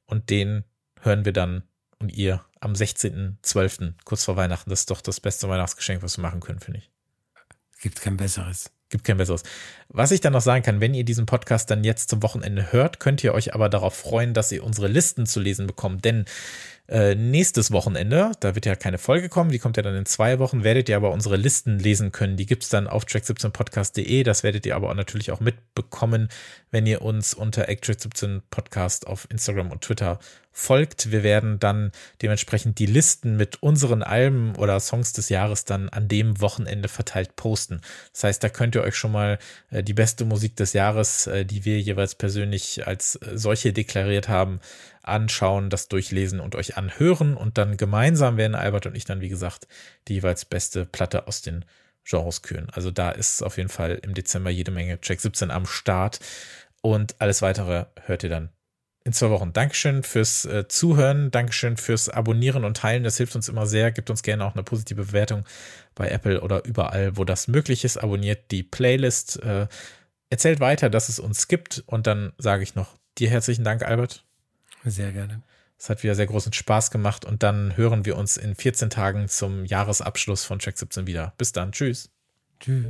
und 0.06 0.30
den 0.30 0.66
hören 1.00 1.24
wir 1.24 1.32
dann 1.32 1.64
und 2.00 2.12
ihr 2.12 2.44
am 2.60 2.74
16.12., 2.74 3.94
kurz 4.04 4.26
vor 4.26 4.36
Weihnachten. 4.36 4.70
Das 4.70 4.82
ist 4.82 4.92
doch 4.92 5.00
das 5.02 5.22
beste 5.22 5.48
Weihnachtsgeschenk, 5.48 6.04
was 6.04 6.18
wir 6.18 6.24
machen 6.24 6.42
können, 6.42 6.60
finde 6.60 6.80
ich. 6.80 6.91
Gibt 7.82 8.00
kein 8.00 8.16
besseres. 8.16 8.72
Gibt 8.90 9.06
kein 9.06 9.18
besseres. 9.18 9.44
Was 9.90 10.12
ich 10.12 10.22
dann 10.22 10.34
noch 10.34 10.42
sagen 10.42 10.64
kann, 10.64 10.82
wenn 10.82 10.94
ihr 10.94 11.04
diesen 11.04 11.26
Podcast 11.26 11.72
dann 11.72 11.84
jetzt 11.84 12.10
zum 12.10 12.22
Wochenende 12.22 12.72
hört, 12.72 13.00
könnt 13.00 13.24
ihr 13.24 13.34
euch 13.34 13.56
aber 13.56 13.70
darauf 13.70 13.96
freuen, 13.96 14.34
dass 14.34 14.52
ihr 14.52 14.64
unsere 14.64 14.88
Listen 14.88 15.26
zu 15.26 15.40
lesen 15.40 15.66
bekommt. 15.66 16.06
Denn 16.06 16.26
äh, 16.92 17.16
nächstes 17.16 17.72
Wochenende, 17.72 18.34
da 18.42 18.54
wird 18.54 18.66
ja 18.66 18.76
keine 18.76 18.98
Folge 18.98 19.30
kommen, 19.30 19.50
die 19.50 19.60
kommt 19.60 19.78
ja 19.78 19.84
dann 19.84 19.96
in 19.96 20.06
zwei 20.06 20.40
Wochen, 20.40 20.66
werdet 20.66 20.90
ihr 20.90 20.98
aber 20.98 21.12
unsere 21.12 21.38
Listen 21.38 21.80
lesen 21.80 22.12
können. 22.12 22.36
Die 22.36 22.46
gibt 22.46 22.64
es 22.64 22.70
dann 22.70 22.88
auf 22.88 23.06
track17podcast.de. 23.06 24.24
Das 24.24 24.44
werdet 24.44 24.66
ihr 24.66 24.76
aber 24.76 24.90
auch 24.90 24.94
natürlich 24.94 25.32
auch 25.32 25.40
mitbekommen, 25.40 26.28
wenn 26.70 26.86
ihr 26.86 27.02
uns 27.02 27.34
unter 27.34 27.70
track17podcast 27.70 29.08
auf 29.08 29.26
Instagram 29.32 29.72
und 29.72 29.84
Twitter 29.84 30.20
folgt. 30.52 31.12
Wir 31.12 31.24
werden 31.24 31.60
dann 31.60 31.94
dementsprechend 32.22 32.78
die 32.78 32.88
Listen 32.88 33.38
mit 33.38 33.64
unseren 33.64 34.04
Alben 34.04 34.58
oder 34.58 34.78
Songs 34.82 35.14
des 35.14 35.30
Jahres 35.30 35.64
dann 35.64 35.88
an 35.88 36.10
dem 36.10 36.42
Wochenende 36.42 36.90
verteilt 36.90 37.38
posten. 37.38 37.80
Das 38.12 38.26
heißt, 38.26 38.44
da 38.44 38.50
könnt 38.50 38.76
ihr 38.76 38.84
euch 38.84 38.96
schon 38.98 39.14
mal 39.14 39.40
äh, 39.70 39.82
die 39.82 39.94
beste 39.94 40.26
Musik 40.26 40.58
des 40.58 40.74
Jahres, 40.74 41.28
äh, 41.28 41.46
die 41.46 41.64
wir 41.64 41.80
jeweils 41.80 42.16
persönlich 42.16 42.86
als 42.86 43.18
solche 43.34 43.72
deklariert 43.72 44.28
haben, 44.28 44.60
anschauen, 45.04 45.70
das 45.70 45.88
durchlesen 45.88 46.40
und 46.40 46.56
euch 46.56 46.78
anhören 46.78 47.36
und 47.36 47.58
dann 47.58 47.78
gemeinsam 47.78 48.38
werden 48.38 48.56
Albert 48.56 48.86
und 48.86 48.96
ich 48.96 49.06
dann, 49.06 49.22
wie 49.22 49.30
gesagt, 49.30 49.68
die 50.08 50.16
jeweils 50.16 50.46
beste 50.46 50.86
Platte 50.86 51.28
aus 51.28 51.42
den 51.42 51.66
Genres 52.04 52.42
küren. 52.42 52.70
Also 52.72 52.92
da 52.92 53.12
ist 53.12 53.44
auf 53.44 53.58
jeden 53.58 53.70
Fall 53.70 54.00
im 54.02 54.14
Dezember 54.14 54.50
jede 54.50 54.72
Menge 54.72 55.00
Check 55.02 55.22
17 55.22 55.52
am 55.52 55.66
Start 55.66 56.20
und 56.82 57.16
alles 57.20 57.42
weitere 57.42 57.86
hört 58.06 58.24
ihr 58.24 58.30
dann 58.30 58.50
in 59.04 59.14
zwei 59.14 59.30
Wochen. 59.30 59.54
Dankeschön 59.54 60.04
fürs 60.04 60.46
äh, 60.46 60.68
Zuhören, 60.68 61.32
Dankeschön 61.32 61.78
fürs 61.78 62.10
Abonnieren 62.10 62.64
und 62.64 62.78
Teilen. 62.78 63.04
Das 63.04 63.18
hilft 63.18 63.36
uns 63.36 63.50
immer 63.50 63.66
sehr. 63.66 63.92
Gebt 63.92 64.10
uns 64.10 64.22
gerne 64.22 64.46
auch 64.46 64.54
eine 64.54 64.64
positive 64.64 65.06
Bewertung 65.06 65.44
bei 65.96 66.10
Apple 66.10 66.42
oder 66.42 66.64
überall, 66.66 67.18
wo 67.18 67.24
das 67.24 67.48
möglich 67.48 67.84
ist. 67.84 67.98
Abonniert 67.98 68.52
die 68.52 68.64
Playlist. 68.64 69.42
Äh, 69.42 69.68
erzählt 70.30 70.60
weiter, 70.60 70.90
dass 70.90 71.10
es 71.10 71.20
uns 71.20 71.48
gibt. 71.48 71.84
Und 71.88 72.06
dann 72.08 72.34
sage 72.38 72.64
ich 72.64 72.76
noch 72.76 72.96
dir 73.18 73.30
herzlichen 73.30 73.64
Dank, 73.64 73.84
Albert. 73.84 74.24
Sehr 74.84 75.12
gerne. 75.12 75.42
Es 75.78 75.90
hat 75.90 76.04
wieder 76.04 76.14
sehr 76.14 76.28
großen 76.28 76.54
Spaß 76.54 76.92
gemacht 76.92 77.26
und 77.26 77.42
dann 77.42 77.76
hören 77.76 78.06
wir 78.06 78.16
uns 78.16 78.38
in 78.38 78.56
14 78.56 78.92
Tagen 78.92 79.28
zum 79.28 79.66
Jahresabschluss 79.66 80.46
von 80.46 80.60
Check 80.60 80.78
17 80.78 81.08
wieder. 81.08 81.34
Bis 81.38 81.54
dann. 81.54 81.72
Tschüss. 81.72 82.12
Tschüss. 82.60 82.86